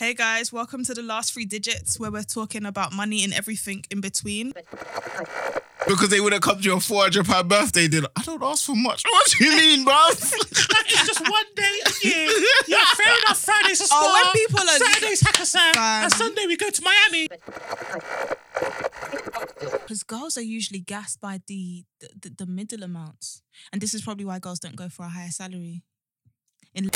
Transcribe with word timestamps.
Hey 0.00 0.14
guys, 0.14 0.50
welcome 0.50 0.82
to 0.84 0.94
the 0.94 1.02
last 1.02 1.34
three 1.34 1.44
digits 1.44 2.00
where 2.00 2.10
we're 2.10 2.22
talking 2.22 2.64
about 2.64 2.90
money 2.90 3.22
and 3.22 3.34
everything 3.34 3.84
in 3.90 4.00
between. 4.00 4.54
Because 5.86 6.08
they 6.08 6.20
would 6.20 6.32
have 6.32 6.40
come 6.40 6.56
to 6.56 6.62
your 6.62 6.80
400 6.80 7.26
pound 7.26 7.50
birthday 7.50 7.86
dinner. 7.86 8.08
I 8.16 8.22
don't 8.22 8.42
ask 8.42 8.64
for 8.64 8.74
much. 8.74 9.02
What 9.04 9.30
do 9.30 9.44
you 9.44 9.54
mean, 9.54 9.84
bruv? 9.84 10.08
It's 10.92 11.06
just 11.06 11.20
one 11.20 11.44
day 11.54 11.80
a 11.84 12.08
year. 12.08 12.28
Yeah, 12.66 12.82
fair 12.96 13.14
enough. 13.18 13.40
Friday's 13.40 13.82
oh, 13.82 13.84
a 13.84 13.88
spa. 13.88 14.00
Oh, 14.00 14.22
when 14.24 14.32
people 14.32 14.60
are- 14.60 14.78
Saturday's 14.78 15.22
Hackathon. 15.22 15.74
Fam. 15.74 16.04
And 16.04 16.12
Sunday 16.14 16.46
we 16.46 16.56
go 16.56 16.70
to 16.70 16.82
Miami. 16.82 17.28
Because 19.60 20.02
girls 20.02 20.38
are 20.38 20.42
usually 20.42 20.80
gassed 20.80 21.20
by 21.20 21.42
the, 21.46 21.84
the, 22.00 22.08
the, 22.22 22.30
the 22.38 22.46
middle 22.46 22.82
amounts. 22.82 23.42
And 23.70 23.82
this 23.82 23.92
is 23.92 24.00
probably 24.00 24.24
why 24.24 24.38
girls 24.38 24.60
don't 24.60 24.76
go 24.76 24.88
for 24.88 25.04
a 25.04 25.10
higher 25.10 25.28
salary. 25.28 25.82
In 26.74 26.90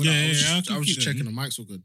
Yeah, 0.00 0.10
I 0.10 0.14
yeah, 0.14 0.28
was 0.28 0.42
yeah, 0.42 0.50
I 0.50 0.56
just, 0.58 0.66
can 0.68 0.76
I 0.76 0.78
was 0.78 0.86
just 0.88 1.00
checking 1.06 1.24
the 1.24 1.30
mics 1.30 1.58
were 1.58 1.64
good. 1.64 1.82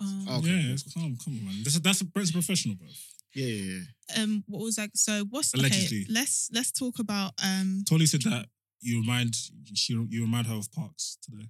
um, 0.00 0.26
Okay, 0.38 0.48
yeah, 0.48 0.62
cool, 0.62 0.72
it's 0.72 0.94
calm, 0.94 1.16
come 1.24 1.34
on, 1.38 1.44
man. 1.46 1.54
This 1.64 1.74
is, 1.74 1.80
that's 1.82 2.00
a 2.00 2.04
Brent's 2.04 2.30
a 2.30 2.34
professional, 2.34 2.76
bro. 2.76 2.86
Yeah, 3.34 3.46
yeah, 3.46 3.78
yeah. 4.14 4.22
um 4.22 4.44
what 4.46 4.62
was 4.62 4.76
that 4.76 4.90
so 4.94 5.24
what's 5.30 5.54
Allegedly. 5.54 6.02
okay 6.02 6.06
let's 6.10 6.50
let's 6.52 6.70
talk 6.70 6.98
about 6.98 7.32
um 7.42 7.82
Tolly 7.88 8.04
said 8.04 8.20
that 8.22 8.44
you 8.82 9.00
remind 9.00 9.34
she 9.74 9.94
you 10.10 10.22
remind 10.22 10.46
her 10.48 10.54
of 10.54 10.70
Parks 10.72 11.16
today. 11.22 11.46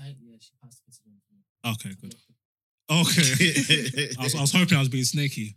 I, 0.00 0.08
yeah, 0.20 0.36
she 0.38 0.50
passed 0.62 0.82
it 0.86 0.94
to 0.94 1.00
them. 1.04 1.72
Okay, 1.72 1.94
good. 2.00 2.14
Okay, 2.90 4.10
I 4.18 4.22
was, 4.22 4.34
I 4.34 4.40
was 4.40 4.52
hoping 4.52 4.76
I 4.76 4.80
was 4.80 4.88
being 4.88 5.04
snaky. 5.04 5.54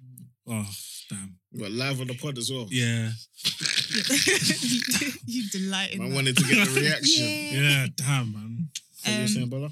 Oh 0.48 0.68
damn. 1.10 1.36
Got 1.58 1.72
live 1.72 2.02
on 2.02 2.08
the 2.08 2.14
pod 2.16 2.38
as 2.38 2.50
well. 2.52 2.68
Yeah, 2.70 3.12
you 5.26 5.44
delight 5.50 5.94
in 5.94 6.02
I 6.02 6.08
that. 6.10 6.16
wanted 6.16 6.38
to 6.38 6.44
get 6.44 6.68
the 6.68 6.80
reaction. 6.82 7.26
Yeah. 7.28 7.62
yeah, 7.62 7.88
damn, 7.96 8.32
man. 8.34 8.70
What 9.04 9.12
you 9.12 9.18
were 9.18 9.22
Um, 9.24 9.28
saying, 9.28 9.50
brother? 9.50 9.70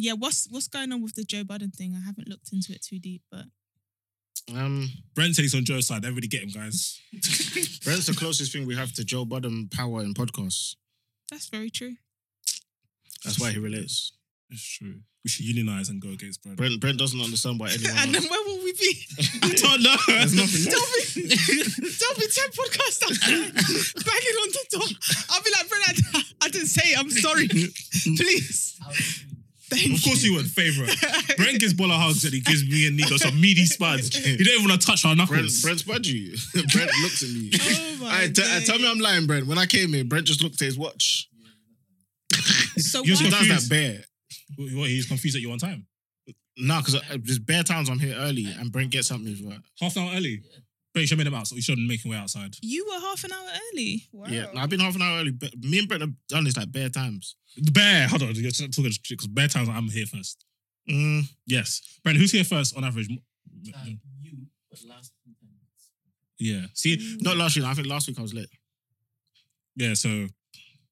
yeah 0.00 0.12
what's 0.12 0.46
what's 0.50 0.68
going 0.68 0.92
on 0.92 1.02
with 1.02 1.14
the 1.16 1.24
joe 1.24 1.42
budden 1.42 1.70
thing 1.72 1.92
i 1.96 2.00
haven't 2.06 2.28
looked 2.28 2.52
into 2.52 2.72
it 2.72 2.82
too 2.82 2.98
deep 3.00 3.22
but 3.32 3.46
Um, 4.54 4.88
Brent 5.14 5.34
said 5.34 5.42
he's 5.42 5.54
on 5.54 5.64
Joe's 5.64 5.86
side. 5.88 6.04
Everybody 6.04 6.26
get 6.28 6.42
him, 6.42 6.48
guys. 6.50 6.98
Brent's 7.84 8.06
the 8.06 8.14
closest 8.16 8.50
thing 8.52 8.66
we 8.66 8.76
have 8.76 8.92
to 8.94 9.04
Joe 9.04 9.24
Budden 9.26 9.68
power 9.68 10.02
in 10.02 10.14
podcasts. 10.14 10.76
that's 11.30 11.48
very 11.50 11.68
true 11.70 11.96
That's 13.24 13.38
why 13.40 13.50
he 13.50 13.58
relates. 13.58 14.12
It's 14.50 14.62
true. 14.78 15.00
We 15.28 15.30
should 15.30 15.44
unionize 15.44 15.90
and 15.90 16.00
go 16.00 16.08
against 16.08 16.42
Brent. 16.42 16.56
Brent, 16.56 16.80
Brent 16.80 16.96
doesn't 16.98 17.20
understand 17.20 17.60
why 17.60 17.68
anyone 17.68 17.98
and 17.98 18.14
then 18.14 18.22
where 18.30 18.42
will 18.46 18.64
we 18.64 18.72
be 18.72 18.96
I 19.42 19.52
don't 19.52 19.82
know. 19.82 19.94
There's 20.08 20.32
nothing. 20.32 20.72
don't 20.72 20.92
be 20.96 21.20
don't 22.00 22.16
be 22.16 22.26
10 22.32 22.48
podcasts 22.56 23.00
banging 24.08 24.36
on 24.40 24.48
the 24.48 24.64
door 24.70 24.88
i'll 25.28 25.42
be 25.42 25.50
like 25.52 25.68
Brent, 25.68 26.00
I, 26.14 26.22
I 26.46 26.48
didn't 26.48 26.68
say 26.68 26.92
it 26.92 26.98
i'm 26.98 27.10
sorry 27.10 27.46
please 28.16 28.80
thank 29.68 29.98
Of 29.98 30.02
course 30.02 30.22
you 30.24 30.32
would. 30.32 30.46
Favorite. 30.46 30.96
Brent 31.36 31.60
gives 31.60 31.74
Bola 31.74 31.92
hugs 31.92 32.24
and 32.24 32.32
he 32.32 32.40
gives 32.40 32.64
me 32.64 32.86
and 32.86 32.96
Nico 32.96 33.18
some 33.18 33.38
meaty 33.38 33.66
spuds. 33.66 34.16
He 34.16 34.38
don't 34.42 34.54
even 34.60 34.66
want 34.70 34.80
to 34.80 34.86
touch 34.86 35.04
our 35.04 35.14
knuckles. 35.14 35.60
Brent, 35.60 35.84
knuckles. 35.84 35.84
Brent's 35.84 36.08
budgie. 36.08 36.72
Brent 36.72 36.90
looks 37.02 37.22
at 37.22 37.28
me. 37.28 37.50
oh 37.52 37.98
my 38.00 38.06
Alright, 38.14 38.34
t- 38.34 38.64
tell 38.64 38.78
me. 38.78 38.90
I'm 38.90 38.98
lying, 38.98 39.26
Brent. 39.26 39.46
When 39.46 39.58
I 39.58 39.66
came 39.66 39.92
in, 39.92 40.08
Brent 40.08 40.24
just 40.26 40.42
looked 40.42 40.54
at 40.62 40.64
his 40.64 40.78
watch. 40.78 41.28
so 42.78 43.02
You're 43.04 43.16
why, 43.16 43.22
does 43.24 43.34
confused. 43.34 43.70
that 43.70 43.74
bare. 43.74 44.04
What, 44.56 44.88
he's 44.88 45.06
confused 45.06 45.36
at 45.36 45.42
you 45.42 45.50
on 45.52 45.58
time. 45.58 45.86
No, 46.56 46.78
because 46.78 47.00
there's 47.22 47.38
bare 47.38 47.62
times 47.62 47.88
I'm 47.88 47.98
here 47.98 48.16
early 48.18 48.46
and 48.46 48.72
Brent 48.72 48.90
gets 48.90 49.10
at 49.12 49.20
me 49.20 49.34
for 49.34 49.50
that. 49.50 49.60
Half 49.80 49.96
an 49.96 50.02
hour 50.04 50.14
early. 50.16 50.42
Brent, 50.92 51.02
you 51.02 51.06
should 51.06 51.18
have 51.18 51.18
made 51.18 51.26
him 51.32 51.38
out, 51.38 51.46
so 51.46 51.54
you 51.54 51.62
shouldn't 51.62 51.86
make 51.86 52.04
him 52.04 52.10
way 52.10 52.16
outside. 52.16 52.56
you 52.62 52.84
were 52.86 52.98
half 53.00 53.22
an 53.24 53.32
hour 53.32 53.46
early 53.72 54.08
wow. 54.12 54.26
Yeah, 54.28 54.46
no, 54.54 54.60
I've 54.60 54.70
been 54.70 54.80
half 54.80 54.96
an 54.96 55.02
hour 55.02 55.20
early. 55.20 55.30
But 55.30 55.56
me 55.58 55.78
and 55.78 55.86
Brent 55.88 56.00
have 56.02 56.12
done 56.28 56.44
this 56.44 56.56
like 56.56 56.72
bare 56.72 56.88
times. 56.88 57.36
The 57.56 57.70
bear, 57.70 58.08
hold 58.08 58.22
on, 58.22 58.34
you're 58.34 58.50
talking 58.50 58.90
because 59.08 59.26
bear 59.28 59.48
times 59.48 59.68
I'm 59.68 59.88
here 59.88 60.06
first. 60.06 60.44
Mm, 60.90 61.22
Yes. 61.46 61.82
Brent, 62.02 62.18
who's 62.18 62.32
here 62.32 62.44
first 62.44 62.76
on 62.76 62.82
average? 62.84 63.08
uh, 63.10 63.84
you, 63.84 63.98
but 64.70 64.80
last 64.88 65.12
two 65.24 65.32
times. 65.40 65.90
Yeah. 66.38 66.66
See, 66.74 67.18
not 67.20 67.36
last 67.36 67.56
week. 67.56 67.66
I 67.66 67.74
think 67.74 67.86
last 67.86 68.08
week 68.08 68.18
I 68.18 68.22
was 68.22 68.34
late. 68.34 68.48
yeah, 69.76 69.94
so 69.94 70.26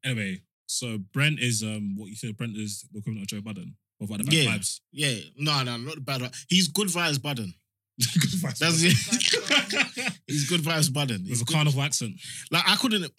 anyway, 0.04 0.40
so 0.66 0.98
Brent 1.12 1.38
is 1.40 1.62
um 1.62 1.96
what 1.96 2.08
you 2.10 2.16
said 2.16 2.36
Brent 2.36 2.56
is 2.56 2.84
the 2.92 2.98
equivalent 2.98 3.22
of 3.22 3.28
Joe 3.28 3.40
Budden. 3.40 3.76
Or 3.98 4.04
about 4.04 4.18
the 4.18 4.24
bad 4.24 4.34
Yeah. 4.34 4.50
vibes. 4.50 4.80
Yeah, 4.92 5.14
no, 5.38 5.62
no, 5.62 5.76
not 5.78 5.94
the 5.94 6.00
bad 6.02 6.20
one. 6.20 6.30
He's 6.48 6.68
good 6.68 6.88
vibes 6.88 7.20
Budden. 7.22 7.54
Good 7.98 8.30
vibes. 8.42 8.58
That's 8.58 8.82
it. 8.82 10.12
He's 10.26 10.46
good 10.50 10.60
vibes 10.60 10.92
Budden. 10.92 11.20
He's 11.22 11.30
With 11.30 11.42
a 11.42 11.44
good- 11.46 11.54
carnival 11.54 11.80
accent. 11.82 12.20
Like 12.50 12.64
I 12.68 12.76
couldn't. 12.76 13.10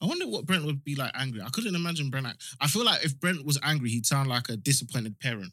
I 0.00 0.06
wonder 0.06 0.26
what 0.26 0.46
Brent 0.46 0.64
would 0.64 0.82
be 0.82 0.94
like 0.94 1.12
angry. 1.14 1.42
I 1.42 1.50
couldn't 1.50 1.74
imagine 1.74 2.08
Brent. 2.10 2.24
Like, 2.26 2.36
I 2.60 2.66
feel 2.66 2.82
like 2.84 3.04
if 3.04 3.20
Brent 3.20 3.44
was 3.44 3.58
angry, 3.62 3.90
he'd 3.90 4.06
sound 4.06 4.28
like 4.30 4.48
a 4.48 4.56
disappointed 4.56 5.18
parent. 5.20 5.52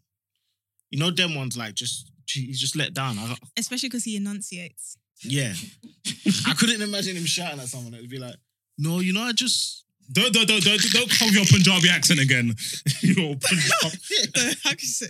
You 0.92 0.98
know, 1.00 1.12
them 1.12 1.36
ones 1.36 1.58
like 1.58 1.76
just 1.76 2.10
he's 2.26 2.60
just 2.60 2.76
let 2.78 2.94
down. 2.94 3.20
I, 3.20 3.36
especially 3.58 3.90
because 3.90 4.06
he 4.06 4.16
enunciates 4.16 4.98
yeah, 5.24 5.54
I 6.48 6.54
couldn't 6.54 6.82
imagine 6.82 7.18
him 7.18 7.26
shouting 7.26 7.60
at 7.60 7.68
someone. 7.68 7.94
It'd 7.94 8.10
be 8.10 8.18
like, 8.18 8.36
no, 8.78 9.00
you 9.00 9.12
know, 9.12 9.24
I 9.24 9.34
just 9.34 9.84
Don't 10.12 10.34
don't 10.34 10.48
don't 10.48 10.64
don't, 10.64 10.82
don't 10.92 11.10
come 11.12 11.28
with 11.28 11.36
your 11.36 11.46
Punjabi 11.46 11.90
accent 11.90 12.20
again. 12.20 12.56
your 13.02 13.36
Punjab. 13.36 13.92
How 14.64 14.70
can 14.72 14.80
you 14.80 14.88
say? 14.88 15.08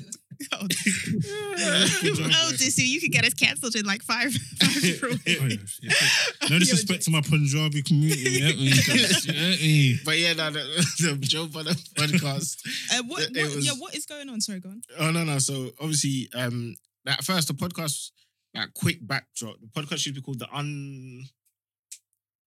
Oh, 0.53 0.67
Punjabi 0.67 2.33
oh, 2.35 2.51
this 2.51 2.77
you 2.77 2.99
could 3.01 3.11
get 3.11 3.25
us 3.25 3.33
cancelled 3.33 3.75
in 3.75 3.85
like 3.85 4.01
five. 4.03 4.33
five 4.33 4.83
year 4.83 4.99
old. 5.03 5.19
Oh, 5.27 5.47
yeah, 5.47 5.57
yeah. 5.81 6.49
No 6.49 6.59
disrespect 6.59 7.03
to 7.03 7.11
my 7.11 7.21
Punjabi 7.21 7.81
community. 7.83 8.21
You 8.29 8.39
get 8.39 8.57
me? 8.57 8.65
You 8.69 9.33
get 9.33 9.61
me? 9.61 9.99
But 10.05 10.17
yeah, 10.19 10.33
no, 10.33 10.49
the, 10.51 10.59
the 10.99 11.17
Joe 11.25 11.47
Budden 11.47 11.75
podcast. 11.95 12.57
Uh, 12.93 13.03
what, 13.07 13.21
It- 13.23 13.37
it 13.37 13.43
what, 13.45 13.55
was- 13.55 13.65
yeah, 13.65 13.71
what 13.77 13.95
is 13.95 14.05
going 14.05 14.29
on? 14.29 14.41
Sorry, 14.41 14.59
go 14.59 14.69
on. 14.69 14.81
Oh 14.99 15.11
no, 15.11 15.23
no. 15.23 15.39
So 15.39 15.71
obviously, 15.79 16.29
um, 16.35 16.75
at 17.07 17.23
first 17.23 17.47
the 17.47 17.53
podcast, 17.53 18.11
like 18.53 18.73
quick 18.73 18.99
backdrop. 19.05 19.55
The 19.61 19.67
podcast 19.67 19.91
used 19.91 20.05
to 20.07 20.13
be 20.13 20.21
called 20.21 20.39
the 20.39 20.47
un. 20.53 21.23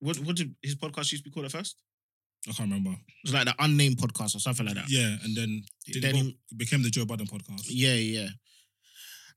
What 0.00 0.18
what 0.20 0.36
did 0.36 0.54
his 0.62 0.74
podcast 0.76 1.12
used 1.12 1.24
to 1.24 1.30
be 1.30 1.34
called 1.34 1.46
at 1.46 1.52
first? 1.52 1.76
I 2.48 2.52
can't 2.52 2.70
remember. 2.70 2.90
It 2.90 3.24
was 3.24 3.34
like 3.34 3.44
the 3.44 3.54
unnamed 3.60 3.98
podcast 3.98 4.34
or 4.34 4.40
something 4.40 4.66
like 4.66 4.74
that. 4.74 4.88
Yeah, 4.90 5.16
and 5.24 5.36
then 5.36 5.62
Then 6.00 6.16
it, 6.16 6.34
became 6.56 6.82
the 6.82 6.90
Joe 6.90 7.04
Budden 7.04 7.26
podcast. 7.26 7.66
Yeah, 7.68 7.94
yeah. 7.94 8.28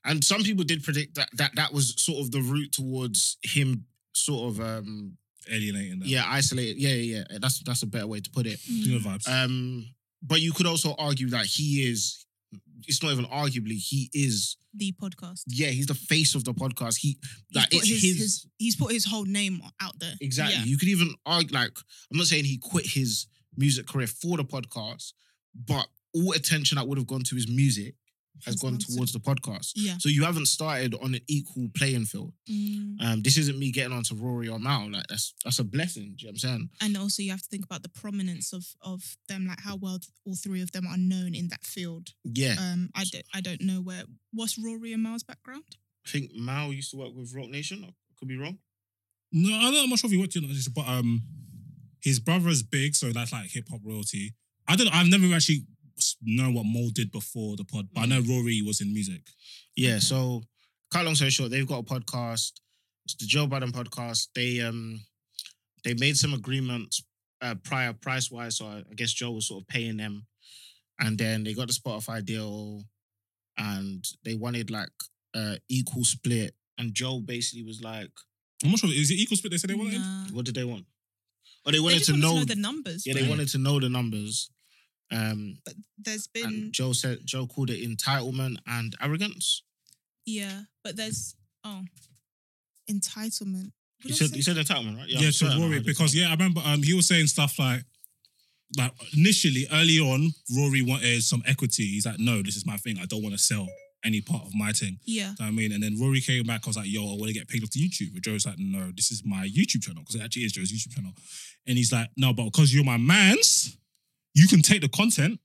And 0.03 0.23
some 0.23 0.43
people 0.43 0.63
did 0.63 0.83
predict 0.83 1.15
that 1.15 1.29
that 1.33 1.55
that 1.55 1.73
was 1.73 1.93
sort 2.01 2.19
of 2.23 2.31
the 2.31 2.41
route 2.41 2.71
towards 2.71 3.37
him 3.43 3.85
sort 4.13 4.51
of 4.51 4.59
um 4.61 5.17
Alienating 5.51 5.99
them. 5.99 6.07
yeah, 6.07 6.23
isolated. 6.27 6.77
Yeah, 6.77 6.89
yeah, 6.95 7.23
yeah. 7.29 7.37
That's 7.39 7.59
that's 7.63 7.83
a 7.83 7.87
better 7.87 8.07
way 8.07 8.19
to 8.19 8.29
put 8.31 8.47
it. 8.47 8.59
You 8.65 8.93
know 8.93 8.99
vibes. 8.99 9.27
Um 9.29 9.85
but 10.23 10.41
you 10.41 10.51
could 10.53 10.65
also 10.65 10.95
argue 10.97 11.29
that 11.29 11.45
he 11.45 11.87
is 11.89 12.25
it's 12.87 13.01
not 13.03 13.11
even 13.11 13.25
arguably, 13.25 13.77
he 13.77 14.09
is 14.13 14.57
The 14.73 14.93
podcast. 15.01 15.41
yeah, 15.47 15.67
he's 15.67 15.87
the 15.87 15.93
face 15.95 16.35
of 16.35 16.43
the 16.43 16.53
podcast. 16.53 16.97
He 16.97 17.17
He's 17.49 17.55
like 17.55 17.69
put 17.71 17.79
it's 17.79 17.87
his, 17.89 18.01
his, 18.03 18.17
his, 18.17 18.47
he's 18.57 18.75
put 18.75 18.91
his 18.91 19.05
whole 19.05 19.25
name 19.25 19.61
out 19.81 19.97
there. 19.99 20.13
exactly. 20.21 20.57
Yeah. 20.59 20.63
You 20.65 20.77
could 20.77 20.89
even 20.89 21.13
argue 21.25 21.53
like 21.53 21.71
I'm 22.11 22.17
not 22.17 22.27
saying 22.27 22.45
he 22.45 22.57
quit 22.57 22.85
his 22.87 23.27
music 23.57 23.87
career 23.87 24.07
for 24.07 24.37
the 24.37 24.43
podcast, 24.43 25.13
but 25.67 25.87
all 26.13 26.31
attention 26.33 26.77
that 26.77 26.87
would 26.87 26.97
have 26.97 27.07
gone 27.07 27.23
to 27.23 27.35
his 27.35 27.47
music 27.47 27.95
has 28.43 28.53
Has 28.53 28.55
gone 28.55 28.71
gone 28.73 28.79
towards 28.79 29.13
the 29.13 29.19
podcast. 29.19 29.71
Yeah. 29.75 29.95
So 29.99 30.09
you 30.09 30.23
haven't 30.23 30.47
started 30.47 30.95
on 30.95 31.15
an 31.15 31.21
equal 31.27 31.67
playing 31.75 32.05
field. 32.05 32.33
Mm. 32.49 33.01
Um, 33.01 33.21
this 33.21 33.37
isn't 33.37 33.57
me 33.57 33.71
getting 33.71 33.93
onto 33.93 34.15
Rory 34.15 34.47
or 34.47 34.59
Mal. 34.59 34.91
Like 34.91 35.07
that's 35.07 35.33
that's 35.43 35.59
a 35.59 35.63
blessing. 35.63 36.15
Do 36.17 36.25
you 36.25 36.27
know 36.27 36.29
what 36.29 36.31
I'm 36.31 36.37
saying? 36.37 36.69
And 36.81 36.97
also, 36.97 37.21
you 37.21 37.31
have 37.31 37.41
to 37.41 37.49
think 37.49 37.65
about 37.65 37.83
the 37.83 37.89
prominence 37.89 38.53
of 38.53 38.65
of 38.81 39.17
them, 39.27 39.47
like 39.47 39.61
how 39.61 39.77
well 39.77 39.99
all 40.25 40.35
three 40.35 40.61
of 40.61 40.71
them 40.71 40.85
are 40.87 40.97
known 40.97 41.33
in 41.35 41.47
that 41.49 41.63
field. 41.63 42.09
Yeah. 42.23 42.55
Um, 42.59 42.89
I 42.95 43.05
don't, 43.11 43.25
I 43.33 43.41
don't 43.41 43.61
know 43.61 43.81
where. 43.81 44.03
What's 44.33 44.57
Rory 44.57 44.91
and 44.93 45.03
Mal's 45.03 45.23
background? 45.23 45.63
I 46.05 46.09
think 46.09 46.31
Mal 46.35 46.73
used 46.73 46.91
to 46.91 46.97
work 46.97 47.15
with 47.15 47.33
Roc 47.33 47.49
Nation. 47.49 47.83
I 47.83 47.93
could 48.19 48.27
be 48.27 48.37
wrong. 48.37 48.59
no, 49.31 49.55
I'm 49.55 49.73
not 49.73 49.83
I'm 49.83 49.89
not 49.89 49.99
sure 49.99 50.07
if 50.07 50.11
he 50.11 50.17
worked 50.17 50.35
watched 50.35 50.67
it, 50.67 50.73
but 50.73 50.87
um, 50.87 51.21
his 52.01 52.19
brother's 52.19 52.61
big, 52.63 52.95
so 52.95 53.11
that's 53.11 53.31
like 53.31 53.49
hip 53.49 53.67
hop 53.69 53.81
royalty. 53.83 54.33
I 54.67 54.75
don't. 54.75 54.85
know, 54.85 54.91
I've 54.93 55.07
never 55.07 55.33
actually 55.33 55.65
known 56.21 56.53
what 56.53 56.65
Mo 56.65 56.89
did 56.93 57.11
before 57.11 57.55
the 57.55 57.63
pod, 57.63 57.87
but 57.93 58.01
I 58.01 58.05
know 58.05 58.21
Rory 58.21 58.61
was 58.61 58.81
in 58.81 58.93
music. 58.93 59.21
Yeah. 59.75 59.91
Okay. 59.91 59.99
So, 59.99 60.43
cut 60.91 61.05
long 61.05 61.15
story 61.15 61.31
short, 61.31 61.51
they've 61.51 61.67
got 61.67 61.79
a 61.79 61.83
podcast. 61.83 62.51
It's 63.05 63.15
the 63.19 63.25
Joe 63.25 63.47
Budden 63.47 63.71
podcast. 63.71 64.27
They 64.35 64.61
um 64.61 64.99
they 65.83 65.93
made 65.93 66.17
some 66.17 66.33
agreements 66.33 67.03
uh, 67.41 67.55
prior 67.63 67.93
price 67.93 68.31
wise. 68.31 68.57
So 68.57 68.65
I, 68.65 68.83
I 68.89 68.93
guess 68.95 69.11
Joe 69.13 69.31
was 69.31 69.47
sort 69.47 69.61
of 69.63 69.67
paying 69.67 69.97
them, 69.97 70.25
and 70.99 71.17
then 71.17 71.43
they 71.43 71.53
got 71.53 71.67
the 71.67 71.73
Spotify 71.73 72.25
deal, 72.25 72.81
and 73.57 74.03
they 74.23 74.35
wanted 74.35 74.71
like 74.71 74.89
uh 75.35 75.55
equal 75.69 76.03
split. 76.03 76.55
And 76.77 76.93
Joe 76.93 77.19
basically 77.21 77.63
was 77.65 77.81
like, 77.81 78.09
I'm 78.63 78.71
not 78.71 78.79
sure. 78.79 78.89
Is 78.91 79.11
it 79.11 79.15
equal 79.15 79.37
split? 79.37 79.51
They 79.51 79.57
said 79.57 79.69
they 79.69 79.75
wanted. 79.75 79.99
Nah. 79.99 80.25
"What 80.33 80.45
did 80.45 80.55
they 80.55 80.63
want?" 80.65 80.85
Oh, 81.65 81.71
they 81.71 81.77
They 81.77 81.81
wanted 81.83 81.97
just 81.99 82.05
to 82.07 82.11
wanted 82.13 82.21
know. 82.49 82.55
the 82.55 82.55
numbers. 82.61 83.05
yeah, 83.05 83.13
they 83.13 83.21
right? 83.21 83.29
wanted 83.29 83.47
to 83.49 83.57
know 83.57 83.79
the 83.79 83.89
numbers. 83.89 84.49
Um, 85.11 85.57
But 85.65 85.75
there's 85.97 86.27
been 86.27 86.45
and 86.45 86.73
Joe 86.73 86.93
said 86.93 87.19
Joe 87.25 87.45
called 87.47 87.69
it 87.69 87.81
entitlement 87.87 88.57
and 88.67 88.95
arrogance. 89.01 89.63
yeah, 90.25 90.61
but 90.83 90.95
there's 90.95 91.35
oh 91.63 91.81
entitlement. 92.89 93.71
What 94.01 94.09
You 94.09 94.13
said 94.13 94.35
you 94.35 94.41
said 94.41 94.57
entitlement, 94.57 94.97
right? 94.97 95.07
Yeah, 95.07 95.19
I'm 95.19 95.23
to 95.25 95.31
certain 95.33 95.61
Rory 95.61 95.79
because 95.79 96.13
entitlement. 96.13 96.19
yeah, 96.21 96.27
I 96.27 96.31
remember 96.31 96.61
um 96.65 96.83
he 96.83 96.93
was 96.93 97.07
saying 97.07 97.27
stuff 97.27 97.57
like 97.59 97.83
like 98.77 98.91
initially 99.15 99.67
early 99.71 99.99
on, 99.99 100.31
Rory 100.57 100.81
wanted 100.81 101.21
some 101.23 101.43
equity. 101.47 101.85
He's 101.85 102.05
like, 102.05 102.19
no, 102.19 102.41
this 102.41 102.55
is 102.55 102.65
my 102.65 102.77
thing. 102.77 102.97
I 102.99 103.05
don't 103.05 103.21
want 103.21 103.33
to 103.35 103.39
sell 103.41 103.67
any 104.03 104.21
part 104.21 104.43
of 104.45 104.53
my 104.55 104.71
thing. 104.71 104.99
Yeah. 105.05 105.23
You 105.23 105.27
know 105.29 105.35
what 105.37 105.45
I 105.47 105.51
mean? 105.51 105.71
And 105.71 105.81
then 105.81 105.97
Rory 105.99 106.19
came 106.19 106.43
back. 106.43 106.61
I 106.65 106.69
was 106.69 106.77
like, 106.77 106.87
yo, 106.91 107.01
I 107.03 107.15
want 107.17 107.27
to 107.27 107.33
get 107.33 107.47
paid 107.47 107.63
off 107.63 107.69
the 107.71 107.79
YouTube. 107.79 108.13
But 108.13 108.23
Joe's 108.23 108.45
like, 108.45 108.55
no, 108.59 108.91
this 108.95 109.11
is 109.11 109.23
my 109.25 109.47
YouTube 109.47 109.83
channel 109.83 110.01
because 110.01 110.15
it 110.15 110.23
actually 110.23 110.43
is 110.43 110.51
Joe's 110.51 110.71
YouTube 110.71 110.93
channel. 110.95 111.11
And 111.67 111.77
he's 111.77 111.91
like, 111.91 112.09
no, 112.17 112.33
but 112.33 112.45
because 112.45 112.73
you're 112.73 112.83
my 112.83 112.97
man's, 112.97 113.77
you 114.35 114.47
can 114.47 114.61
take 114.61 114.81
the 114.81 114.89
content 114.89 115.39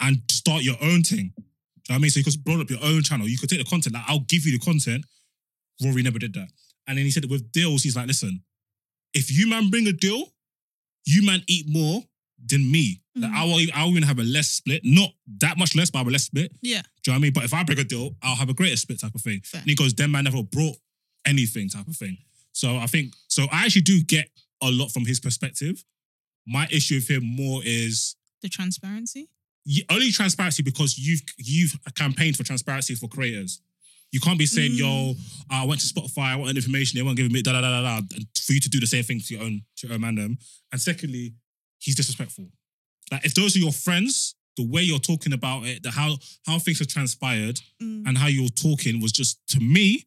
and 0.00 0.20
start 0.30 0.62
your 0.62 0.76
own 0.82 1.02
thing. 1.02 1.32
Do 1.36 1.42
you 1.42 1.42
know 1.88 1.94
what 1.94 1.94
I 1.94 1.98
mean? 2.00 2.10
So 2.10 2.18
you 2.18 2.24
could 2.24 2.44
blow 2.44 2.60
up 2.60 2.68
your 2.68 2.82
own 2.82 3.02
channel. 3.02 3.26
You 3.28 3.38
could 3.38 3.48
take 3.48 3.60
the 3.60 3.64
content. 3.64 3.94
Like, 3.94 4.04
I'll 4.08 4.20
give 4.20 4.44
you 4.44 4.52
the 4.58 4.64
content. 4.64 5.04
Rory 5.82 6.02
never 6.02 6.18
did 6.18 6.34
that. 6.34 6.48
And 6.86 6.98
then 6.98 7.04
he 7.04 7.10
said 7.10 7.22
that 7.22 7.30
with 7.30 7.50
deals, 7.52 7.82
he's 7.82 7.96
like, 7.96 8.06
listen, 8.06 8.42
if 9.14 9.30
you 9.30 9.48
man 9.48 9.70
bring 9.70 9.86
a 9.86 9.92
deal, 9.92 10.32
you 11.06 11.24
man 11.24 11.40
eat 11.46 11.66
more 11.68 12.02
than 12.44 12.70
me. 12.70 13.00
Like, 13.14 13.30
Mhm. 13.30 13.34
I 13.34 13.44
will, 13.44 13.66
I 13.74 13.84
will 13.84 13.90
even 13.92 14.02
have 14.02 14.18
a 14.18 14.24
less 14.24 14.50
split. 14.50 14.82
Not 14.84 15.10
that 15.38 15.56
much 15.56 15.74
less, 15.74 15.90
but 15.90 15.98
I 15.98 16.00
have 16.00 16.08
a 16.08 16.10
less 16.10 16.24
split. 16.24 16.52
Yeah. 16.60 16.82
Do 17.02 17.10
you 17.10 17.12
know 17.12 17.14
what 17.14 17.16
I 17.16 17.22
mean? 17.22 17.32
But 17.32 17.44
if 17.44 17.54
I 17.54 17.62
bring 17.62 17.78
a 17.78 17.84
deal, 17.84 18.16
I'll 18.22 18.36
have 18.36 18.50
a 18.50 18.54
greater 18.54 18.76
split 18.76 19.00
type 19.00 19.14
of 19.14 19.22
thing. 19.22 19.40
Fair. 19.44 19.60
And 19.60 19.70
he 19.70 19.74
goes, 19.76 19.94
them 19.94 20.10
man 20.10 20.24
never 20.24 20.42
brought 20.42 20.76
anything 21.24 21.68
type 21.70 21.88
of 21.88 21.96
thing. 21.96 22.18
So 22.52 22.76
I 22.76 22.86
think, 22.86 23.14
so 23.28 23.44
I 23.50 23.64
actually 23.64 23.82
do 23.82 24.02
get 24.02 24.28
a 24.62 24.70
lot 24.70 24.88
from 24.92 25.06
his 25.06 25.18
perspective. 25.20 25.82
My 26.46 26.66
issue 26.70 26.96
with 26.96 27.08
him 27.10 27.24
more 27.24 27.62
is 27.64 28.16
The 28.42 28.48
transparency. 28.48 29.28
y- 29.66 29.82
only 29.90 30.10
transparency 30.12 30.62
because 30.62 30.98
you've 30.98 31.22
you've 31.38 31.76
campaigned 31.94 32.36
for 32.36 32.44
transparency 32.44 32.94
for 32.94 33.08
creators. 33.08 33.60
You 34.12 34.20
can't 34.20 34.38
be 34.38 34.46
saying, 34.46 34.72
Mm. 34.72 34.78
"Yo, 34.78 35.16
I 35.50 35.64
went 35.64 35.80
to 35.80 35.86
Spotify, 35.86 36.28
I 36.32 36.36
want 36.36 36.56
information, 36.56 36.96
they 36.96 37.02
won't 37.02 37.16
give 37.16 37.30
me 37.32 37.42
da 37.42 37.52
da 37.52 37.60
da 37.60 37.70
da 37.82 38.00
da," 38.00 38.16
for 38.44 38.52
you 38.52 38.60
to 38.60 38.68
do 38.68 38.78
the 38.80 38.86
same 38.86 39.02
thing 39.04 39.20
to 39.20 39.34
your 39.34 39.42
own 39.42 39.64
to 39.78 39.86
your 39.86 39.94
own 39.94 40.00
mandem. 40.02 40.38
And 40.72 40.80
secondly, 40.80 41.34
he's 41.78 41.96
disrespectful. 41.96 42.52
Like 43.10 43.24
if 43.24 43.34
those 43.34 43.56
are 43.56 43.58
your 43.60 43.72
friends, 43.72 44.34
the 44.56 44.62
way 44.62 44.82
you're 44.82 45.00
talking 45.00 45.32
about 45.32 45.66
it, 45.66 45.82
the 45.82 45.90
how 45.90 46.18
how 46.46 46.58
things 46.60 46.78
have 46.78 46.88
transpired, 46.88 47.60
Mm. 47.82 48.06
and 48.06 48.18
how 48.18 48.28
you're 48.28 48.48
talking 48.48 49.00
was 49.00 49.12
just 49.12 49.38
to 49.48 49.60
me, 49.60 50.06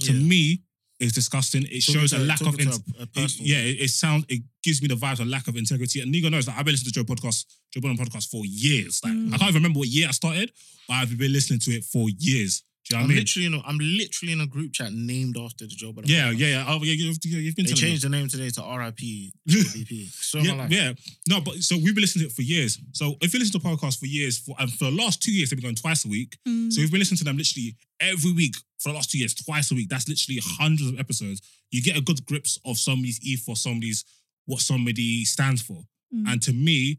to 0.00 0.12
Yeah. 0.12 0.20
me, 0.20 0.62
is 1.00 1.12
disgusting. 1.12 1.62
It 1.64 1.80
Talking 1.84 2.00
shows 2.00 2.10
to- 2.10 2.18
a 2.18 2.20
lack 2.20 2.40
of 2.40 2.46
talking 2.48 2.66
int- 2.66 2.86
to 2.86 3.00
a- 3.00 3.20
a 3.20 3.24
it- 3.24 3.40
yeah, 3.40 3.58
it, 3.58 3.80
it 3.82 3.90
sounds 3.90 4.24
it 4.28 4.42
gives 4.62 4.82
me 4.82 4.88
the 4.88 4.94
vibes 4.96 5.20
of 5.20 5.26
lack 5.28 5.46
of 5.48 5.56
integrity. 5.56 6.00
And 6.00 6.12
Nigo 6.12 6.30
knows 6.30 6.46
that 6.46 6.56
I've 6.58 6.64
been 6.64 6.72
listening 6.74 6.92
to 6.92 7.00
Joe 7.00 7.04
podcast, 7.14 7.44
Joe 7.72 7.80
Budden 7.80 7.96
podcast 7.96 8.28
for 8.30 8.44
years. 8.44 9.00
Like 9.04 9.12
Mm. 9.12 9.28
I 9.34 9.38
can't 9.38 9.50
even 9.50 9.62
remember 9.62 9.78
what 9.80 9.88
year 9.88 10.08
I 10.08 10.12
started, 10.12 10.50
but 10.88 10.94
I've 10.94 11.16
been 11.16 11.32
listening 11.32 11.60
to 11.60 11.70
it 11.72 11.84
for 11.84 12.08
years. 12.18 12.62
Do 12.88 12.96
you 12.96 12.98
know 12.98 13.04
I'm 13.04 13.08
what 13.08 13.12
I 13.12 13.14
mean? 13.14 13.18
literally 13.18 13.46
in 13.46 13.54
a, 13.54 13.60
I'm 13.66 13.78
literally 13.78 14.32
in 14.32 14.40
a 14.40 14.46
group 14.46 14.72
chat 14.72 14.92
named 14.92 15.36
after 15.36 15.66
the 15.66 15.74
Joe 15.74 15.92
Budden. 15.92 16.10
Yeah, 16.10 16.30
podcast. 16.30 16.38
yeah, 16.38 16.46
yeah. 16.46 16.64
Oh, 16.68 16.78
yeah, 16.82 16.92
you've, 16.94 17.18
you've 17.24 17.54
been 17.56 17.66
They 17.66 17.72
telling 17.72 17.84
me. 17.84 17.88
changed 17.90 18.04
the 18.04 18.08
name 18.08 18.28
today 18.28 18.48
to 18.50 18.62
RIP 18.62 19.32
JBP. 19.48 20.08
So 20.28 20.38
yeah, 20.38 20.66
yeah. 20.70 20.92
No, 21.28 21.40
but 21.40 21.54
so 21.56 21.76
we've 21.76 21.94
been 21.94 22.02
listening 22.02 22.26
to 22.26 22.30
it 22.30 22.34
for 22.34 22.42
years. 22.42 22.78
So 22.92 23.16
if 23.20 23.32
you 23.32 23.40
listen 23.40 23.60
to 23.60 23.66
podcasts 23.66 23.98
for 23.98 24.06
years, 24.06 24.38
for 24.38 24.54
and 24.58 24.72
for 24.72 24.84
the 24.84 24.90
last 24.90 25.22
two 25.22 25.32
years, 25.32 25.50
they've 25.50 25.58
been 25.58 25.64
going 25.64 25.74
twice 25.74 26.04
a 26.04 26.08
week. 26.08 26.38
Mm. 26.46 26.72
So 26.72 26.80
we've 26.80 26.90
been 26.90 27.00
listening 27.00 27.18
to 27.18 27.24
them 27.24 27.36
literally 27.36 27.76
every 28.00 28.32
week 28.32 28.54
for 28.78 28.90
the 28.90 28.94
last 28.94 29.10
two 29.10 29.18
years, 29.18 29.34
twice 29.34 29.70
a 29.70 29.74
week. 29.74 29.88
That's 29.88 30.08
literally 30.08 30.40
hundreds 30.42 30.90
of 30.90 30.98
episodes. 30.98 31.42
You 31.70 31.82
get 31.82 31.96
a 31.96 32.00
good 32.00 32.24
grips 32.26 32.58
of 32.64 32.78
somebody's 32.78 33.20
ethos, 33.22 33.62
somebody's 33.62 34.04
what 34.46 34.60
somebody 34.60 35.24
stands 35.24 35.60
for. 35.62 35.82
Mm. 36.14 36.32
And 36.32 36.42
to 36.42 36.52
me, 36.52 36.98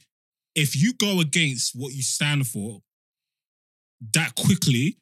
if 0.56 0.75
you 0.75 0.94
go 0.94 1.19
against 1.19 1.75
what 1.75 1.94
you 1.94 2.01
stand 2.03 2.47
for 2.47 2.81
that 4.13 4.35
quickly 4.35 4.97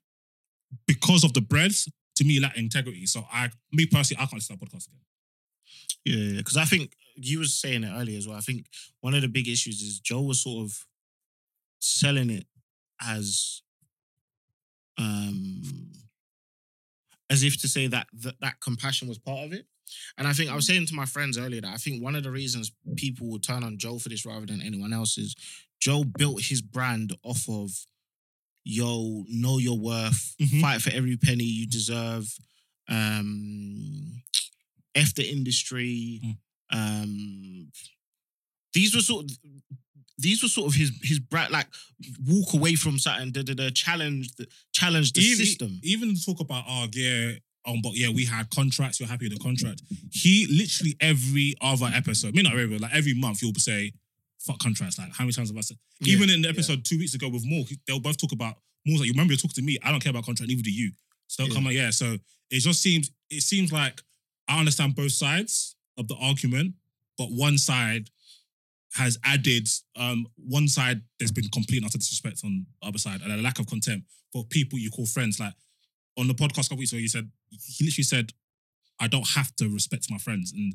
because 0.87 1.23
of 1.23 1.33
the 1.33 1.41
breads, 1.41 1.89
to 2.15 2.23
me, 2.23 2.39
lack 2.39 2.57
integrity. 2.57 3.05
So 3.05 3.25
I, 3.31 3.49
me 3.71 3.85
personally, 3.85 4.21
I 4.21 4.25
can't 4.25 4.41
that 4.47 4.59
podcast 4.59 4.87
again. 4.87 5.01
Yeah, 6.05 6.37
because 6.37 6.57
I 6.57 6.65
think 6.65 6.93
you 7.15 7.39
was 7.39 7.53
saying 7.53 7.83
it 7.83 7.91
earlier 7.93 8.17
as 8.17 8.27
well. 8.27 8.37
I 8.37 8.41
think 8.41 8.67
one 9.01 9.13
of 9.13 9.21
the 9.21 9.27
big 9.27 9.47
issues 9.47 9.81
is 9.81 9.99
Joe 9.99 10.21
was 10.21 10.41
sort 10.41 10.65
of 10.65 10.85
selling 11.79 12.29
it 12.29 12.45
as 13.01 13.61
um 14.97 15.61
as 17.29 17.43
if 17.43 17.59
to 17.61 17.67
say 17.67 17.87
that 17.87 18.07
that, 18.13 18.35
that 18.41 18.61
compassion 18.61 19.07
was 19.07 19.17
part 19.17 19.45
of 19.45 19.53
it. 19.53 19.65
And 20.17 20.27
I 20.27 20.33
think 20.33 20.49
I 20.49 20.55
was 20.55 20.67
saying 20.67 20.85
to 20.87 20.95
my 20.95 21.05
friends 21.05 21.37
earlier 21.37 21.61
that 21.61 21.73
I 21.73 21.77
think 21.77 22.03
one 22.03 22.15
of 22.15 22.23
the 22.23 22.31
reasons 22.31 22.71
people 22.95 23.27
would 23.27 23.43
turn 23.43 23.63
on 23.63 23.77
Joe 23.77 23.99
for 23.99 24.09
this 24.09 24.25
rather 24.25 24.45
than 24.45 24.61
anyone 24.61 24.93
else 24.93 25.17
is 25.17 25.35
Joe 25.79 26.03
built 26.03 26.41
his 26.41 26.61
brand 26.61 27.15
off 27.23 27.47
of 27.49 27.71
yo, 28.67 29.23
know 29.29 29.57
your 29.57 29.77
worth, 29.77 30.35
Mhm. 30.39 30.61
fight 30.61 30.81
for 30.81 30.91
every 30.91 31.17
penny 31.17 31.45
you 31.45 31.65
deserve, 31.67 32.27
um, 32.89 34.21
F 34.95 35.13
the 35.15 35.29
industry. 35.29 36.19
Mm. 36.23 36.37
Um, 36.71 37.71
these 38.73 38.93
were 38.95 39.01
sort 39.01 39.25
of 39.25 39.37
these 40.19 40.41
were 40.41 40.49
sort 40.49 40.67
of 40.67 40.73
his 40.75 40.91
his 41.03 41.19
brand 41.19 41.51
like 41.51 41.67
walk 42.25 42.53
away 42.53 42.75
from 42.75 42.97
something, 42.99 43.31
da 43.31 43.43
da 43.43 43.53
da, 43.53 43.69
challenge 43.69 44.33
the 44.35 44.47
challenge 44.73 45.13
the 45.13 45.21
even, 45.21 45.45
system. 45.45 45.79
Even 45.83 46.15
talk 46.15 46.39
about, 46.39 46.65
oh 46.67 46.87
yeah, 46.93 47.33
um, 47.65 47.81
but 47.81 47.95
yeah, 47.95 48.09
we 48.09 48.25
had 48.25 48.49
contracts. 48.49 48.99
You're 48.99 49.09
happy 49.09 49.29
with 49.29 49.37
the 49.37 49.43
contract. 49.43 49.81
He 50.11 50.47
literally 50.47 50.95
every 50.99 51.55
other 51.61 51.85
episode, 51.93 52.33
me 52.35 52.41
not 52.41 52.53
every, 52.57 52.77
like 52.79 52.93
every 52.93 53.13
month, 53.13 53.39
he'll 53.41 53.53
say, 53.55 53.93
"Fuck 54.47 54.59
contracts." 54.59 54.97
Like 54.97 55.11
how 55.13 55.23
many 55.25 55.33
times 55.33 55.49
have 55.49 55.57
I 55.57 55.61
said? 55.61 55.77
Yeah, 55.99 56.13
even 56.15 56.29
in 56.29 56.41
the 56.41 56.47
yeah. 56.47 56.53
episode 56.53 56.83
two 56.85 56.97
weeks 56.97 57.13
ago 57.13 57.29
with 57.29 57.43
Morg, 57.45 57.67
they'll 57.85 57.99
both 57.99 58.17
talk 58.17 58.31
about 58.31 58.55
Morg's 58.85 59.01
like, 59.01 59.07
"You 59.07 59.13
remember 59.13 59.33
you 59.33 59.37
talked 59.37 59.55
to 59.55 59.61
me? 59.61 59.77
I 59.83 59.91
don't 59.91 60.01
care 60.01 60.09
about 60.11 60.25
contract. 60.25 60.49
Neither 60.49 60.63
do 60.63 60.71
you." 60.71 60.91
So 61.27 61.43
they'll 61.43 61.49
Yeah. 61.49 61.55
come 61.55 61.65
like, 61.65 61.75
yeah. 61.75 61.89
So 61.91 62.17
it 62.49 62.59
just 62.61 62.81
seems 62.81 63.11
it 63.29 63.41
seems 63.41 63.71
like 63.71 64.01
I 64.47 64.59
understand 64.59 64.95
both 64.95 65.11
sides 65.11 65.75
of 65.97 66.07
the 66.07 66.15
argument, 66.15 66.75
but 67.17 67.31
one 67.31 67.57
side 67.57 68.09
has 68.93 69.17
added 69.23 69.67
um 69.95 70.25
one 70.37 70.67
side 70.67 71.01
there's 71.19 71.31
been 71.31 71.49
complete 71.49 71.77
and 71.77 71.85
utter 71.85 71.97
disrespect 71.97 72.41
on 72.43 72.65
the 72.81 72.87
other 72.87 72.97
side 72.97 73.21
and 73.21 73.31
a 73.31 73.37
lack 73.37 73.59
of 73.59 73.67
contempt 73.67 74.07
for 74.31 74.45
people 74.45 74.79
you 74.79 74.89
call 74.89 75.05
friends. 75.05 75.39
Like 75.39 75.53
on 76.17 76.27
the 76.27 76.33
podcast 76.33 76.67
a 76.67 76.69
couple 76.69 76.77
weeks 76.77 76.93
ago, 76.93 76.99
you 76.99 77.09
said 77.09 77.29
he 77.77 77.83
literally 77.85 78.03
said, 78.03 78.33
"I 78.99 79.07
don't 79.07 79.27
have 79.35 79.55
to 79.57 79.67
respect 79.69 80.09
my 80.09 80.17
friends," 80.17 80.51
and 80.53 80.73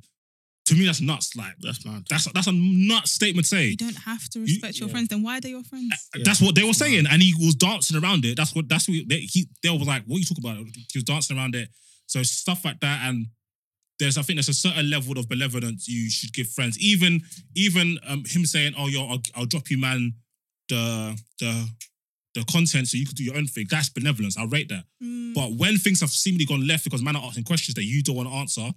to 0.72 0.78
me 0.78 0.86
that's 0.86 1.00
nuts. 1.00 1.36
Like 1.36 1.54
That's 1.60 1.84
mad. 1.84 2.04
that's 2.08 2.30
that's 2.32 2.46
a 2.46 2.52
nuts 2.52 3.12
statement 3.12 3.46
to 3.46 3.56
say. 3.56 3.66
you 3.66 3.76
don't 3.76 3.96
have 3.96 4.28
to 4.30 4.40
respect 4.40 4.78
your 4.78 4.88
yeah. 4.88 4.92
friends. 4.92 5.08
Then 5.08 5.22
why 5.22 5.38
are 5.38 5.40
they 5.40 5.50
your 5.50 5.64
friends? 5.64 5.92
Yeah. 6.14 6.22
That's 6.24 6.40
what 6.40 6.54
they 6.54 6.64
were 6.64 6.72
saying, 6.72 7.06
and 7.10 7.22
he 7.22 7.34
was 7.38 7.54
dancing 7.54 8.02
around 8.02 8.24
it. 8.24 8.36
That's 8.36 8.54
what 8.54 8.68
that's 8.68 8.88
what 8.88 8.96
they, 9.08 9.20
he 9.20 9.48
they 9.62 9.70
were 9.70 9.84
like, 9.84 10.04
"What 10.06 10.16
are 10.16 10.18
you 10.20 10.24
talking 10.24 10.44
about?" 10.44 10.56
He 10.56 10.98
was 10.98 11.04
dancing 11.04 11.36
around 11.36 11.54
it. 11.54 11.68
So 12.06 12.22
stuff 12.22 12.64
like 12.64 12.80
that, 12.80 13.08
and 13.08 13.26
there's 13.98 14.18
I 14.18 14.22
think 14.22 14.36
there's 14.38 14.48
a 14.48 14.54
certain 14.54 14.90
level 14.90 15.18
of 15.18 15.28
benevolence 15.28 15.88
you 15.88 16.10
should 16.10 16.32
give 16.32 16.48
friends. 16.48 16.78
Even 16.78 17.20
even 17.54 17.98
um, 18.06 18.24
him 18.26 18.44
saying, 18.44 18.74
"Oh, 18.76 18.88
yo, 18.88 19.06
I'll, 19.06 19.22
I'll 19.36 19.46
drop 19.46 19.70
you, 19.70 19.78
man, 19.78 20.14
the 20.68 21.20
the 21.38 21.68
the 22.34 22.44
content 22.50 22.88
so 22.88 22.96
you 22.96 23.06
could 23.06 23.16
do 23.16 23.24
your 23.24 23.36
own 23.36 23.46
thing." 23.46 23.66
That's 23.70 23.88
benevolence. 23.88 24.36
I 24.38 24.44
rate 24.44 24.68
that. 24.70 24.84
Mm. 25.02 25.34
But 25.34 25.52
when 25.52 25.76
things 25.76 26.00
have 26.00 26.10
seemingly 26.10 26.46
gone 26.46 26.66
left 26.66 26.84
because 26.84 27.02
man 27.02 27.16
are 27.16 27.24
asking 27.24 27.44
questions 27.44 27.74
that 27.74 27.84
you 27.84 28.02
don't 28.02 28.16
want 28.16 28.28
to 28.28 28.34
answer, 28.34 28.70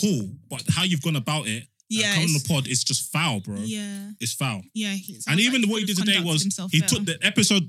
cool. 0.00 0.30
But 0.48 0.62
how 0.70 0.84
you've 0.84 1.02
gone 1.02 1.16
about 1.16 1.46
it, 1.46 1.62
uh, 1.62 1.66
yeah, 1.88 2.06
yeah, 2.06 2.14
coming 2.14 2.28
on 2.28 2.34
the 2.34 2.44
pod, 2.48 2.66
is 2.66 2.84
just 2.84 3.12
foul, 3.12 3.40
bro. 3.40 3.56
yeah, 3.56 4.10
It's 4.20 4.32
foul 4.32 4.62
yeah. 4.74 4.94
it 4.94 5.24
and 5.28 5.40
even 5.40 5.62
like 5.62 5.70
what 5.70 5.80
he 5.80 5.86
did 5.86 5.96
today 5.98 6.20
was 6.20 6.42
he 6.70 6.80
took 6.80 7.04
the 7.04 7.18
episode. 7.22 7.68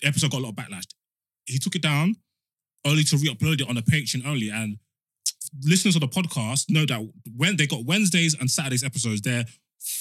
The 0.00 0.08
episode 0.08 0.30
got 0.32 0.38
a 0.38 0.42
lot 0.42 0.50
of 0.50 0.56
backlash. 0.56 0.86
He 1.46 1.58
took 1.58 1.76
it 1.76 1.82
down 1.82 2.16
only 2.84 3.04
to 3.04 3.16
re-upload 3.16 3.60
it 3.60 3.68
on 3.68 3.76
the 3.76 3.82
Patreon 3.82 4.26
only. 4.26 4.50
And 4.50 4.78
listeners 5.64 5.94
of 5.94 6.00
the 6.00 6.08
podcast 6.08 6.70
know 6.70 6.84
that 6.86 7.00
when 7.36 7.56
they 7.56 7.66
got 7.66 7.84
Wednesdays 7.84 8.36
and 8.38 8.50
Saturdays 8.50 8.82
episodes, 8.84 9.20
they're 9.20 9.44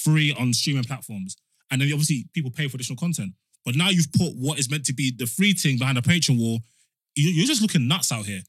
free 0.03 0.33
on 0.39 0.53
streaming 0.53 0.83
platforms. 0.83 1.35
And 1.69 1.81
then 1.81 1.89
obviously 1.93 2.27
people 2.33 2.51
pay 2.51 2.67
for 2.67 2.77
additional 2.77 2.97
content. 2.97 3.33
But 3.63 3.75
now 3.75 3.89
you've 3.89 4.11
put 4.11 4.33
what 4.35 4.59
is 4.59 4.69
meant 4.71 4.85
to 4.85 4.93
be 4.93 5.13
the 5.15 5.27
free 5.27 5.53
thing 5.53 5.77
behind 5.77 5.97
the 5.97 6.01
Patreon 6.01 6.39
wall. 6.39 6.59
You're 7.15 7.45
just 7.45 7.61
looking 7.61 7.87
nuts 7.87 8.11
out 8.11 8.25
here. 8.25 8.41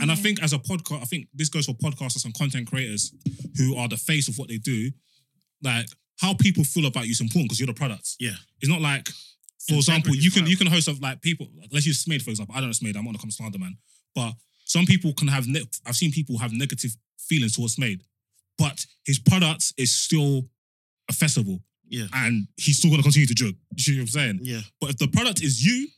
And 0.00 0.12
I 0.12 0.14
think 0.14 0.42
as 0.42 0.52
a 0.52 0.58
podcast, 0.58 1.00
I 1.02 1.04
think 1.06 1.28
this 1.34 1.48
goes 1.48 1.66
for 1.66 1.72
podcasters 1.74 2.24
and 2.24 2.34
content 2.36 2.68
creators 2.68 3.14
who 3.56 3.76
are 3.76 3.88
the 3.88 3.96
face 3.96 4.28
of 4.28 4.36
what 4.38 4.48
they 4.48 4.58
do. 4.58 4.90
Like 5.62 5.86
how 6.20 6.34
people 6.34 6.64
feel 6.64 6.86
about 6.86 7.06
you 7.06 7.12
is 7.12 7.20
important 7.20 7.46
because 7.48 7.60
you're 7.60 7.66
the 7.66 7.72
product. 7.74 8.16
Yeah. 8.20 8.36
It's 8.60 8.68
not 8.70 8.80
like, 8.82 9.08
for 9.68 9.74
example, 9.74 10.14
you 10.14 10.30
can 10.30 10.42
vital. 10.42 10.50
you 10.50 10.56
can 10.56 10.66
host 10.66 10.88
of 10.88 11.00
like 11.00 11.22
people. 11.22 11.48
like, 11.58 11.70
Let's 11.72 11.86
use 11.86 12.04
Smade 12.04 12.22
for 12.22 12.30
example. 12.30 12.54
I 12.54 12.60
don't 12.60 12.68
know 12.68 12.72
Smade. 12.72 12.96
I'm 12.96 13.04
not 13.04 13.12
gonna 13.12 13.18
come 13.18 13.30
slander 13.30 13.58
man, 13.58 13.76
but 14.14 14.32
some 14.64 14.84
people 14.86 15.12
can 15.14 15.28
have. 15.28 15.46
Ne- 15.48 15.64
I've 15.86 15.96
seen 15.96 16.12
people 16.12 16.38
have 16.38 16.52
negative 16.52 16.94
feelings 17.18 17.56
towards 17.56 17.76
Smade, 17.76 18.00
but 18.58 18.84
his 19.04 19.18
product 19.18 19.72
is 19.76 19.92
still 19.94 20.48
a 21.08 21.12
festival, 21.12 21.62
Yeah. 21.88 22.06
and 22.12 22.46
he's 22.56 22.78
still 22.78 22.90
gonna 22.90 23.02
continue 23.02 23.26
to 23.26 23.34
jug. 23.34 23.54
You 23.76 23.82
see 23.82 23.96
what 23.96 24.02
I'm 24.02 24.08
saying? 24.08 24.38
Yeah. 24.42 24.60
But 24.80 24.90
if 24.90 24.98
the 24.98 25.08
product 25.08 25.42
is 25.42 25.64
you, 25.64 25.88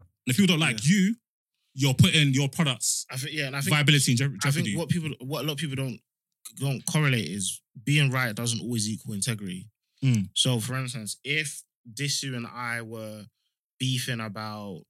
and 0.00 0.28
if 0.28 0.36
people 0.36 0.48
don't 0.54 0.60
like 0.60 0.84
you, 0.86 1.16
you're 1.80 1.94
putting 1.94 2.34
your 2.34 2.48
product's 2.48 3.06
I 3.10 3.16
think 3.16 3.32
yeah, 3.34 3.46
and 3.46 3.56
I 3.56 3.60
think 3.60 3.74
viability 3.76 4.10
in 4.12 4.16
je- 4.18 4.36
I 4.44 4.50
think 4.50 4.76
what 4.76 4.88
people 4.88 5.10
what 5.20 5.44
a 5.44 5.46
lot 5.46 5.52
of 5.52 5.58
people 5.58 5.76
don't 5.76 6.00
don't 6.58 6.82
correlate 6.90 7.28
is 7.28 7.62
being 7.84 8.10
right 8.10 8.34
doesn't 8.34 8.60
always 8.60 8.88
equal 8.88 9.14
integrity. 9.14 9.68
Mm. 10.02 10.28
So 10.34 10.58
for 10.60 10.74
instance, 10.76 11.18
if 11.24 11.62
Disu 11.94 12.36
and 12.36 12.46
I 12.46 12.82
were 12.82 13.24
beefing 13.78 14.20
about 14.20 14.82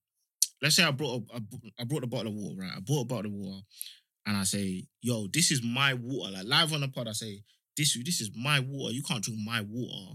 let's 0.62 0.76
say 0.76 0.84
I 0.84 0.90
brought 0.90 1.22
a, 1.34 1.40
I 1.78 1.84
brought 1.84 2.04
a 2.04 2.08
bottle 2.08 2.32
of 2.32 2.34
water, 2.38 2.56
right? 2.60 2.72
I 2.76 2.80
bought 2.80 3.02
a 3.02 3.06
bottle 3.06 3.30
of 3.32 3.36
water 3.36 3.60
and 4.26 4.36
I 4.36 4.44
say, 4.44 4.84
yo, 5.02 5.26
this 5.32 5.50
is 5.50 5.62
my 5.62 5.94
water. 5.94 6.32
Like 6.32 6.46
live 6.46 6.72
on 6.72 6.80
the 6.80 6.88
pod, 6.88 7.08
I 7.08 7.12
say, 7.12 7.42
Disu, 7.78 8.04
this 8.04 8.20
is 8.20 8.30
my 8.34 8.60
water. 8.60 8.94
You 8.94 9.02
can't 9.02 9.22
drink 9.22 9.38
my 9.44 9.60
water. 9.68 10.14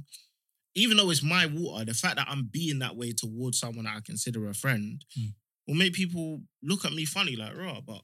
even 0.75 0.97
though 0.97 1.11
it's 1.11 1.23
my 1.23 1.45
water, 1.45 1.85
the 1.85 1.93
fact 1.93 2.15
that 2.17 2.27
I'm 2.27 2.49
being 2.51 2.79
that 2.79 2.95
way 2.95 3.11
towards 3.13 3.59
someone 3.59 3.85
that 3.85 3.95
I 3.97 4.01
consider 4.03 4.49
a 4.49 4.53
friend 4.55 5.03
Hmm. 5.15 5.27
Will 5.67 5.75
make 5.75 5.93
people 5.93 6.41
look 6.61 6.85
at 6.85 6.93
me 6.93 7.05
funny, 7.05 7.35
like, 7.35 7.55
raw, 7.57 7.79
but 7.81 8.01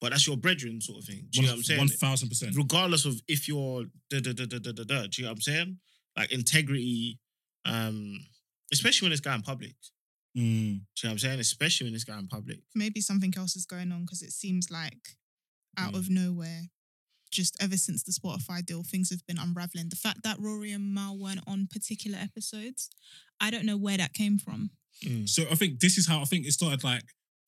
but 0.00 0.10
that's 0.10 0.26
your 0.26 0.36
brethren 0.36 0.80
sort 0.80 0.98
of 0.98 1.04
thing. 1.04 1.26
Do 1.30 1.40
you 1.40 1.46
know 1.46 1.52
what 1.52 1.58
I'm 1.58 1.62
saying? 1.62 1.78
One 1.78 1.88
thousand 1.88 2.28
percent. 2.28 2.56
regardless 2.56 3.04
of 3.04 3.20
if 3.28 3.46
you're 3.46 3.84
da 4.10 4.20
da 4.20 4.32
da 4.32 4.46
da 4.46 4.58
da 4.58 4.72
da 4.72 4.82
da. 4.84 5.02
Do 5.02 5.08
you 5.16 5.22
know 5.22 5.28
what 5.30 5.36
I'm 5.36 5.40
saying? 5.42 5.78
Like 6.16 6.32
integrity, 6.32 7.20
um, 7.64 8.18
especially 8.72 9.06
when 9.06 9.12
it's 9.12 9.20
going 9.20 9.42
public. 9.42 9.76
Mm. 10.36 10.40
Do 10.40 10.42
you 10.42 10.74
know 10.74 10.80
what 11.02 11.10
I'm 11.12 11.18
saying? 11.18 11.40
Especially 11.40 11.86
when 11.86 11.94
it's 11.94 12.04
going 12.04 12.26
public. 12.26 12.60
maybe 12.74 13.00
something 13.00 13.32
else 13.36 13.54
is 13.54 13.64
going 13.66 13.92
on 13.92 14.00
because 14.02 14.22
it 14.22 14.32
seems 14.32 14.70
like 14.70 15.16
out 15.78 15.92
Mm. 15.92 15.98
of 15.98 16.10
nowhere, 16.10 16.62
just 17.30 17.56
ever 17.62 17.76
since 17.76 18.02
the 18.02 18.12
Spotify 18.12 18.64
deal, 18.64 18.82
things 18.82 19.10
have 19.10 19.24
been 19.26 19.38
unraveling. 19.38 19.88
The 19.88 19.96
fact 19.96 20.22
that 20.24 20.38
Rory 20.40 20.72
and 20.72 20.92
Mal 20.92 21.16
weren't 21.18 21.40
on 21.46 21.66
particular 21.70 22.18
episodes, 22.18 22.90
I 23.40 23.50
don't 23.50 23.64
know 23.66 23.76
where 23.78 23.96
that 23.98 24.14
came 24.14 24.38
from. 24.38 24.70
So 25.26 25.42
I 25.50 25.54
think 25.54 25.80
this 25.80 25.98
is 25.98 26.06
how 26.06 26.20
I 26.20 26.24
think 26.24 26.46
it 26.46 26.52
started. 26.52 26.84
Like, 26.84 27.02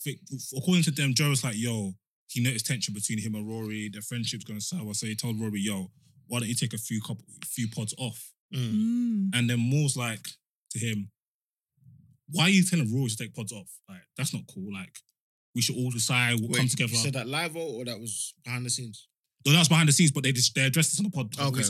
think 0.05 0.21
according 0.57 0.85
to 0.85 0.91
them, 0.91 1.15
Joe 1.15 1.31
was 1.31 1.43
like, 1.43 1.57
"Yo," 1.57 1.95
he 2.29 2.43
noticed 2.43 2.67
tension 2.67 2.95
between 2.95 3.19
him 3.19 3.35
and 3.35 3.49
Rory. 3.49 3.89
Their 3.89 4.03
friendship's 4.03 4.45
going 4.45 4.61
sour, 4.61 4.95
so 4.95 5.07
he 5.07 5.17
told 5.17 5.41
Rory, 5.41 5.61
"Yo, 5.61 5.91
why 6.27 6.39
don't 6.41 6.49
you 6.49 6.55
take 6.55 6.75
a 6.75 6.79
few 6.79 7.01
couple, 7.01 7.25
few 7.45 7.69
pods 7.69 7.95
off?" 7.99 8.33
Mm. 8.55 8.73
Mm. 8.73 9.31
And 9.35 9.51
then 9.51 9.59
Moore's 9.59 9.97
like 9.97 10.29
to 10.71 10.79
him, 10.79 11.11
"Why 12.29 12.45
are 12.45 12.51
you 12.51 12.63
telling 12.63 12.93
Rory 12.93 13.09
to 13.09 13.17
take 13.17 13.35
pods 13.35 13.53
off? 13.53 13.71
Like, 13.89 14.03
that's 14.17 14.33
not 14.33 14.43
cool. 14.53 14.73
Like, 14.73 14.95
we 15.55 15.63
should 15.63 15.77
all 15.77 15.91
decide. 15.91 16.39
We'll 16.39 16.51
Wait, 16.51 16.59
come 16.59 16.69
together." 16.69 16.93
You 16.93 16.99
said 16.99 17.15
that 17.15 17.29
live 17.29 17.57
or 17.57 17.81
or 17.81 17.85
that 17.87 17.99
was 17.99 18.35
behind 18.45 18.67
the 18.67 18.71
scenes? 18.71 19.09
No, 19.47 19.53
that's 19.53 19.69
behind 19.69 19.89
the 19.89 19.93
scenes, 19.93 20.11
but 20.11 20.23
they 20.23 20.33
just 20.33 20.55
they 20.55 20.65
addressed 20.65 20.93
this 20.93 21.01
on 21.01 21.05
the 21.05 21.11
pod 21.11 21.35
Okay. 21.39 21.63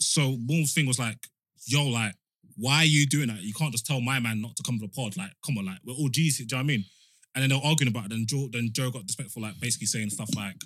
So 0.00 0.36
Moore's 0.38 0.72
thing 0.72 0.86
was 0.86 0.98
like, 0.98 1.18
"Yo, 1.66 1.86
like, 1.86 2.14
why 2.58 2.78
are 2.78 2.84
you 2.84 3.06
doing 3.06 3.28
that? 3.28 3.40
You 3.40 3.54
can't 3.54 3.72
just 3.72 3.86
tell 3.86 4.00
my 4.00 4.18
man 4.18 4.40
not 4.42 4.56
to 4.56 4.62
come 4.62 4.78
to 4.78 4.86
the 4.86 4.92
pod. 4.92 5.16
Like, 5.16 5.30
come 5.46 5.56
on, 5.58 5.66
like, 5.66 5.78
we're 5.84 5.94
all 5.94 6.08
G's. 6.08 6.38
Do 6.38 6.42
you 6.42 6.48
know 6.50 6.56
what 6.56 6.60
I 6.60 6.66
mean?" 6.66 6.84
And 7.34 7.42
then 7.42 7.50
they're 7.50 7.70
arguing 7.70 7.90
about 7.92 8.06
it. 8.06 8.10
Then 8.10 8.26
Joe, 8.26 8.48
then 8.52 8.70
Joe 8.72 8.90
got 8.90 9.06
disrespectful, 9.06 9.42
like 9.42 9.60
basically 9.60 9.86
saying 9.86 10.10
stuff 10.10 10.30
like, 10.34 10.56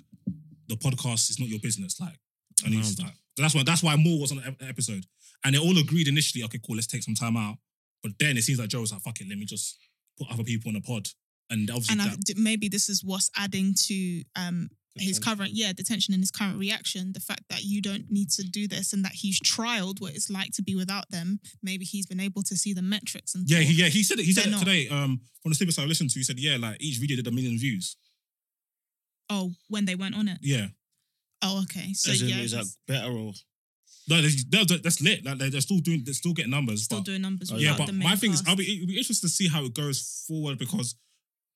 "The 0.67 0.75
podcast 0.75 1.29
is 1.29 1.39
not 1.39 1.49
your 1.49 1.59
business." 1.59 1.99
Like, 1.99 2.17
and 2.65 2.73
he's 2.73 2.99
like, 2.99 3.13
that's 3.37 3.53
why 3.55 3.63
that's 3.63 3.83
why 3.83 3.95
Moore 3.95 4.19
was 4.21 4.31
on 4.31 4.37
the 4.37 4.67
episode, 4.67 5.05
and 5.43 5.53
they 5.53 5.59
all 5.59 5.77
agreed 5.77 6.07
initially, 6.07 6.43
okay, 6.45 6.59
cool, 6.65 6.75
let's 6.75 6.87
take 6.87 7.03
some 7.03 7.15
time 7.15 7.37
out. 7.37 7.57
But 8.01 8.13
then 8.19 8.37
it 8.37 8.43
seems 8.43 8.59
like 8.59 8.69
Joe 8.69 8.81
was 8.81 8.91
like, 8.91 9.01
"Fuck 9.01 9.21
it, 9.21 9.29
let 9.29 9.37
me 9.37 9.45
just 9.45 9.77
put 10.17 10.27
other 10.31 10.43
people 10.43 10.69
on 10.69 10.75
the 10.75 10.81
pod." 10.81 11.07
And 11.49 11.69
obviously, 11.69 11.99
And 11.99 12.11
that, 12.11 12.37
maybe 12.37 12.69
this 12.69 12.89
is 12.89 13.03
what's 13.03 13.29
adding 13.35 13.75
to 13.87 14.23
um, 14.35 14.69
his 14.95 15.17
Attention. 15.17 15.37
current, 15.37 15.51
yeah, 15.53 15.73
the 15.75 15.83
tension 15.83 16.13
in 16.13 16.19
his 16.19 16.29
current 16.31 16.59
reaction. 16.59 17.13
The 17.13 17.19
fact 17.19 17.43
that 17.49 17.63
you 17.63 17.81
don't 17.81 18.11
need 18.11 18.29
to 18.31 18.43
do 18.43 18.67
this 18.67 18.93
and 18.93 19.03
that 19.03 19.13
he's 19.13 19.39
trialed 19.39 19.99
what 19.99 20.13
it's 20.13 20.29
like 20.29 20.51
to 20.53 20.61
be 20.61 20.75
without 20.75 21.09
them. 21.09 21.39
Maybe 21.63 21.83
he's 21.85 22.05
been 22.05 22.19
able 22.19 22.43
to 22.43 22.55
see 22.55 22.73
the 22.73 22.81
metrics 22.83 23.33
and 23.33 23.49
yeah, 23.49 23.59
he, 23.59 23.73
yeah, 23.73 23.87
he 23.87 24.03
said 24.03 24.19
it. 24.19 24.25
He 24.25 24.33
said 24.33 24.45
it 24.47 24.51
not. 24.51 24.59
today. 24.59 24.87
Um, 24.89 25.21
from 25.41 25.49
the 25.51 25.55
snippets 25.55 25.79
I 25.79 25.85
listened 25.85 26.11
to, 26.11 26.19
he 26.19 26.23
said, 26.23 26.39
"Yeah, 26.39 26.57
like 26.57 26.77
each 26.81 26.99
video 26.99 27.15
did 27.17 27.27
a 27.27 27.31
million 27.31 27.57
views." 27.57 27.97
oh, 29.29 29.51
when 29.69 29.85
they 29.85 29.95
weren't 29.95 30.15
on 30.15 30.27
it. 30.27 30.37
Yeah. 30.41 30.67
Oh, 31.41 31.63
okay. 31.63 31.93
So 31.93 32.11
in, 32.11 32.29
yeah, 32.29 32.41
is 32.43 32.51
that 32.51 32.65
better 32.87 33.11
or? 33.11 33.33
No, 34.09 34.21
there's- 34.21 34.43
there's- 34.49 34.81
that's 34.81 35.01
lit. 35.01 35.25
Like 35.25 35.37
they're 35.37 35.49
they're 35.49 35.61
still 35.61 35.79
doing, 35.79 36.03
they're 36.03 36.13
still 36.13 36.33
getting 36.33 36.51
numbers. 36.51 36.83
still 36.83 36.99
but, 36.99 37.05
doing 37.05 37.21
numbers. 37.21 37.51
Oh, 37.51 37.57
yeah, 37.57 37.75
but 37.77 37.87
the 37.87 37.93
main 37.93 38.07
my 38.09 38.15
thing 38.15 38.31
is. 38.31 38.43
I'll 38.47 38.55
be 38.55 38.75
it'll 38.75 38.87
be 38.87 38.97
interesting 38.97 39.27
to 39.27 39.33
see 39.33 39.47
how 39.47 39.63
it 39.63 39.73
goes 39.73 40.25
forward 40.27 40.57
because 40.59 40.95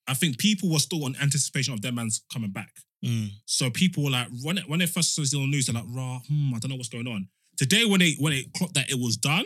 I 0.08 0.14
think 0.14 0.38
people 0.38 0.72
were 0.72 0.80
still 0.80 1.04
on 1.06 1.16
anticipation 1.22 1.74
of 1.74 1.82
their 1.82 1.92
man's 1.92 2.22
coming 2.32 2.52
back. 2.52 2.72
Mm. 3.06 3.30
So 3.46 3.70
people 3.70 4.04
were 4.04 4.10
like, 4.10 4.28
when 4.44 4.58
it, 4.58 4.68
when 4.70 4.80
they 4.80 4.86
first 4.86 5.14
saw 5.14 5.22
it 5.22 5.34
on 5.34 5.42
the 5.42 5.48
news, 5.48 5.68
they're 5.68 5.76
like, 5.76 5.90
"Raw, 5.90 6.20
hmm, 6.28 6.54
I 6.56 6.60
don't 6.60 6.70
know 6.70 6.78
what's 6.78 6.90
going 6.90 7.08
on." 7.08 7.28
Today, 7.58 7.86
when 7.86 8.00
they 8.00 8.14
when 8.20 8.34
it 8.34 8.54
clocked 8.54 8.74
that 8.76 8.90
it 8.90 9.00
was 9.00 9.18
done 9.18 9.46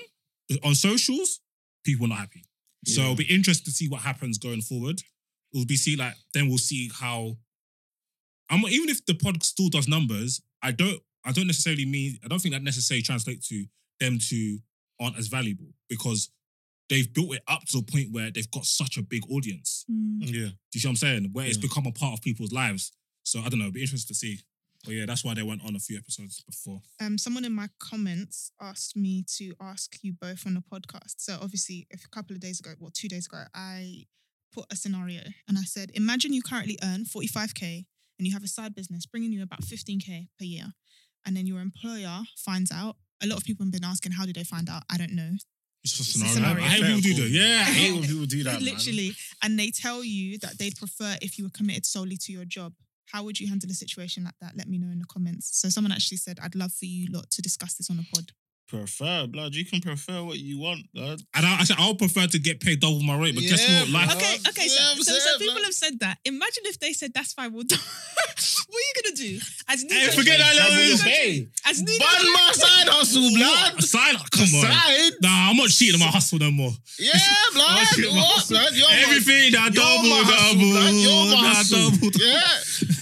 on 0.63 0.75
socials, 0.75 1.39
people 1.83 2.03
were 2.05 2.09
not 2.09 2.19
happy. 2.19 2.43
So 2.85 3.01
Yeah. 3.01 3.05
it'll 3.05 3.15
be 3.17 3.23
interesting 3.25 3.65
to 3.65 3.71
see 3.71 3.87
what 3.87 4.01
happens 4.01 4.37
going 4.37 4.61
forward. 4.61 5.01
We'll 5.53 5.65
be 5.65 5.75
see 5.77 5.95
like 5.95 6.15
then 6.33 6.47
we'll 6.47 6.57
see 6.57 6.89
how. 6.93 7.37
I'm 8.49 8.65
even 8.67 8.89
if 8.89 9.05
the 9.05 9.13
pod 9.13 9.43
still 9.43 9.69
does 9.69 9.87
numbers, 9.87 10.41
I 10.61 10.71
don't 10.71 11.01
I 11.23 11.31
don't 11.31 11.47
necessarily 11.47 11.85
mean 11.85 12.19
I 12.23 12.27
don't 12.27 12.39
think 12.41 12.53
that 12.53 12.63
necessarily 12.63 13.01
translates 13.03 13.47
to 13.49 13.65
them 13.99 14.17
to 14.29 14.59
aren't 14.99 15.17
as 15.17 15.27
valuable 15.27 15.73
because 15.89 16.29
they've 16.91 17.11
built 17.13 17.33
it 17.33 17.41
up 17.47 17.63
to 17.69 17.77
a 17.79 17.81
point 17.81 18.09
where 18.11 18.29
they've 18.29 18.51
got 18.51 18.65
such 18.65 18.97
a 18.97 19.01
big 19.01 19.23
audience. 19.31 19.85
Mm. 19.89 20.19
Yeah. 20.27 20.47
Do 20.49 20.73
you 20.73 20.79
see 20.81 20.87
what 20.87 20.91
I'm 20.91 20.95
saying? 20.97 21.29
Where 21.31 21.45
it's 21.47 21.57
Yeah. 21.57 21.61
become 21.61 21.87
a 21.87 21.91
part 21.91 22.13
of 22.13 22.21
people's 22.21 22.51
lives. 22.51 22.91
So 23.23 23.39
I 23.41 23.49
don't 23.49 23.59
know. 23.59 23.65
It'll 23.67 23.73
be 23.81 23.81
interesting 23.81 24.13
to 24.13 24.19
see. 24.19 24.41
But 24.83 24.93
yeah, 24.95 25.05
that's 25.05 25.23
why 25.23 25.33
they 25.35 25.43
went 25.43 25.61
on 25.63 25.75
a 25.75 25.79
few 25.79 25.97
episodes 25.97 26.41
before. 26.41 26.81
Um, 26.99 27.17
someone 27.17 27.45
in 27.45 27.53
my 27.53 27.69
comments 27.79 28.51
asked 28.59 28.95
me 28.97 29.23
to 29.37 29.53
ask 29.61 29.95
you 30.03 30.11
both 30.13 30.45
on 30.47 30.55
the 30.55 30.61
podcast. 30.61 31.15
So 31.19 31.37
obviously, 31.41 31.87
a 31.93 31.97
couple 32.09 32.35
of 32.35 32.41
days 32.41 32.59
ago, 32.59 32.73
well, 32.79 32.91
two 32.93 33.07
days 33.07 33.27
ago, 33.27 33.43
I 33.53 34.05
put 34.51 34.65
a 34.71 34.75
scenario 34.75 35.21
and 35.47 35.57
I 35.57 35.61
said, 35.63 35.91
imagine 35.93 36.33
you 36.33 36.41
currently 36.41 36.77
earn 36.83 37.05
45k 37.05 37.85
and 38.17 38.27
you 38.27 38.33
have 38.33 38.43
a 38.43 38.47
side 38.47 38.73
business 38.75 39.05
bringing 39.05 39.31
you 39.31 39.43
about 39.43 39.61
15k 39.61 40.27
per 40.37 40.45
year, 40.45 40.73
and 41.25 41.37
then 41.37 41.45
your 41.47 41.59
employer 41.61 42.23
finds 42.35 42.71
out. 42.71 42.97
A 43.23 43.27
lot 43.27 43.37
of 43.37 43.43
people 43.45 43.63
have 43.65 43.71
been 43.71 43.85
asking, 43.85 44.13
how 44.13 44.25
did 44.25 44.35
they 44.35 44.43
find 44.43 44.67
out? 44.67 44.83
I 44.89 44.97
don't 44.97 45.13
know. 45.13 45.33
It's 45.83 45.99
a 45.99 46.03
scenario. 46.03 46.33
scenario. 46.33 46.63
I 46.63 46.67
hate 46.67 46.83
people 46.83 47.01
do 47.01 47.13
that. 47.23 47.29
Yeah. 47.29 47.59
I 47.61 47.71
hate 47.71 47.93
when 47.93 48.03
people 48.03 48.25
do 48.25 48.43
that. 48.43 48.53
man. 48.53 48.65
Literally, 48.65 49.15
and 49.41 49.57
they 49.57 49.71
tell 49.71 50.03
you 50.03 50.37
that 50.39 50.57
they'd 50.59 50.75
prefer 50.75 51.15
if 51.21 51.37
you 51.37 51.45
were 51.45 51.49
committed 51.49 51.85
solely 51.85 52.17
to 52.17 52.31
your 52.31 52.45
job. 52.45 52.73
How 53.11 53.23
would 53.23 53.39
you 53.39 53.47
handle 53.49 53.69
a 53.69 53.73
situation 53.73 54.23
like 54.23 54.35
that? 54.39 54.55
Let 54.55 54.69
me 54.69 54.77
know 54.77 54.89
in 54.91 54.99
the 54.99 55.05
comments. 55.05 55.49
So 55.59 55.67
someone 55.67 55.91
actually 55.91 56.17
said, 56.17 56.39
I'd 56.41 56.55
love 56.55 56.71
for 56.71 56.85
you 56.85 57.11
lot 57.11 57.29
to 57.31 57.41
discuss 57.41 57.73
this 57.73 57.89
on 57.89 57.99
a 57.99 58.15
pod. 58.15 58.31
Prefer, 58.71 59.27
blood. 59.27 59.53
You 59.53 59.65
can 59.65 59.81
prefer 59.81 60.23
what 60.23 60.39
you 60.39 60.57
want, 60.57 60.87
blood. 60.93 61.19
And 61.35 61.45
I, 61.45 61.59
I 61.59 61.63
said 61.65 61.75
I'll 61.77 61.93
prefer 61.95 62.25
to 62.25 62.39
get 62.39 62.61
paid 62.61 62.79
double 62.79 63.01
my 63.03 63.17
rate, 63.19 63.35
but 63.35 63.41
guess 63.43 63.59
what? 63.67 63.89
Life. 63.89 64.07
bro. 64.07 64.15
Okay, 64.15 64.35
okay. 64.47 64.63
Yeah, 64.63 64.79
So, 64.79 64.91
I'm 64.95 65.03
so, 65.03 65.13
so 65.19 65.37
people 65.39 65.55
like- 65.55 65.63
have 65.65 65.73
said 65.73 65.99
that. 65.99 66.19
Imagine 66.23 66.63
if 66.71 66.79
they 66.79 66.93
said 66.93 67.11
that's 67.13 67.33
fine. 67.33 67.51
We'll 67.51 67.63
do. 67.67 67.75
what 67.75 68.79
are 68.79 68.87
you 68.87 68.93
gonna 69.03 69.15
do? 69.17 69.39
As 69.67 69.81
Hey, 69.83 69.87
Nico- 70.07 70.15
forget 70.15 70.39
that 70.39 70.55
Double 70.55 70.71
little 70.71 70.87
your 70.87 70.97
bit. 71.03 71.03
pay. 71.03 71.47
As 71.67 71.81
Nico- 71.81 71.99
Ban 71.99 72.31
my 72.31 72.51
side 72.55 72.87
hustle, 72.87 73.27
blood. 73.35 73.83
Side, 73.91 74.15
come 74.31 74.55
on. 74.55 74.71
Side. 74.71 75.11
Nah, 75.21 75.49
I'm 75.51 75.57
not 75.57 75.67
cheating 75.67 75.95
on 75.99 76.07
my 76.07 76.11
hustle 76.15 76.39
no 76.39 76.49
more. 76.51 76.71
Yeah, 76.97 77.11
blood. 77.53 77.83
Shit, 77.91 78.07
my 78.07 78.15
what, 78.23 78.39
hustle. 78.39 78.55
blood? 78.55 78.71
You're 78.71 78.87
my- 78.87 79.03
Everything 79.03 79.51
that 79.51 79.73
You're 79.75 79.83
double, 79.83 80.09
my 80.15 80.23
hustle, 80.23 80.55
double, 80.55 80.71
blood. 80.71 80.93
You're 80.95 81.27
my 81.27 81.51
hustle. 81.59 81.91
double. 81.91 82.11
Yeah. 82.23 82.55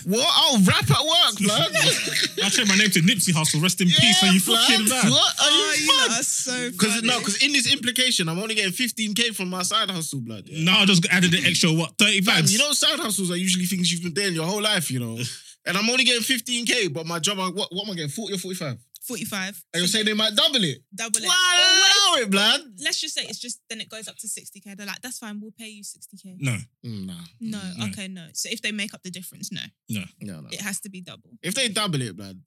What? 0.10 0.26
I'll 0.26 0.58
rap 0.66 0.90
at 0.90 1.06
work, 1.06 1.38
blood. 1.38 1.70
I 2.42 2.50
changed 2.50 2.66
my 2.66 2.74
name 2.82 2.90
to 2.98 3.02
Nipsey 3.06 3.30
Hussle. 3.30 3.62
Rest 3.62 3.78
in 3.82 3.90
peace. 3.94 4.24
Are 4.26 4.34
you 4.34 4.40
fucking 4.42 4.86
blood. 4.90 5.04
mad? 5.06 5.12
What? 5.14 5.34
Are 5.60 5.66
Oh, 5.72 5.76
you 5.78 5.86
you 5.86 5.98
lot 5.98 6.20
are 6.20 6.24
so 6.24 6.72
Because 6.72 7.02
no, 7.04 7.20
because 7.20 7.44
in 7.44 7.52
this 7.52 7.72
implication, 7.72 8.28
I'm 8.30 8.40
only 8.40 8.56
getting 8.56 8.72
15k 8.72 9.36
from 9.36 9.50
my 9.50 9.64
side 9.64 9.90
hustle, 9.92 10.22
blood. 10.22 10.44
Yeah. 10.48 10.64
No, 10.64 10.80
I 10.80 10.86
just 10.86 11.06
added 11.12 11.32
the 11.32 11.46
extra 11.46 11.72
what 11.72 11.98
thirty 11.98 12.22
Fam, 12.22 12.36
bags. 12.42 12.54
you 12.54 12.60
know, 12.60 12.72
side 12.74 13.00
hustles 13.00 13.32
are 13.32 13.36
usually 13.38 13.66
things 13.66 13.92
you've 13.92 14.04
been 14.04 14.14
doing 14.14 14.34
your 14.34 14.46
whole 14.46 14.62
life, 14.62 14.90
you 14.92 15.00
know. 15.00 15.18
And 15.66 15.78
I'm 15.78 15.90
only 15.90 16.06
getting 16.06 16.22
15k, 16.24 16.92
but 16.94 17.06
my 17.06 17.20
job, 17.20 17.38
I- 17.38 17.50
what, 17.50 17.68
what 17.72 17.86
am 17.86 17.92
I 17.92 17.96
getting? 17.96 18.10
40 18.10 18.34
or 18.34 18.38
45? 18.38 18.78
45. 19.02 19.64
And 19.74 19.82
you're 19.82 19.88
saying 19.88 20.06
they 20.06 20.14
might 20.14 20.34
double 20.34 20.64
it? 20.64 20.80
double 20.96 21.18
it. 21.20 21.26
Wow, 21.28 21.34
Or 21.34 21.80
what 21.80 21.92
allow 22.18 22.24
it, 22.24 22.30
blood. 22.32 22.62
if- 22.62 22.84
let's 22.86 23.00
just 23.02 23.14
say 23.14 23.24
it's 23.24 23.40
just 23.40 23.60
then 23.70 23.82
it 23.82 23.90
goes 23.90 24.08
up 24.08 24.16
to 24.18 24.28
60k. 24.28 24.78
They're 24.78 24.88
like, 24.88 25.02
that's 25.02 25.20
fine. 25.20 25.40
We'll 25.42 25.52
pay 25.52 25.68
you 25.68 25.84
60k. 25.84 26.38
no, 26.40 26.58
Mm, 26.86 27.06
nah, 27.08 27.14
No, 27.42 27.62
No. 27.78 27.86
okay, 27.88 28.08
no. 28.08 28.28
So 28.34 28.50
if 28.50 28.62
they 28.62 28.72
make 28.72 28.94
up 28.94 29.04
the 29.04 29.12
difference, 29.12 29.52
no, 29.52 29.62
no, 29.90 30.06
no. 30.22 30.48
it 30.50 30.62
has 30.62 30.80
to 30.82 30.90
be 30.90 31.02
double. 31.02 31.32
If 31.44 31.56
they 31.56 31.68
double 31.68 32.02
it, 32.02 32.16
blood, 32.16 32.40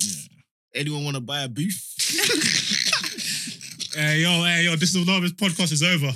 yeah. 0.00 0.37
Anyone 0.74 1.04
want 1.04 1.16
to 1.16 1.20
buy 1.22 1.42
a 1.42 1.48
booth? 1.48 1.84
Hey 3.96 4.20
yo, 4.20 4.44
hey 4.44 4.64
yo, 4.64 4.76
this 4.76 4.94
is 4.94 5.06
no, 5.06 5.18
this 5.18 5.32
podcast 5.32 5.72
is 5.72 5.82
over. 5.82 6.06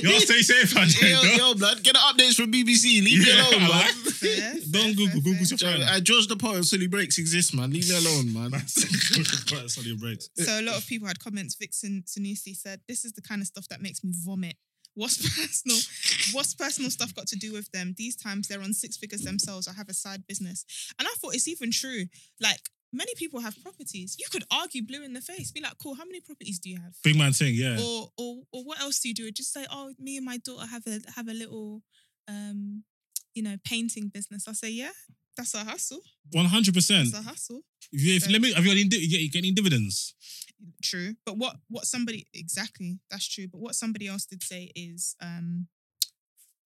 Y'all 0.00 0.20
stay 0.20 0.40
safe 0.42 0.74
out 0.76 0.86
there. 1.00 1.10
yo, 1.10 1.20
yo. 1.22 1.36
yo, 1.48 1.54
blood, 1.54 1.82
get 1.82 1.92
the 1.92 1.98
updates 1.98 2.36
from 2.36 2.50
BBC. 2.50 3.04
Leave 3.04 3.26
Yeah, 3.26 3.34
me 3.34 3.40
alone, 3.40 3.62
I 3.62 3.66
blood. 3.66 3.84
like- 3.84 3.94
Fair, 4.14 4.52
Don't 4.70 4.70
fair, 4.70 4.94
Google, 4.94 5.06
fair, 5.08 5.20
Google's 5.20 5.48
fair. 5.52 5.68
your 5.70 5.78
friend. 5.78 5.90
I 5.90 6.00
George 6.00 6.28
the 6.28 6.36
Poet, 6.36 6.64
Silly 6.64 6.86
Breaks 6.86 7.18
exist, 7.18 7.54
man. 7.54 7.72
Leave 7.72 7.88
me 7.90 7.96
alone, 7.96 8.32
man. 8.32 8.50
Right, 8.52 8.68
sorry, 8.70 9.96
breaks. 9.96 10.30
So 10.38 10.60
a 10.60 10.62
lot 10.62 10.76
of 10.78 10.86
people 10.86 11.08
had 11.08 11.18
comments. 11.18 11.56
Vixen 11.56 12.04
Sanusi 12.06 12.54
said, 12.56 12.80
"This 12.88 13.04
is 13.04 13.12
the 13.12 13.22
kind 13.22 13.42
of 13.42 13.48
stuff 13.48 13.66
that 13.68 13.82
makes 13.82 14.02
me 14.04 14.12
vomit. 14.24 14.54
What's 14.94 15.16
personal? 15.18 15.78
What's 16.32 16.54
personal 16.54 16.90
stuff 16.90 17.14
got 17.14 17.26
to 17.26 17.36
do 17.36 17.52
with 17.52 17.70
them? 17.72 17.94
These 17.98 18.16
times 18.16 18.48
they're 18.48 18.62
on 18.62 18.72
six 18.72 18.96
figures 18.96 19.22
themselves 19.22 19.68
I 19.68 19.72
have 19.74 19.88
a 19.88 19.94
side 19.94 20.26
business." 20.26 20.64
And 20.98 21.06
I 21.08 21.12
thought 21.18 21.34
it's 21.34 21.48
even 21.48 21.70
true. 21.70 22.04
Like 22.40 22.60
many 22.92 23.14
people 23.16 23.40
have 23.40 23.60
properties. 23.62 24.16
You 24.18 24.26
could 24.30 24.44
argue 24.50 24.82
blue 24.82 25.02
in 25.04 25.12
the 25.12 25.20
face. 25.20 25.50
Be 25.50 25.60
like, 25.60 25.78
"Cool, 25.78 25.94
how 25.94 26.04
many 26.04 26.20
properties 26.20 26.58
do 26.58 26.70
you 26.70 26.78
have?" 26.80 26.94
Big 27.02 27.16
man 27.16 27.32
thing, 27.32 27.54
yeah. 27.54 27.78
Or 27.80 28.10
or 28.16 28.42
or 28.52 28.64
what 28.64 28.80
else 28.80 29.00
do 29.00 29.08
you 29.08 29.14
do? 29.14 29.30
Just 29.30 29.52
say, 29.52 29.66
"Oh, 29.70 29.92
me 29.98 30.16
and 30.16 30.26
my 30.26 30.38
daughter 30.38 30.66
have 30.66 30.86
a 30.86 31.00
have 31.16 31.28
a 31.28 31.34
little, 31.34 31.82
um, 32.28 32.84
you 33.34 33.42
know, 33.42 33.56
painting 33.64 34.08
business." 34.08 34.46
I 34.48 34.52
say, 34.52 34.70
"Yeah." 34.70 34.92
That's 35.36 35.54
a 35.54 35.64
hustle. 35.64 36.00
One 36.32 36.46
hundred 36.46 36.74
percent. 36.74 37.12
That's 37.12 37.24
a 37.24 37.28
hustle. 37.28 37.60
If 37.92 38.02
you 38.02 38.16
if, 38.16 38.30
let 38.30 38.42
me, 38.42 38.52
have 38.52 38.64
you 38.64 38.70
got 38.70 38.78
any, 38.78 38.82
you 38.82 39.08
get, 39.08 39.20
you 39.20 39.30
get 39.30 39.38
any 39.38 39.52
dividends? 39.52 40.14
True. 40.82 41.14
But 41.24 41.38
what 41.38 41.56
what 41.68 41.86
somebody 41.86 42.26
exactly 42.34 42.98
that's 43.10 43.26
true. 43.26 43.46
But 43.48 43.60
what 43.60 43.74
somebody 43.74 44.06
else 44.08 44.26
did 44.26 44.42
say 44.42 44.70
is 44.74 45.14
um 45.22 45.68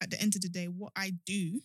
at 0.03 0.11
the 0.11 0.21
end 0.21 0.35
of 0.35 0.43
the 0.43 0.49
day, 0.49 0.67
what 0.67 0.93
I 0.97 1.13
do 1.25 1.61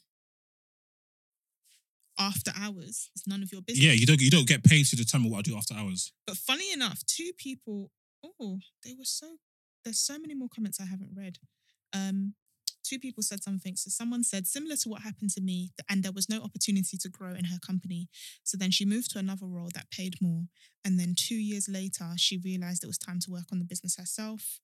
after 2.20 2.52
hours 2.60 3.10
is 3.16 3.24
none 3.26 3.42
of 3.42 3.52
your 3.52 3.62
business. 3.62 3.86
Yeah, 3.86 3.94
you 3.94 4.06
don't 4.06 4.22
you 4.22 4.30
don't 4.30 4.48
get 4.48 4.64
paid 4.64 4.86
to 4.88 4.96
determine 4.96 5.32
what 5.32 5.40
I 5.40 5.42
do 5.42 5.56
after 5.58 5.74
hours. 5.74 6.12
But 6.28 6.38
funny 6.38 6.72
enough, 6.74 7.04
two 7.06 7.32
people 7.38 7.92
Oh, 8.24 8.60
they 8.84 8.94
were 8.94 9.06
so. 9.06 9.38
There's 9.84 10.00
so 10.00 10.20
many 10.20 10.34
more 10.34 10.50
comments 10.54 10.80
I 10.80 10.86
haven't 10.86 11.12
read. 11.16 11.38
Um, 11.94 12.34
two 12.84 13.00
people 13.00 13.24
said 13.24 13.44
something. 13.44 13.76
So 13.76 13.90
someone 13.90 14.24
said 14.24 14.46
similar 14.46 14.76
to 14.78 14.90
what 14.90 15.02
happened 15.02 15.30
to 15.32 15.42
me, 15.42 15.72
and 15.90 16.04
there 16.04 16.12
was 16.12 16.30
no 16.30 16.42
opportunity 16.42 16.98
to 16.98 17.10
grow 17.10 17.30
in 17.30 17.46
her 17.46 17.60
company. 17.66 18.10
So 18.44 18.58
then 18.58 18.72
she 18.72 18.86
moved 18.86 19.12
to 19.12 19.20
another 19.20 19.46
role 19.46 19.70
that 19.74 19.92
paid 19.92 20.16
more, 20.22 20.44
and 20.84 21.00
then 21.00 21.16
two 21.18 21.36
years 21.36 21.68
later, 21.70 22.12
she 22.18 22.38
realized 22.38 22.84
it 22.84 22.88
was 22.88 22.98
time 22.98 23.20
to 23.22 23.32
work 23.32 23.46
on 23.52 23.60
the 23.60 23.66
business 23.66 23.96
herself. 23.98 24.60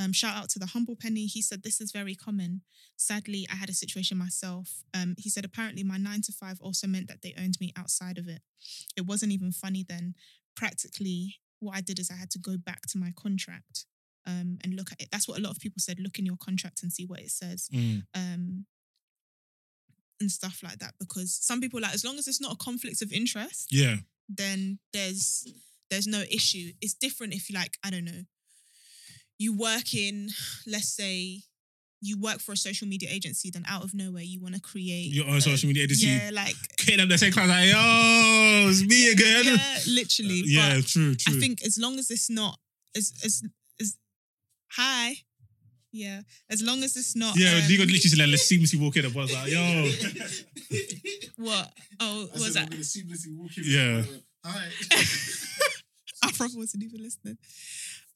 Um, 0.00 0.12
shout 0.12 0.36
out 0.36 0.48
to 0.50 0.58
the 0.60 0.66
humble 0.66 0.94
penny. 0.96 1.26
He 1.26 1.42
said 1.42 1.62
this 1.62 1.80
is 1.80 1.90
very 1.90 2.14
common. 2.14 2.62
Sadly, 2.96 3.46
I 3.50 3.56
had 3.56 3.68
a 3.68 3.74
situation 3.74 4.16
myself. 4.16 4.84
Um, 4.94 5.14
he 5.18 5.28
said 5.28 5.44
apparently 5.44 5.82
my 5.82 5.96
nine 5.96 6.22
to 6.22 6.32
five 6.32 6.60
also 6.60 6.86
meant 6.86 7.08
that 7.08 7.22
they 7.22 7.34
owned 7.36 7.56
me 7.60 7.72
outside 7.76 8.16
of 8.18 8.28
it. 8.28 8.42
It 8.96 9.06
wasn't 9.06 9.32
even 9.32 9.50
funny 9.52 9.84
then. 9.88 10.14
Practically, 10.54 11.36
what 11.60 11.76
I 11.76 11.80
did 11.80 11.98
is 11.98 12.10
I 12.10 12.14
had 12.14 12.30
to 12.32 12.38
go 12.38 12.56
back 12.56 12.82
to 12.88 12.98
my 12.98 13.12
contract 13.16 13.86
um, 14.26 14.58
and 14.62 14.74
look 14.74 14.92
at 14.92 15.00
it. 15.00 15.08
That's 15.10 15.26
what 15.26 15.38
a 15.38 15.42
lot 15.42 15.50
of 15.50 15.58
people 15.58 15.80
said. 15.80 15.98
Look 15.98 16.18
in 16.18 16.26
your 16.26 16.36
contract 16.36 16.82
and 16.82 16.92
see 16.92 17.04
what 17.06 17.20
it 17.20 17.30
says 17.30 17.68
Mm. 17.72 18.02
um, 18.14 18.66
and 20.20 20.30
stuff 20.30 20.60
like 20.62 20.78
that. 20.78 20.94
Because 20.98 21.34
some 21.34 21.60
people 21.60 21.80
like, 21.80 21.94
as 21.94 22.04
long 22.04 22.18
as 22.18 22.26
it's 22.28 22.40
not 22.40 22.52
a 22.52 22.56
conflict 22.56 23.02
of 23.02 23.12
interest, 23.12 23.68
Yeah. 23.72 23.96
then 24.28 24.78
there's 24.92 25.46
there's 25.90 26.06
no 26.06 26.22
issue. 26.30 26.72
It's 26.82 26.92
different 26.94 27.32
if 27.32 27.48
you 27.48 27.54
like, 27.56 27.78
I 27.82 27.88
don't 27.90 28.04
know, 28.04 28.24
you 29.38 29.56
work 29.56 29.94
in, 29.94 30.30
let's 30.66 30.88
say, 30.88 31.42
you 32.00 32.18
work 32.20 32.38
for 32.40 32.52
a 32.52 32.56
social 32.56 32.86
media 32.86 33.08
agency, 33.10 33.50
then 33.50 33.64
out 33.68 33.82
of 33.82 33.92
nowhere 33.94 34.22
you 34.22 34.40
want 34.40 34.54
to 34.54 34.60
create 34.60 35.12
Your 35.12 35.26
own 35.28 35.36
a- 35.36 35.40
social 35.40 35.66
media 35.66 35.84
agency. 35.84 36.06
Yeah, 36.06 36.30
like 36.32 36.54
Hit 36.80 36.98
them 36.98 37.08
the 37.08 37.18
same 37.18 37.32
class 37.32 37.48
like, 37.48 37.68
yo, 37.68 38.68
it's 38.70 38.84
me 38.84 39.10
again. 39.10 39.44
yeah, 39.44 39.78
literally. 39.88 40.42
yeah, 40.46 40.76
But 40.76 40.86
true, 40.86 41.14
true. 41.14 41.36
I 41.36 41.40
think 41.40 41.62
as 41.64 41.76
long 41.78 41.98
as 41.98 42.10
it's 42.10 42.30
not 42.30 42.58
as 42.96 43.12
as 43.24 43.42
as 43.80 43.96
hi. 44.70 45.14
Yeah. 45.90 46.20
As 46.50 46.62
long 46.62 46.82
as 46.84 46.96
it's 46.96 47.16
not 47.16 47.36
yeah, 47.36 47.54
um, 47.54 47.62
you 47.66 47.78
got 47.78 47.86
literally 47.86 47.98
said, 48.00 48.18
like, 48.18 48.28
let's 48.28 48.46
seamlessly 48.52 48.78
walk 48.80 48.96
in 48.96 49.06
and 49.06 49.14
was 49.14 49.32
like, 49.32 49.50
yo. 49.50 49.90
what? 51.36 51.72
Oh, 51.98 52.26
what 52.26 52.40
was 52.40 52.54
that? 52.54 52.72
Yeah. 53.64 54.02
Hi. 54.44 54.68
I 56.22 56.32
probably 56.32 56.58
wasn't 56.58 56.82
even 56.84 57.02
listening. 57.02 57.38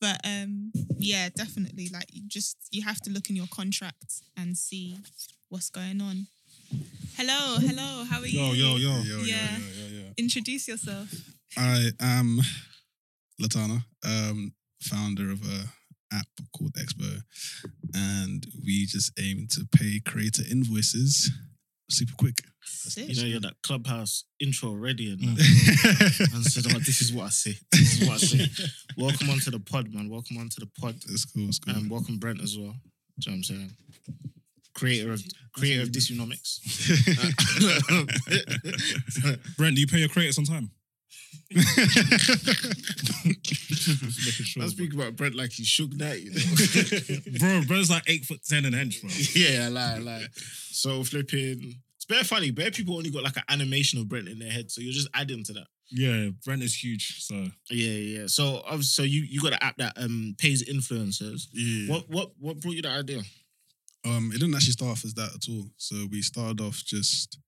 But 0.02 0.20
um, 0.24 0.72
yeah, 0.98 1.28
definitely. 1.34 1.88
Like 1.92 2.06
you 2.12 2.22
just 2.26 2.56
you 2.72 2.82
have 2.82 3.00
to 3.02 3.10
look 3.10 3.30
in 3.30 3.36
your 3.36 3.46
contract 3.54 4.20
and 4.36 4.58
see 4.58 4.98
what's 5.48 5.70
going 5.70 6.00
on. 6.00 6.26
Hello, 7.16 7.58
hello. 7.60 8.02
How 8.10 8.18
are 8.20 8.26
you? 8.26 8.40
Yo, 8.40 8.52
yo, 8.52 8.76
yo. 8.76 8.90
Yo, 8.96 9.02
yo, 9.02 9.22
Yeah. 9.22 9.58
yo, 9.58 9.86
yo, 9.86 10.02
yo. 10.02 10.12
Introduce 10.18 10.66
yourself. 10.66 11.08
I 11.56 11.90
am 12.00 12.40
Lotanna, 13.40 13.84
um, 14.04 14.52
founder 14.80 15.30
of 15.30 15.40
a 15.44 15.66
app 16.12 16.26
called 16.56 16.74
XPO, 16.74 17.22
and 17.94 18.44
we 18.66 18.86
just 18.86 19.12
aim 19.20 19.46
to 19.52 19.64
pay 19.70 20.00
creator 20.04 20.42
invoices 20.50 21.30
super 21.88 22.14
quick. 22.18 22.42
Sick. 22.64 23.08
You 23.08 23.20
know, 23.22 23.26
you're 23.28 23.40
that 23.40 23.54
clubhouse 23.62 24.24
intro 24.40 24.68
already, 24.70 25.10
and, 25.12 25.20
Mm. 25.20 26.34
and 26.34 26.44
said, 26.44 26.64
oh, 26.74 26.78
"This 26.78 27.00
is 27.00 27.12
what 27.12 27.26
I 27.26 27.30
say. 27.30 27.56
This 27.72 28.00
is 28.00 28.08
what 28.08 28.14
I 28.14 28.18
say." 28.18 28.46
welcome 28.96 29.30
onto 29.30 29.50
the 29.50 29.58
pod, 29.60 29.92
man. 29.92 30.08
Welcome 30.08 30.36
onto 30.38 30.60
the 30.60 30.70
pod, 30.80 30.96
It's 31.08 31.24
cool. 31.24 31.48
It's 31.48 31.58
cool. 31.58 31.74
and 31.74 31.90
welcome 31.90 32.18
Brent 32.18 32.40
as 32.40 32.56
well. 32.58 32.74
Do 33.18 33.30
you 33.30 33.32
know 33.32 33.32
what 33.32 33.36
I'm 33.36 33.42
saying? 33.44 33.70
Creator 34.74 35.12
of 35.12 35.22
creator 35.54 35.82
of 35.82 35.90
Dysonomics. 35.90 36.60
Brent, 39.58 39.74
do 39.74 39.80
you 39.80 39.86
pay 39.86 39.98
your 39.98 40.08
creators 40.08 40.38
on 40.38 40.44
time? 40.44 40.70
I 44.60 44.66
speak 44.68 44.94
about 44.94 45.16
Brent 45.16 45.34
like 45.34 45.52
he's 45.52 45.66
shook 45.66 45.90
that, 45.98 46.20
you 46.22 46.30
know. 46.32 47.38
bro, 47.38 47.62
bro's 47.66 47.90
like 47.90 48.02
eight 48.06 48.24
foot 48.24 48.40
ten 48.48 48.64
and 48.64 48.74
hench, 48.74 49.00
bro. 49.02 49.10
yeah, 49.34 49.68
like, 49.68 50.02
like. 50.02 50.30
So 50.70 51.04
flipping. 51.04 51.74
Very 52.12 52.24
funny. 52.24 52.50
Bare 52.50 52.70
people 52.70 52.98
only 52.98 53.08
got 53.08 53.22
like 53.22 53.38
an 53.38 53.42
animation 53.48 53.98
of 53.98 54.06
Brent 54.06 54.28
in 54.28 54.38
their 54.38 54.50
head, 54.50 54.70
so 54.70 54.82
you're 54.82 54.92
just 54.92 55.08
adding 55.14 55.42
to 55.44 55.54
that. 55.54 55.66
Yeah, 55.90 56.28
Brent 56.44 56.62
is 56.62 56.74
huge. 56.74 57.24
So 57.24 57.46
Yeah, 57.70 57.88
yeah. 57.88 58.26
So, 58.26 58.62
so 58.82 59.02
you 59.02 59.22
you 59.22 59.40
got 59.40 59.54
an 59.54 59.58
app 59.62 59.78
that 59.78 59.94
um 59.96 60.34
pays 60.36 60.62
influencers. 60.62 61.46
yeah. 61.54 61.90
What 61.90 62.10
what 62.10 62.32
what 62.38 62.60
brought 62.60 62.74
you 62.74 62.82
that 62.82 62.98
idea? 62.98 63.22
Um, 64.04 64.30
it 64.34 64.40
didn't 64.40 64.54
actually 64.54 64.72
start 64.72 64.90
off 64.90 65.06
as 65.06 65.14
that 65.14 65.34
at 65.34 65.48
all. 65.48 65.64
So 65.78 65.96
we 66.10 66.20
started 66.20 66.60
off 66.60 66.84
just 66.84 67.38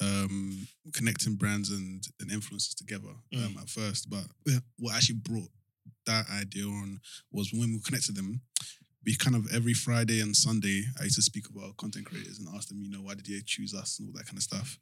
um 0.00 0.66
connecting 0.94 1.34
brands 1.34 1.68
and, 1.70 2.02
and 2.20 2.30
influencers 2.30 2.74
together 2.74 3.10
um, 3.36 3.58
at 3.60 3.68
first. 3.68 4.08
But 4.08 4.24
what 4.78 4.94
actually 4.94 5.16
brought 5.16 5.50
that 6.06 6.24
idea 6.30 6.64
on 6.64 7.00
was 7.32 7.52
when 7.52 7.70
we 7.72 7.80
connected 7.80 8.16
them, 8.16 8.40
we 9.04 9.16
kind 9.16 9.34
of 9.36 9.52
every 9.54 9.72
Friday 9.74 10.20
and 10.20 10.36
Sunday, 10.36 10.84
I 11.00 11.04
used 11.04 11.16
to 11.16 11.22
speak 11.22 11.46
about 11.48 11.76
content 11.76 12.06
creators 12.06 12.38
and 12.38 12.48
ask 12.54 12.68
them, 12.68 12.82
you 12.82 12.90
know, 12.90 12.98
why 13.02 13.14
did 13.14 13.26
they 13.26 13.40
choose 13.44 13.74
us 13.74 13.98
and 13.98 14.08
all 14.08 14.12
that 14.18 14.26
kind 14.26 14.36
of 14.36 14.42
stuff. 14.42 14.78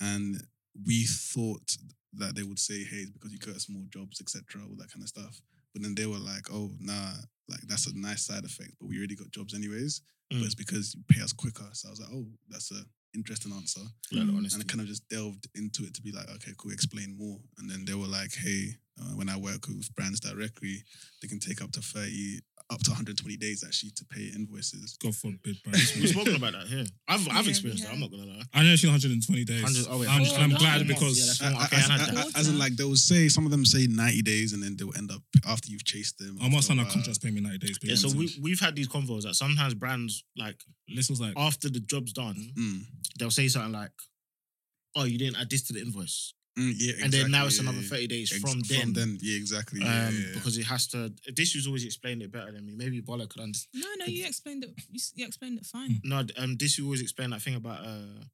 And 0.00 0.40
we 0.86 1.04
thought 1.04 1.76
that 2.14 2.34
they 2.34 2.42
would 2.42 2.58
say, 2.58 2.84
hey, 2.84 3.02
it's 3.04 3.10
because 3.10 3.32
you 3.32 3.38
got 3.38 3.56
us 3.56 3.68
more 3.68 3.84
jobs, 3.92 4.20
etc., 4.20 4.62
all 4.62 4.76
that 4.78 4.90
kind 4.92 5.02
of 5.02 5.08
stuff. 5.08 5.40
But 5.74 5.82
then 5.82 5.94
they 5.94 6.06
were 6.06 6.18
like, 6.18 6.46
oh, 6.52 6.70
nah, 6.80 7.12
like 7.48 7.60
that's 7.68 7.86
a 7.86 7.98
nice 7.98 8.24
side 8.26 8.44
effect, 8.44 8.72
but 8.80 8.88
we 8.88 8.96
already 8.98 9.16
got 9.16 9.30
jobs 9.30 9.54
anyways 9.54 10.02
Mm. 10.30 10.40
but 10.40 10.44
it's 10.44 10.54
because 10.54 10.94
you 10.94 11.02
pay 11.08 11.22
us 11.22 11.32
quicker. 11.32 11.64
So 11.72 11.88
I 11.88 11.90
was 11.90 12.00
like, 12.00 12.10
oh, 12.12 12.26
that's 12.50 12.70
a 12.70 12.82
interesting 13.14 13.50
answer. 13.52 13.80
Like, 14.12 14.26
Mm. 14.26 14.52
And 14.52 14.60
I 14.62 14.64
kind 14.66 14.82
of 14.82 14.86
just 14.86 15.08
delved 15.08 15.48
into 15.54 15.84
it 15.84 15.94
to 15.94 16.02
be 16.02 16.12
like, 16.12 16.28
okay, 16.28 16.52
cool, 16.58 16.70
explain 16.70 17.16
more. 17.16 17.38
And 17.56 17.70
then 17.70 17.86
they 17.86 17.94
were 17.94 18.06
like, 18.06 18.34
hey, 18.34 18.76
uh, 19.00 19.14
when 19.16 19.30
I 19.30 19.38
work 19.38 19.66
with 19.68 19.88
brands 19.94 20.20
directly, 20.20 20.84
they 21.22 21.28
can 21.28 21.40
take 21.40 21.62
up 21.62 21.72
to 21.72 21.80
30, 21.80 22.40
up 22.70 22.80
to 22.82 22.90
120 22.90 23.36
days 23.38 23.64
actually 23.66 23.90
to 23.96 24.04
pay 24.04 24.28
invoices. 24.36 24.96
God 25.02 25.14
forbid, 25.14 25.56
bro. 25.64 25.72
We've 25.72 26.08
spoken 26.10 26.36
about 26.36 26.52
that 26.52 26.66
here. 26.66 26.84
I've 27.08 27.26
I've 27.28 27.44
Yeah, 27.46 27.50
experienced 27.50 27.84
we 27.84 27.88
that. 27.88 27.94
I'm 27.94 28.00
not 28.00 28.10
gonna 28.10 28.26
lie. 28.26 28.42
I 28.52 28.62
know 28.62 28.70
it's 28.72 28.84
120 28.84 29.44
days. 29.44 29.62
100 29.62 29.86
oh, 29.90 29.98
wait, 29.98 30.08
I'm, 30.10 30.24
four 30.24 30.38
I'm 30.38 30.50
months. 30.50 30.62
glad 30.64 30.76
Four 30.78 30.86
because 30.86 31.16
months, 31.16 31.40
Uh, 31.42 31.50
yeah, 31.50 31.64
Okay, 31.64 31.76
as, 31.76 31.88
I 31.88 31.92
had 31.92 32.00
as- 32.08 32.14
that. 32.32 32.38
as 32.38 32.48
in, 32.48 32.58
like, 32.58 32.76
they 32.76 32.84
will 32.84 32.96
say, 32.96 33.28
some 33.28 33.44
of 33.46 33.50
them 33.50 33.64
say 33.64 33.86
90 33.86 34.20
days 34.22 34.52
and 34.52 34.62
then 34.62 34.76
they 34.76 34.84
will 34.84 34.96
end 34.98 35.10
up 35.10 35.22
after 35.46 35.70
you've 35.70 35.84
chased 35.84 36.18
them. 36.18 36.38
I 36.42 36.48
must 36.50 36.68
sign 36.68 36.78
a 36.78 36.82
after 36.82 36.94
contract 36.94 37.22
pay 37.22 37.30
me 37.30 37.40
90 37.40 37.58
days. 37.58 37.78
Yeah, 37.82 37.94
so 37.94 38.08
we 38.16 38.28
we've 38.42 38.60
had 38.60 38.76
these 38.76 38.88
convos 38.88 39.22
that 39.22 39.34
sometimes 39.34 39.72
brands 39.74 40.24
like 40.36 40.60
This 40.94 41.08
was 41.08 41.20
like, 41.20 41.34
after 41.38 41.70
the 41.70 41.80
job's 41.80 42.12
done, 42.12 42.52
Mm, 42.54 42.82
they'll 43.18 43.30
say 43.30 43.48
something 43.48 43.72
like, 43.72 43.92
"Oh, 44.94 45.04
you 45.04 45.16
didn't 45.18 45.36
add 45.40 45.48
this 45.50 45.62
to 45.68 45.72
the 45.72 45.80
invoice," 45.80 46.34
mm, 46.58 46.72
yeah, 46.76 47.04
and 47.04 47.12
then 47.12 47.30
now 47.30 47.46
it's 47.46 47.56
yeah, 47.62 47.68
another 47.68 47.82
thirty 47.82 48.06
days 48.06 48.32
Ex- 48.32 48.40
from 48.40 48.60
then. 48.68 48.80
From 48.80 48.92
then, 48.94 49.18
yeah, 49.20 49.36
exactly. 49.36 49.80
Um, 49.80 49.86
Yeah, 49.86 50.10
yeah, 50.10 50.18
yeah. 50.18 50.34
because 50.34 50.58
it 50.58 50.64
has 50.64 50.86
to. 50.88 51.12
This 51.34 51.54
was 51.54 51.66
always 51.66 51.84
explained 51.84 52.22
it 52.22 52.32
better 52.32 52.52
than 52.52 52.66
me. 52.66 52.74
Maybe 52.76 53.00
Bola 53.00 53.26
could 53.26 53.42
understand. 53.42 53.84
No, 53.84 53.88
no, 53.98 54.06
you 54.06 54.26
explained 54.26 54.64
it. 54.64 54.70
You, 54.90 55.00
you 55.14 55.26
explained 55.26 55.58
it 55.58 55.66
fine. 55.66 56.00
No, 56.04 56.24
um, 56.36 56.56
this 56.56 56.78
you 56.78 56.84
always 56.84 57.02
explain 57.02 57.30
that 57.30 57.42
thing 57.42 57.54
about 57.54 57.84
uh 57.84 58.24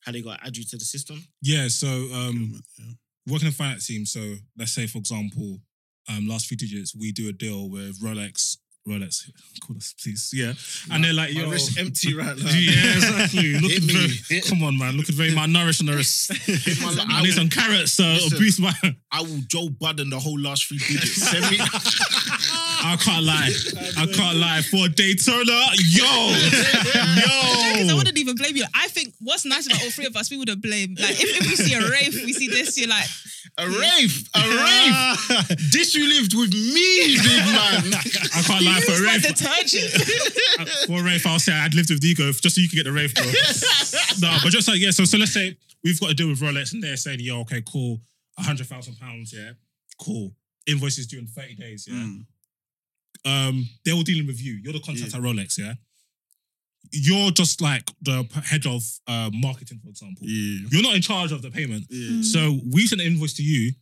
how 0.00 0.12
they 0.12 0.20
got 0.20 0.38
to 0.38 0.46
add 0.46 0.56
you 0.56 0.64
to 0.64 0.76
the 0.76 0.84
system. 0.84 1.24
yeah, 1.40 1.66
so 1.68 1.88
um, 1.88 2.60
yeah. 2.78 2.84
working 3.26 3.46
in 3.46 3.52
a 3.52 3.56
finance 3.56 3.86
team. 3.86 4.04
So 4.04 4.20
let's 4.58 4.72
say, 4.74 4.86
for 4.86 4.98
example, 4.98 5.60
um, 6.08 6.28
last 6.28 6.46
few 6.46 6.56
digits, 6.58 6.94
we 6.94 7.10
do 7.12 7.28
a 7.28 7.32
deal 7.32 7.70
with 7.70 8.00
Rolex. 8.02 8.58
Rolex, 8.86 9.30
call 9.66 9.76
us, 9.78 9.94
please. 10.02 10.30
Yeah. 10.34 10.52
And 10.92 11.02
they're 11.04 11.14
like, 11.14 11.32
My 11.34 11.40
yo. 11.40 11.50
wrist 11.50 11.78
empty 11.78 12.14
right 12.14 12.36
now. 12.36 12.44
yeah, 12.50 12.94
exactly. 12.96 13.52
Looking 13.60 13.70
Hit 13.70 13.82
me. 13.84 14.06
very, 14.28 14.40
come 14.42 14.62
on, 14.62 14.76
man. 14.76 14.96
Looking 14.98 15.14
very 15.14 15.30
malnourished 15.30 15.80
on 15.80 15.86
the 15.86 15.94
wrist. 15.96 16.32
Hit 16.34 16.80
my- 16.82 17.04
I 17.08 17.22
need 17.22 17.32
some 17.32 17.48
carrots 17.48 17.96
to 17.96 18.02
Listen. 18.02 18.38
boost 18.38 18.60
my. 18.60 18.74
I 19.10 19.22
will 19.22 19.40
Joe 19.48 19.70
Budden 19.70 20.10
the 20.10 20.18
whole 20.18 20.38
last 20.38 20.66
three 20.68 20.76
digits. 20.78 21.14
Send 21.14 21.50
me. 21.50 21.56
I 22.84 22.96
can't 22.96 23.24
lie. 23.24 23.50
I 23.96 24.06
can't 24.06 24.36
lie. 24.36 24.60
For 24.62 24.88
Daytona, 24.88 25.58
yo, 25.88 26.04
Because 27.74 27.90
I 27.90 27.94
wouldn't 27.94 28.18
even 28.18 28.36
blame 28.36 28.56
you. 28.56 28.64
I 28.74 28.88
think 28.88 29.14
what's 29.20 29.44
nice 29.44 29.66
about 29.66 29.82
all 29.82 29.90
three 29.90 30.06
of 30.06 30.16
us, 30.16 30.30
we 30.30 30.36
would 30.36 30.48
have 30.48 30.60
blamed. 30.60 31.00
Like 31.00 31.16
if, 31.20 31.40
if 31.40 31.48
we 31.48 31.56
see 31.56 31.74
a 31.74 31.80
rave, 31.80 32.14
we 32.14 32.32
see 32.32 32.48
this, 32.48 32.78
you're 32.78 32.88
like, 32.88 33.06
A 33.58 33.66
rave, 33.66 34.28
a 34.34 34.40
rave. 34.40 35.48
this 35.72 35.94
you 35.94 36.06
lived 36.08 36.34
with 36.36 36.52
me, 36.52 37.16
big 37.16 37.44
man. 37.48 37.94
I 38.36 38.42
can't 38.42 38.64
lie. 38.64 38.80
For 38.80 38.92
use 38.92 39.00
a 39.00 39.04
rave, 39.04 39.22
detergent. 39.22 40.86
for 40.86 41.00
a 41.00 41.02
rave, 41.02 41.26
I'll 41.26 41.38
say 41.38 41.52
I'd 41.52 41.74
lived 41.74 41.90
with 41.90 42.00
Digo 42.00 42.38
just 42.40 42.56
so 42.56 42.60
you 42.60 42.68
can 42.68 42.76
get 42.76 42.84
the 42.84 42.92
rave, 42.92 43.14
bro. 43.14 43.24
no, 44.20 44.38
but 44.42 44.50
just 44.52 44.68
like 44.68 44.80
yeah. 44.80 44.90
So 44.90 45.04
so 45.04 45.16
let's 45.16 45.32
say 45.32 45.56
we've 45.82 45.98
got 45.98 46.08
to 46.08 46.14
deal 46.14 46.28
with 46.28 46.40
Rolex, 46.40 46.72
and 46.74 46.82
they're 46.82 46.96
saying, 46.96 47.20
yo, 47.20 47.40
okay, 47.40 47.62
cool, 47.66 48.00
a 48.38 48.42
hundred 48.42 48.66
thousand 48.66 48.98
pounds, 48.98 49.32
yeah, 49.32 49.52
cool. 50.00 50.32
Invoices 50.66 51.06
due 51.06 51.18
in 51.18 51.26
thirty 51.26 51.54
days, 51.54 51.86
yeah. 51.88 51.96
Mm, 51.96 52.24
um, 53.24 53.66
they're 53.84 53.94
all 53.94 54.02
dealing 54.02 54.26
with 54.26 54.40
you. 54.42 54.60
You're 54.62 54.72
the 54.74 54.80
contact 54.80 55.14
at 55.14 55.20
Rolex, 55.20 55.58
yeah. 55.58 55.74
You're 56.92 57.30
just 57.30 57.60
like 57.60 57.90
the 58.02 58.24
head 58.44 58.66
of 58.66 58.82
uh, 59.08 59.30
marketing, 59.32 59.80
for 59.82 59.88
example. 59.88 60.26
yeah. 60.26 60.68
You're 60.70 60.82
not 60.82 60.94
in 60.94 61.02
charge 61.02 61.32
of 61.32 61.42
the 61.42 61.50
payment. 61.50 61.86
Yeah. 61.90 62.22
So 62.22 62.58
we 62.72 62.86
send 62.86 63.00
an 63.00 63.06
invoice 63.08 63.32
to 63.34 63.42
you, 63.42 63.72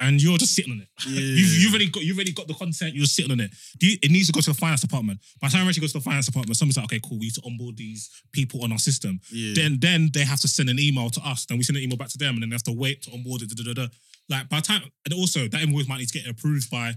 and 0.00 0.22
you're 0.22 0.38
just 0.38 0.54
sitting 0.54 0.72
on 0.72 0.80
it. 0.80 0.88
Yeah. 1.08 1.20
You've, 1.20 1.52
you've 1.62 1.72
already 1.72 1.90
got 1.90 2.04
you've 2.04 2.16
already 2.16 2.32
got 2.32 2.46
the 2.46 2.54
content. 2.54 2.94
You're 2.94 3.06
sitting 3.06 3.32
on 3.32 3.40
it. 3.40 3.50
Do 3.78 3.86
you, 3.88 3.98
it 4.02 4.10
needs 4.10 4.28
to 4.28 4.32
go 4.32 4.40
to 4.40 4.50
the 4.50 4.54
finance 4.56 4.80
department. 4.80 5.20
By 5.40 5.48
the 5.48 5.52
time 5.54 5.66
it 5.66 5.70
actually 5.70 5.82
goes 5.82 5.92
to 5.92 5.98
the 5.98 6.04
finance 6.04 6.26
department, 6.26 6.56
someone's 6.56 6.76
like, 6.76 6.84
okay, 6.86 7.00
cool. 7.06 7.18
We 7.18 7.26
need 7.26 7.34
to 7.34 7.42
onboard 7.44 7.76
these 7.76 8.08
people 8.32 8.62
on 8.64 8.72
our 8.72 8.78
system. 8.78 9.20
Yeah. 9.32 9.52
Then 9.54 9.78
then 9.80 10.10
they 10.14 10.24
have 10.24 10.40
to 10.40 10.48
send 10.48 10.70
an 10.70 10.78
email 10.78 11.10
to 11.10 11.20
us. 11.20 11.44
Then 11.46 11.58
we 11.58 11.64
send 11.64 11.76
an 11.76 11.82
email 11.82 11.96
back 11.98 12.08
to 12.10 12.18
them, 12.18 12.34
and 12.34 12.42
then 12.42 12.50
they 12.50 12.54
have 12.54 12.62
to 12.64 12.72
wait 12.72 13.02
to 13.02 13.12
onboard 13.12 13.42
it. 13.42 13.50
Da, 13.50 13.62
da, 13.62 13.72
da, 13.74 13.82
da. 13.86 13.88
Like 14.28 14.48
by 14.48 14.60
the 14.60 14.66
time, 14.66 14.82
and 15.04 15.14
also 15.14 15.48
that 15.48 15.60
invoice 15.62 15.88
might 15.88 15.98
need 15.98 16.08
to 16.08 16.18
get 16.20 16.28
approved 16.30 16.70
by 16.70 16.94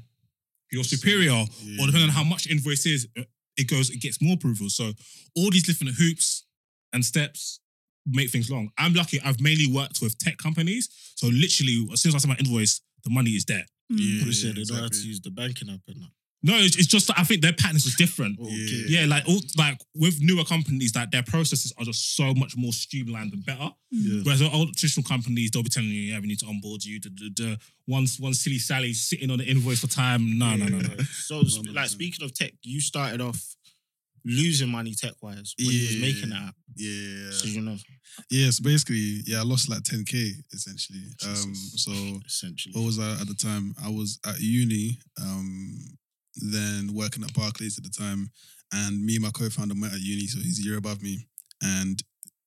you're 0.71 0.84
superior, 0.84 1.32
or 1.79 1.86
depending 1.86 2.03
on 2.03 2.10
how 2.10 2.23
much 2.23 2.47
invoice 2.47 2.86
is, 2.86 3.08
uh, 3.17 3.23
it 3.58 3.67
goes, 3.67 3.89
it 3.89 3.99
gets 4.01 4.21
more 4.21 4.36
approval. 4.36 4.69
So 4.69 4.91
all 5.36 5.49
these 5.51 5.63
different 5.63 5.95
hoops 5.95 6.45
and 6.93 7.03
steps 7.03 7.60
make 8.05 8.29
things 8.29 8.49
long. 8.49 8.69
I'm 8.77 8.93
lucky. 8.93 9.19
I've 9.21 9.41
mainly 9.41 9.67
worked 9.67 10.01
with 10.01 10.17
tech 10.19 10.38
companies, 10.38 10.89
so 11.15 11.27
literally 11.27 11.88
as 11.91 12.01
soon 12.01 12.10
as 12.12 12.15
I 12.15 12.19
send 12.19 12.29
my 12.29 12.38
invoice, 12.38 12.82
the 13.03 13.10
money 13.10 13.32
is 13.32 13.45
there. 13.45 13.65
Yeah, 13.89 14.19
What 14.19 14.25
they 14.27 14.32
said, 14.34 14.58
yeah, 14.58 14.63
they 14.67 14.73
know 14.75 14.82
how 14.82 14.88
to 14.88 15.08
use 15.08 15.21
the 15.21 15.32
banking 15.32 15.69
app 15.69 15.82
and 15.88 16.01
that. 16.03 16.10
No, 16.41 16.56
it's, 16.56 16.78
it's 16.78 16.88
just 16.88 17.08
that 17.08 17.19
I 17.19 17.23
think 17.23 17.41
their 17.41 17.52
patterns 17.54 17.86
is 17.86 17.95
different. 17.95 18.39
Okay. 18.39 18.86
Yeah, 18.88 19.06
like 19.08 19.28
all, 19.28 19.41
like 19.58 19.78
with 19.93 20.19
newer 20.21 20.45
companies, 20.45 20.95
like 20.95 21.12
their 21.12 21.23
processes 21.23 21.73
are 21.78 21.84
just 21.84 22.15
so 22.15 22.34
much 22.34 22.56
more 22.56 22.71
streamlined 22.71 23.34
and 23.34 23.45
better. 23.45 23.69
Yeah. 23.91 24.21
Whereas 24.23 24.39
the 24.39 24.49
old 24.49 24.73
traditional 24.75 25.04
companies, 25.04 25.52
they'll 25.52 25.63
be 25.63 25.69
telling 25.69 25.89
you, 25.89 26.13
yeah, 26.13 26.19
we 26.19 26.28
need 26.28 26.39
to 26.39 26.45
onboard 26.45 26.84
you. 26.86 26.99
The, 27.02 27.10
the, 27.10 27.30
the 27.36 27.60
one, 27.88 28.06
one 28.19 28.34
silly 28.34 28.58
Sally 28.58 28.93
sitting 28.93 29.32
on 29.32 29.39
the 29.39 29.45
invoice 29.45 29.82
for 29.82 29.88
time. 29.88 30.38
No, 30.38 30.56
no, 30.56 30.67
no, 30.67 30.80
no. 30.80 30.95
So, 31.10 31.41
like, 31.73 31.89
speaking 31.89 32.23
of 32.23 32.34
tech, 32.34 32.54
you 32.63 32.80
started 32.80 33.19
off 33.19 33.56
losing 34.25 34.69
money 34.69 34.93
tech 34.93 35.13
wise 35.21 35.54
when 35.58 35.67
you 35.67 35.82
was 35.82 36.02
making 36.02 36.30
that 36.30 36.49
app. 36.49 36.56
Yeah. 36.75 37.32
So, 37.32 37.47
you 37.47 37.62
know, 37.62 37.75
Yeah, 38.30 38.49
so 38.52 38.63
basically, 38.63 39.21
yeah, 39.25 39.39
I 39.39 39.43
lost 39.43 39.69
like 39.69 39.80
10k 39.80 40.32
essentially. 40.54 41.04
Um, 41.25 41.56
so 41.56 41.91
essentially. 42.25 42.73
what 42.73 42.86
was 42.86 42.99
I 42.99 43.12
at 43.13 43.28
the 43.28 43.36
time? 43.36 43.73
I 43.84 43.89
was 43.89 44.19
at 44.25 44.39
uni, 44.39 44.99
um, 45.21 45.78
then 46.35 46.93
working 46.93 47.23
at 47.23 47.33
Barclays 47.33 47.77
at 47.77 47.83
the 47.83 47.89
time, 47.89 48.29
and 48.71 49.03
me 49.03 49.15
and 49.15 49.23
my 49.23 49.31
co-founder 49.31 49.75
met 49.75 49.93
at 49.93 50.01
uni, 50.01 50.27
so 50.27 50.39
he's 50.39 50.59
a 50.59 50.67
year 50.67 50.77
above 50.77 51.01
me, 51.01 51.27
and 51.61 52.01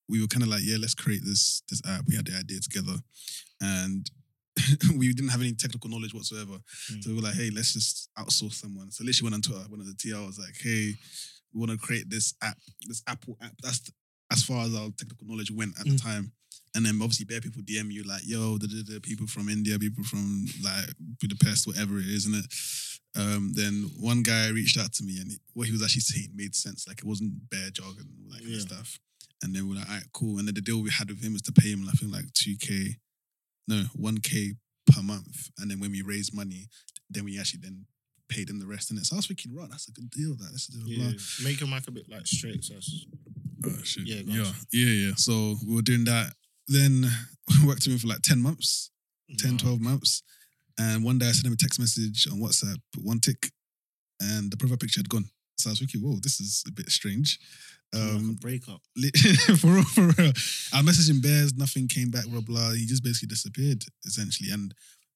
we 0.09 0.21
were 0.21 0.29
kind 0.29 0.43
of 0.43 0.49
like, 0.49 0.63
yeah, 0.63 0.77
let's 0.81 0.95
create 0.95 1.23
this 1.25 1.63
this 1.69 1.83
app. 1.89 2.05
We 2.07 2.17
had 2.17 2.27
the 2.27 2.37
idea 2.37 2.61
together, 2.61 2.99
and 3.61 4.11
we 4.97 5.13
didn't 5.13 5.31
have 5.31 5.41
any 5.41 5.55
technical 5.55 5.91
knowledge 5.91 6.15
whatsoever. 6.15 6.59
Mm. 6.93 7.03
So 7.03 7.11
we 7.11 7.17
were 7.17 7.23
like, 7.23 7.35
hey, 7.35 7.51
let's 7.55 7.73
just 7.73 8.11
outsource 8.19 8.55
someone. 8.55 8.91
So 8.91 9.05
literally 9.05 9.31
went 9.31 9.35
on 9.35 9.43
Twitter, 9.43 9.69
went 9.71 9.83
on 9.83 9.89
the 9.89 9.95
TL, 9.95 10.27
was 10.27 10.39
like, 10.39 10.55
hey, 10.61 10.95
we 11.53 11.61
want 11.61 11.73
to 11.73 11.79
create 11.79 12.09
this 12.11 12.35
app, 12.43 12.59
this 12.87 13.03
Apple 13.07 13.37
app. 13.43 13.53
That's 13.63 13.81
the, 13.81 13.93
as 14.31 14.43
far 14.43 14.65
as 14.65 14.75
our 14.75 14.91
technical 14.99 15.27
knowledge 15.27 15.51
went 15.51 15.75
at 15.79 15.87
the 15.87 15.99
time. 15.99 16.33
And 16.75 16.87
then 16.87 16.95
obviously 17.03 17.27
bare 17.27 17.41
people 17.41 17.63
DM 17.63 17.93
you 17.93 18.03
like, 18.05 18.23
yo, 18.25 18.57
the, 18.57 18.99
people 19.03 19.27
from 19.27 19.51
India, 19.51 19.79
people 19.79 20.05
from 20.05 20.47
like 20.65 20.89
Budapest, 21.21 21.67
whatever 21.67 21.99
it 21.99 22.07
is, 22.07 22.27
isn't 22.27 22.37
it? 22.37 22.47
Um, 23.15 23.53
then 23.55 23.91
one 24.01 24.23
guy 24.23 24.49
reached 24.49 24.79
out 24.79 24.93
to 24.95 25.05
me 25.05 25.19
and 25.21 25.33
what 25.55 25.67
he 25.67 25.73
was 25.73 25.83
actually 25.83 26.01
saying 26.01 26.31
made 26.35 26.55
sense. 26.55 26.89
Like 26.89 26.99
it 26.99 27.05
wasn't 27.05 27.51
bare 27.51 27.71
jargon, 27.71 28.09
all 28.25 28.31
that 28.33 28.39
kind 28.39 28.51
Yeah. 28.51 28.57
of 28.57 28.63
stuff. 28.63 28.99
And 29.43 29.55
then 29.55 29.69
we're 29.69 29.75
like, 29.75 29.89
all 29.89 29.95
right, 29.97 30.05
cool. 30.13 30.39
And 30.39 30.47
then 30.49 30.55
the 30.55 30.61
deal 30.63 30.81
we 30.83 30.91
had 30.91 31.09
with 31.11 31.23
him 31.23 31.33
was 31.33 31.43
to 31.43 31.53
pay 31.53 31.71
him, 31.73 31.87
I 31.89 31.93
think 31.93 32.13
like 32.13 32.27
2K, 32.33 32.97
no, 33.69 33.83
1K 33.99 34.57
per 34.93 35.03
month. 35.03 35.51
And 35.59 35.71
then 35.71 35.81
when 35.81 35.91
we 35.91 36.03
raised 36.03 36.35
money, 36.35 36.69
then 37.11 37.25
we 37.25 37.39
actually 37.39 37.61
then 37.63 37.85
paid 38.29 38.49
him 38.49 38.59
the 38.61 38.67
rest 38.67 38.91
And 38.91 38.99
it. 38.99 39.05
So 39.05 39.17
I 39.17 39.19
was 39.19 39.27
thinking, 39.27 39.55
right, 39.55 39.69
that's 39.69 39.89
a 39.89 39.93
good 39.93 40.09
deal. 40.11 40.35
That 40.37 40.49
that's 40.53 40.69
a 40.69 40.73
deal. 40.73 40.89
yeah. 40.89 41.11
Make 41.45 41.61
your 41.61 41.69
mic 41.69 41.87
a 41.89 41.91
bit 41.91 42.09
like 42.09 42.27
straight. 42.27 42.65
So 42.65 42.75
that's- 42.75 43.05
Oh 43.65 43.83
shit. 43.85 44.07
Yeah, 44.07 44.23
Yeah, 44.25 44.53
yeah, 44.73 45.09
yeah. 45.09 45.13
So 45.17 45.57
we 45.67 45.75
were 45.75 45.83
doing 45.83 46.05
that. 46.05 46.35
Then 46.69 47.03
we 47.61 47.67
worked 47.67 47.85
with 47.87 47.93
him 47.95 47.99
for 47.99 48.07
like 48.09 48.23
10 48.23 48.41
months, 48.41 48.91
10, 49.39 49.53
Nah. 49.53 49.59
12 49.59 49.81
months. 49.81 50.23
And 50.79 51.05
one 51.05 51.19
day 51.19 51.29
I 51.29 51.33
sent 51.33 51.47
him 51.47 51.53
a 51.53 51.57
text 51.57 51.79
message 51.81 52.27
on 52.31 52.39
WhatsApp, 52.41 52.79
one 53.03 53.21
tick, 53.21 53.51
and 54.21 54.51
the 54.51 54.57
profile 54.57 54.77
picture 54.79 55.01
had 55.01 55.09
gone. 55.09 55.25
So 55.59 55.71
I 55.71 55.73
was 55.73 55.79
thinking, 55.79 56.01
whoa, 56.01 56.19
this 56.23 56.41
is 56.41 56.65
a 56.67 56.73
bit 56.73 56.89
strange. 56.91 57.39
Like 57.95 58.03
Um, 58.03 58.35
breakup. 58.41 58.81
li- 58.97 59.11
for 59.59 59.67
real, 59.69 59.85
for 59.85 60.03
real. 60.17 60.33
I 60.73 60.81
messaged 60.83 61.11
him 61.11 61.21
bears, 61.21 61.55
nothing 61.55 61.89
came 61.89 62.11
back, 62.11 62.27
blah, 62.27 62.41
blah. 62.41 62.73
He 62.73 62.87
just 62.87 63.05
basically 63.05 63.29
disappeared, 63.29 63.85
essentially. 64.07 64.51
And 64.51 64.75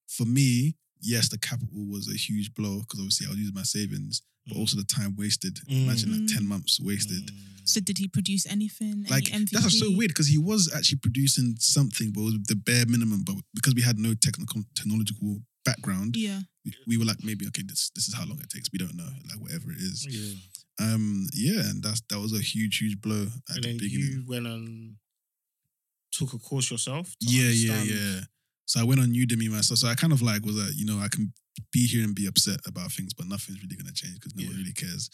for 0.08 0.26
me, 0.26 0.76
yes, 1.00 1.28
the 1.30 1.38
capital 1.38 1.86
was 1.88 2.08
a 2.08 2.16
huge 2.16 2.54
blow 2.54 2.80
because 2.80 3.00
obviously 3.00 3.26
I 3.26 3.30
was 3.30 3.38
using 3.38 3.54
my 3.54 3.62
savings, 3.62 4.20
but 4.46 4.56
Mm. 4.56 4.60
also 4.60 4.76
the 4.76 4.84
time 4.84 5.14
wasted. 5.16 5.56
Mm. 5.68 5.84
Imagine 5.84 6.12
like 6.12 6.20
Mm. 6.22 6.34
10 6.34 6.46
months 6.46 6.80
wasted. 6.80 7.30
So 7.64 7.80
did 7.80 7.98
he 7.98 8.06
produce 8.06 8.46
anything? 8.46 9.04
Like 9.10 9.32
Any 9.32 9.44
MVP? 9.44 9.50
that's 9.60 9.78
so 9.78 9.90
weird 9.90 10.10
because 10.10 10.28
he 10.28 10.38
was 10.38 10.70
actually 10.72 10.98
producing 10.98 11.56
something, 11.58 12.12
but 12.12 12.20
it 12.20 12.24
was 12.24 12.34
the 12.46 12.54
bare 12.56 12.86
minimum. 12.86 13.24
But 13.24 13.36
because 13.54 13.74
we 13.74 13.82
had 13.82 13.98
no 13.98 14.14
technical 14.14 14.62
technological 14.74 15.42
background, 15.64 16.16
Yeah. 16.16 16.42
we, 16.64 16.72
we 16.86 16.96
were 16.96 17.04
like, 17.04 17.24
maybe 17.24 17.44
okay, 17.48 17.62
this 17.66 17.90
this 17.96 18.06
is 18.08 18.14
how 18.14 18.24
long 18.24 18.38
it 18.40 18.50
takes. 18.50 18.70
We 18.72 18.78
don't 18.78 18.94
know, 18.94 19.10
like 19.28 19.40
whatever 19.40 19.72
it 19.72 19.78
is. 19.78 20.06
Yeah. 20.08 20.34
Um, 20.78 21.26
yeah, 21.34 21.60
and 21.70 21.82
that's 21.82 22.02
that 22.10 22.20
was 22.20 22.32
a 22.32 22.40
huge, 22.40 22.78
huge 22.78 23.00
blow 23.00 23.22
at 23.48 23.56
And 23.56 23.64
the 23.64 23.68
then 23.68 23.78
beginning. 23.78 24.12
you 24.12 24.24
went 24.26 24.46
and 24.46 24.96
took 26.12 26.32
a 26.34 26.38
course 26.38 26.70
yourself. 26.70 27.16
to 27.20 27.26
yeah, 27.28 27.50
yeah, 27.50 27.82
yeah. 27.82 28.20
So 28.66 28.80
I 28.80 28.84
went 28.84 29.00
on 29.00 29.12
Udemy 29.12 29.48
myself. 29.50 29.78
So 29.80 29.88
I 29.88 29.94
kind 29.94 30.12
of 30.12 30.22
like 30.22 30.44
was 30.44 30.56
like, 30.56 30.74
you 30.76 30.84
know, 30.86 30.98
I 30.98 31.08
can 31.08 31.32
be 31.72 31.86
here 31.86 32.04
and 32.04 32.14
be 32.14 32.26
upset 32.26 32.60
about 32.66 32.92
things, 32.92 33.14
but 33.14 33.26
nothing's 33.26 33.62
really 33.62 33.76
gonna 33.76 33.92
change 33.92 34.14
because 34.14 34.34
no 34.34 34.44
one 34.44 34.56
really 34.56 34.72
cares. 34.72 35.10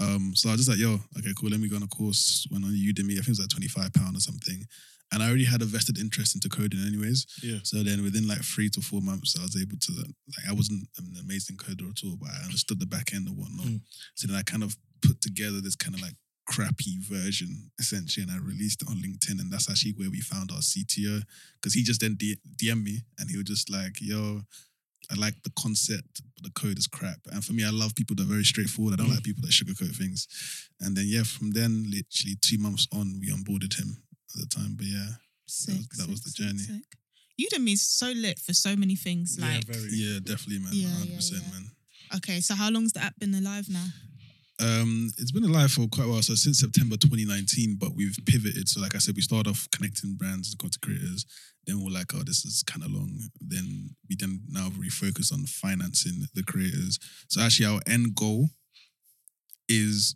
Um, 0.00 0.34
so 0.34 0.48
I 0.48 0.52
was 0.52 0.66
just 0.66 0.70
like, 0.70 0.78
yo, 0.78 1.00
okay, 1.18 1.32
cool. 1.38 1.50
Let 1.50 1.60
me 1.60 1.68
go 1.68 1.76
on 1.76 1.82
a 1.82 1.88
course. 1.88 2.46
Went 2.50 2.64
on 2.64 2.70
Udemy. 2.70 3.12
I 3.12 3.24
think 3.24 3.28
it 3.28 3.36
was 3.36 3.40
like 3.40 3.48
twenty 3.48 3.68
five 3.68 3.92
pound 3.92 4.16
or 4.16 4.20
something. 4.20 4.66
And 5.12 5.22
I 5.22 5.28
already 5.28 5.44
had 5.44 5.62
a 5.62 5.64
vested 5.64 5.98
interest 5.98 6.34
into 6.34 6.48
coding, 6.48 6.80
anyways. 6.84 7.26
Yeah. 7.42 7.58
So 7.62 7.82
then 7.84 8.02
within 8.02 8.26
like 8.26 8.42
three 8.42 8.68
to 8.70 8.80
four 8.80 9.00
months, 9.00 9.36
I 9.38 9.42
was 9.42 9.56
able 9.56 9.78
to 9.78 9.92
like 9.92 10.48
I 10.48 10.52
wasn't 10.52 10.88
an 10.98 11.14
amazing 11.22 11.56
coder 11.56 11.88
at 11.88 12.02
all, 12.04 12.16
but 12.16 12.30
I 12.30 12.44
understood 12.44 12.80
the 12.80 12.86
back 12.86 13.14
end 13.14 13.28
and 13.28 13.36
whatnot. 13.36 13.66
Mm. 13.66 13.80
So 14.14 14.26
then 14.26 14.36
I 14.36 14.42
kind 14.42 14.64
of 14.64 14.76
put 15.02 15.20
together 15.20 15.60
this 15.60 15.76
kind 15.76 15.94
of 15.94 16.02
like 16.02 16.14
crappy 16.46 16.98
version 17.00 17.70
essentially, 17.78 18.24
and 18.24 18.32
I 18.32 18.38
released 18.44 18.82
it 18.82 18.88
on 18.88 18.96
LinkedIn, 18.96 19.40
and 19.40 19.52
that's 19.52 19.70
actually 19.70 19.92
where 19.92 20.10
we 20.10 20.20
found 20.20 20.50
our 20.50 20.58
CTO 20.58 21.22
because 21.60 21.74
he 21.74 21.82
just 21.82 22.00
then 22.00 22.16
D- 22.16 22.38
DM 22.56 22.82
me 22.82 23.02
and 23.18 23.30
he 23.30 23.36
was 23.36 23.46
just 23.46 23.70
like, 23.70 24.00
"Yo." 24.00 24.42
I 25.10 25.14
like 25.14 25.42
the 25.42 25.50
concept, 25.58 26.22
but 26.34 26.42
the 26.44 26.50
code 26.50 26.78
is 26.78 26.86
crap. 26.86 27.18
And 27.32 27.44
for 27.44 27.52
me, 27.52 27.64
I 27.64 27.70
love 27.70 27.94
people 27.94 28.16
that 28.16 28.22
are 28.24 28.26
very 28.36 28.44
straightforward. 28.44 28.94
I 28.94 28.96
don't 28.96 29.08
Mm. 29.10 29.14
like 29.16 29.24
people 29.24 29.42
that 29.42 29.52
sugarcoat 29.52 29.94
things. 29.96 30.26
And 30.80 30.96
then, 30.96 31.06
yeah, 31.06 31.22
from 31.24 31.52
then, 31.52 31.84
literally 31.90 32.36
two 32.40 32.58
months 32.58 32.86
on, 32.92 33.18
we 33.20 33.28
onboarded 33.30 33.74
him 33.78 34.02
at 34.34 34.40
the 34.40 34.46
time. 34.46 34.74
But 34.76 34.86
yeah, 34.86 35.08
Sick, 35.46 35.74
was- 35.76 35.98
that 35.98 36.08
was 36.08 36.20
the 36.22 36.30
sick, 36.30 36.38
journey. 36.46 36.58
sick. 36.64 36.84
Udemy 37.40 37.72
is 37.72 37.82
so 37.82 38.12
lit 38.12 38.38
for 38.38 38.54
so 38.54 38.76
many 38.76 38.94
things. 38.96 39.36
Yeah, 39.38 39.46
Like, 39.56 39.64
very. 39.66 39.90
yeah, 39.92 40.18
definitely, 40.20 40.60
man. 40.60 40.72
Yeah, 40.72 40.88
100%, 40.88 41.42
yeah, 41.42 41.46
yeah. 41.46 41.52
man. 41.52 41.70
okay, 42.16 42.40
so 42.40 42.54
how 42.54 42.70
long's 42.70 42.92
the 42.92 43.02
app 43.02 43.18
been 43.18 43.34
alive 43.34 43.68
now? 43.68 43.88
Um, 44.60 45.10
it's 45.18 45.32
been 45.32 45.44
alive 45.44 45.72
for 45.72 45.86
quite 45.88 46.06
a 46.06 46.08
while. 46.08 46.22
So 46.22 46.34
since 46.34 46.60
September 46.60 46.96
2019, 46.96 47.76
but 47.78 47.94
we've 47.94 48.16
pivoted. 48.26 48.68
So 48.68 48.80
like 48.80 48.94
I 48.94 48.98
said, 48.98 49.16
we 49.16 49.22
started 49.22 49.50
off 49.50 49.66
connecting 49.72 50.14
brands 50.14 50.50
and 50.50 50.58
content 50.58 50.82
creators. 50.82 51.26
Then 51.66 51.82
we're 51.82 51.92
like, 51.92 52.14
oh, 52.14 52.22
this 52.24 52.44
is 52.44 52.62
kind 52.62 52.84
of 52.84 52.92
long. 52.92 53.18
Then 53.40 53.96
we 54.08 54.16
then 54.16 54.42
now 54.48 54.68
refocus 54.70 55.32
on 55.32 55.46
financing 55.46 56.26
the 56.34 56.42
creators. 56.42 56.98
So 57.28 57.40
actually, 57.40 57.66
our 57.66 57.80
end 57.86 58.14
goal 58.14 58.50
is 59.68 60.14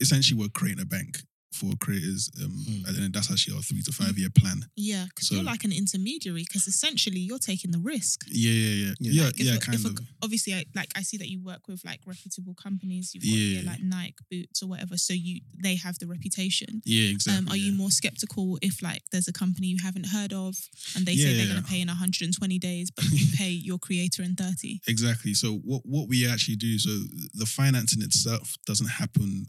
essentially 0.00 0.38
we're 0.38 0.48
creating 0.48 0.82
a 0.82 0.86
bank 0.86 1.18
for 1.52 1.72
creators. 1.80 2.30
Um, 2.42 2.50
Hmm. 2.50 2.84
and 2.86 2.96
then 2.96 3.12
that's 3.12 3.30
actually 3.30 3.56
our 3.56 3.62
three 3.62 3.82
to 3.82 3.92
five 3.92 4.16
year 4.18 4.30
plan. 4.30 4.66
Yeah, 4.76 5.06
because 5.06 5.28
So- 5.28 5.34
you're 5.34 5.44
like 5.44 5.64
an 5.64 5.72
intermediary. 5.72 6.44
Because 6.44 6.66
essentially, 6.68 7.20
you're 7.20 7.38
taking 7.38 7.70
the 7.72 7.78
risk. 7.80 8.24
Yeah, 8.30 8.50
yeah, 8.52 8.74
yeah, 8.84 8.94
yeah, 9.00 9.24
Like, 9.24 9.40
if 9.40 9.46
yeah, 9.46 9.56
kind 9.58 9.74
if 9.78 9.84
a- 9.84 9.88
of. 9.88 9.98
obviously, 10.22 10.54
I, 10.54 10.64
like 10.74 10.90
I 10.94 11.02
see 11.02 11.16
that 11.18 11.28
you 11.28 11.40
work 11.40 11.66
with 11.68 11.84
like 11.84 12.00
reputable 12.06 12.54
companies. 12.54 13.12
You've 13.14 13.24
got 13.24 13.30
yeah. 13.32 13.60
Yeah. 13.60 13.70
like 13.70 13.82
Nike, 13.82 14.14
Boots, 14.30 14.62
or 14.62 14.68
whatever. 14.68 14.96
So 14.96 15.12
you 15.12 15.40
they 15.58 15.76
have 15.76 15.98
the 15.98 16.06
reputation. 16.06 16.82
Yeah, 16.84 17.08
exactly. 17.10 17.38
um, 17.38 17.48
are 17.48 17.56
you 17.56 17.72
more 17.72 17.90
skeptical 17.90 18.58
if 18.62 18.80
like 18.82 19.02
there's 19.10 19.28
a 19.28 19.32
company 19.32 19.66
you 19.68 19.78
haven't 19.82 20.06
heard 20.06 20.32
of 20.32 20.56
and 20.94 21.04
they 21.06 21.12
Yeah, 21.14 21.24
say 21.26 21.32
they're 21.36 21.46
yeah, 21.46 21.52
going 21.52 21.62
to 21.64 21.68
pay 21.68 21.80
in 21.80 21.88
120 21.88 22.58
days, 22.58 22.90
but 22.90 23.04
you 23.12 23.26
pay 23.34 23.50
your 23.50 23.78
creator 23.78 24.22
in 24.22 24.34
30? 24.36 24.80
Exactly. 24.86 25.34
So 25.34 25.56
what 25.58 25.82
what 25.84 26.08
we 26.08 26.26
actually 26.28 26.56
do, 26.56 26.78
so 26.78 26.90
the 27.34 27.46
financing 27.46 28.02
itself 28.02 28.56
doesn't 28.66 28.86
happen 28.88 29.46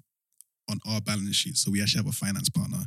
on 0.72 0.80
our 0.88 1.02
balance 1.02 1.36
sheet. 1.36 1.58
So 1.58 1.72
we 1.72 1.82
actually 1.82 2.04
have 2.04 2.14
a 2.14 2.16
finance 2.16 2.50
partner 2.50 2.86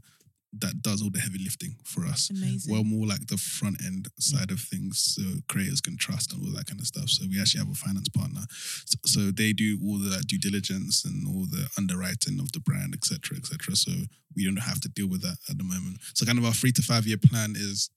that 0.61 0.83
does 0.83 1.03
all 1.03 1.11
the 1.11 1.18
heavy 1.18 1.38
lifting 1.42 1.75
for 1.85 2.07
us. 2.07 2.31
Amazing. 2.31 2.73
Well, 2.73 2.85
more 2.85 3.07
like 3.07 3.27
the 3.27 3.37
front 3.37 3.85
end 3.85 4.09
side 4.18 4.51
of 4.51 4.61
things, 4.61 4.99
so 5.16 5.23
creators 5.49 5.81
can 5.81 5.97
trust 5.97 6.33
and 6.33 6.42
all 6.42 6.53
that 6.57 6.66
kind 6.66 6.81
of 6.81 6.87
stuff. 6.87 7.09
So 7.09 7.27
we 7.29 7.40
actually 7.40 7.61
have 7.61 7.70
a 7.70 7.75
finance 7.75 8.09
partner, 8.09 8.42
so, 8.87 8.99
so 9.05 9.20
they 9.31 9.53
do 9.53 9.79
all 9.85 9.99
the 9.99 10.23
due 10.27 10.38
diligence 10.38 11.05
and 11.05 11.27
all 11.27 11.47
the 11.47 11.68
underwriting 11.77 12.38
of 12.40 12.53
the 12.53 12.61
brand, 12.61 12.94
etc., 12.94 13.37
etc. 13.37 13.75
So 13.75 13.90
we 14.37 14.44
don't 14.44 14.57
have 14.57 14.81
to 14.83 14.88
deal 14.88 15.09
with 15.09 15.23
that 15.23 15.38
at 15.49 15.59
the 15.59 15.64
moment. 15.64 15.99
So 16.14 16.27
kind 16.27 16.38
of 16.38 16.44
our 16.44 16.53
three 16.53 16.73
to 16.73 16.83
five 16.83 17.07
year 17.07 17.18
plan 17.18 17.55
is 17.57 17.90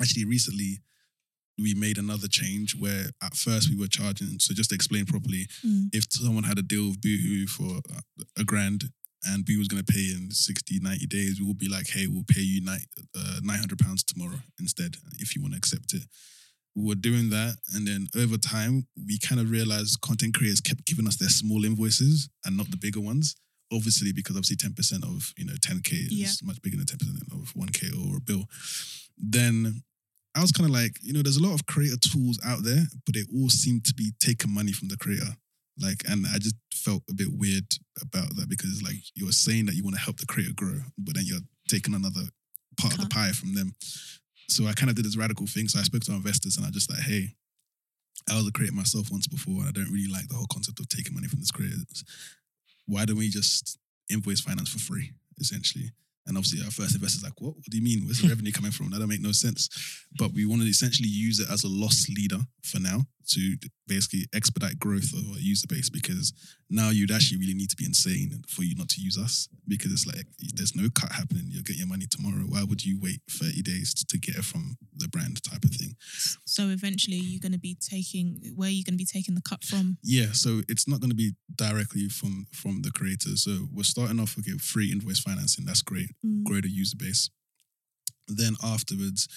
actually 0.00 0.24
recently 0.24 0.78
we 1.58 1.74
made 1.74 1.98
another 1.98 2.26
change 2.28 2.74
where 2.76 3.06
at 3.22 3.34
first 3.36 3.70
we 3.70 3.76
were 3.76 3.86
charging. 3.86 4.38
So 4.40 4.54
just 4.54 4.70
to 4.70 4.74
explain 4.74 5.06
properly, 5.06 5.46
Mm. 5.64 5.88
if 5.92 6.04
someone 6.10 6.44
had 6.44 6.58
a 6.58 6.62
deal 6.62 6.88
with 6.90 7.00
Boohoo 7.00 7.46
for 7.46 7.80
a 8.36 8.44
grand 8.44 8.90
and 9.24 9.44
Boohoo 9.44 9.60
was 9.60 9.68
going 9.68 9.82
to 9.84 9.92
pay 9.92 10.12
in 10.12 10.30
60, 10.32 10.80
90 10.80 11.06
days, 11.06 11.40
we 11.40 11.46
would 11.46 11.58
be 11.58 11.68
like, 11.68 11.88
hey, 11.88 12.06
we'll 12.08 12.24
pay 12.24 12.40
you 12.42 12.60
ni- 12.60 12.86
uh, 13.14 13.40
900 13.42 13.78
pounds 13.78 14.02
tomorrow 14.02 14.40
instead 14.58 14.96
if 15.18 15.34
you 15.36 15.42
want 15.42 15.54
to 15.54 15.58
accept 15.58 15.94
it. 15.94 16.02
We 16.74 16.84
were 16.88 16.96
doing 16.96 17.30
that. 17.30 17.58
And 17.72 17.86
then 17.86 18.08
over 18.16 18.36
time, 18.36 18.88
we 18.96 19.18
kind 19.20 19.40
of 19.40 19.48
realized 19.50 20.00
content 20.00 20.34
creators 20.34 20.60
kept 20.60 20.84
giving 20.86 21.06
us 21.06 21.16
their 21.16 21.28
small 21.28 21.64
invoices 21.64 22.28
and 22.44 22.56
not 22.56 22.70
the 22.72 22.76
bigger 22.76 23.00
ones. 23.00 23.36
Obviously, 23.72 24.12
because 24.12 24.36
obviously 24.36 24.56
10% 24.56 25.04
of, 25.04 25.32
you 25.38 25.44
know, 25.44 25.54
10K 25.60 25.92
is 26.06 26.12
Yeah. 26.12 26.28
much 26.42 26.60
bigger 26.62 26.76
than 26.76 26.86
10% 26.86 27.22
of 27.32 27.52
1K 27.54 27.90
or 27.96 28.16
a 28.16 28.20
bill. 28.20 28.48
Then 29.16 29.84
I 30.36 30.40
was 30.40 30.50
kind 30.50 30.68
of 30.68 30.74
like, 30.74 30.98
you 31.00 31.12
know, 31.12 31.22
there's 31.22 31.36
a 31.36 31.42
lot 31.42 31.54
of 31.54 31.66
creator 31.66 31.96
tools 31.96 32.40
out 32.44 32.64
there, 32.64 32.84
but 33.06 33.14
they 33.14 33.22
all 33.34 33.48
seem 33.48 33.80
to 33.84 33.94
be 33.94 34.12
taking 34.20 34.52
money 34.52 34.72
from 34.72 34.88
the 34.88 34.96
creator. 34.96 35.36
Like, 35.80 36.02
and 36.08 36.26
I 36.26 36.38
just 36.38 36.56
felt 36.74 37.02
a 37.08 37.14
bit 37.14 37.28
weird 37.30 37.64
about 38.00 38.34
that 38.36 38.48
because 38.48 38.82
like 38.82 38.96
you're 39.14 39.32
saying 39.32 39.66
that 39.66 39.74
you 39.74 39.84
want 39.84 39.96
to 39.96 40.02
help 40.02 40.18
the 40.18 40.26
creator 40.26 40.52
grow, 40.54 40.80
but 40.98 41.14
then 41.14 41.24
you're 41.26 41.44
taking 41.68 41.94
another 41.94 42.22
part 42.76 42.94
of 42.94 43.00
the 43.00 43.06
uh-huh. 43.06 43.28
pie 43.28 43.32
from 43.32 43.54
them. 43.54 43.74
So 44.48 44.66
I 44.66 44.72
kind 44.72 44.90
of 44.90 44.96
did 44.96 45.04
this 45.04 45.16
radical 45.16 45.46
thing. 45.46 45.68
So 45.68 45.78
I 45.78 45.82
spoke 45.82 46.02
to 46.02 46.12
our 46.12 46.18
investors 46.18 46.56
and 46.56 46.66
I 46.66 46.70
just 46.70 46.90
like, 46.90 47.00
hey, 47.00 47.34
I 48.30 48.36
was 48.36 48.46
a 48.46 48.52
creator 48.52 48.74
myself 48.74 49.10
once 49.10 49.26
before, 49.26 49.60
and 49.60 49.68
I 49.68 49.72
don't 49.72 49.92
really 49.92 50.10
like 50.10 50.28
the 50.28 50.34
whole 50.34 50.46
concept 50.50 50.80
of 50.80 50.88
taking 50.88 51.14
money 51.14 51.28
from 51.28 51.40
this 51.40 51.50
creators. 51.50 52.04
Why 52.86 53.04
don't 53.04 53.18
we 53.18 53.28
just 53.28 53.78
invoice 54.10 54.40
finance 54.40 54.68
for 54.68 54.78
free, 54.78 55.12
essentially? 55.38 55.90
And 56.26 56.36
obviously, 56.36 56.64
our 56.64 56.70
first 56.70 56.94
investor's 56.94 57.22
like, 57.22 57.40
"What? 57.40 57.56
What 57.56 57.64
do 57.70 57.76
you 57.76 57.82
mean? 57.82 58.04
Where's 58.04 58.20
the 58.20 58.28
revenue 58.28 58.52
coming 58.52 58.72
from? 58.72 58.90
That 58.90 58.98
don't 58.98 59.08
make 59.08 59.20
no 59.20 59.32
sense." 59.32 59.68
But 60.18 60.32
we 60.32 60.46
want 60.46 60.62
to 60.62 60.68
essentially 60.68 61.08
use 61.08 61.38
it 61.38 61.50
as 61.50 61.64
a 61.64 61.68
loss 61.68 62.08
leader 62.08 62.40
for 62.62 62.80
now 62.80 63.06
to 63.28 63.56
basically 63.86 64.26
expedite 64.34 64.78
growth 64.78 65.12
of 65.12 65.24
our 65.32 65.38
user 65.38 65.66
base 65.68 65.90
because 65.90 66.32
now 66.70 66.90
you'd 66.90 67.10
actually 67.10 67.38
really 67.38 67.54
need 67.54 67.70
to 67.70 67.76
be 67.76 67.84
insane 67.84 68.42
for 68.48 68.62
you 68.62 68.74
not 68.74 68.88
to 68.88 69.00
use 69.00 69.18
us 69.18 69.48
because 69.68 69.92
it's 69.92 70.06
like 70.06 70.26
there's 70.54 70.74
no 70.74 70.88
cut 70.94 71.12
happening. 71.12 71.44
You'll 71.48 71.62
get 71.62 71.76
your 71.76 71.86
money 71.86 72.06
tomorrow. 72.10 72.44
Why 72.48 72.64
would 72.64 72.84
you 72.84 72.98
wait 73.00 73.20
30 73.30 73.62
days 73.62 73.94
to 73.94 74.18
get 74.18 74.36
it 74.36 74.44
from 74.44 74.76
the 74.96 75.08
brand 75.08 75.42
type 75.42 75.64
of 75.64 75.70
thing? 75.70 75.96
So 76.44 76.68
eventually, 76.68 77.16
you're 77.16 77.40
going 77.40 77.52
to 77.52 77.58
be 77.58 77.76
taking 77.80 78.40
where 78.54 78.68
are 78.68 78.72
you 78.72 78.84
going 78.84 78.94
to 78.94 79.04
be 79.04 79.04
taking 79.04 79.34
the 79.34 79.42
cut 79.42 79.64
from? 79.64 79.98
Yeah, 80.02 80.32
so 80.32 80.62
it's 80.68 80.88
not 80.88 81.00
going 81.00 81.10
to 81.10 81.16
be 81.16 81.32
directly 81.54 82.08
from 82.08 82.46
from 82.52 82.82
the 82.82 82.90
creators. 82.90 83.44
So 83.44 83.68
we're 83.72 83.84
starting 83.84 84.20
off 84.20 84.36
okay, 84.38 84.52
free 84.58 84.90
invoice 84.92 85.20
financing. 85.20 85.64
That's 85.64 85.82
great. 85.82 86.10
Mm. 86.24 86.44
Grow 86.44 86.60
the 86.60 86.70
user 86.70 86.96
base. 86.96 87.30
Then 88.26 88.56
afterwards, 88.62 89.28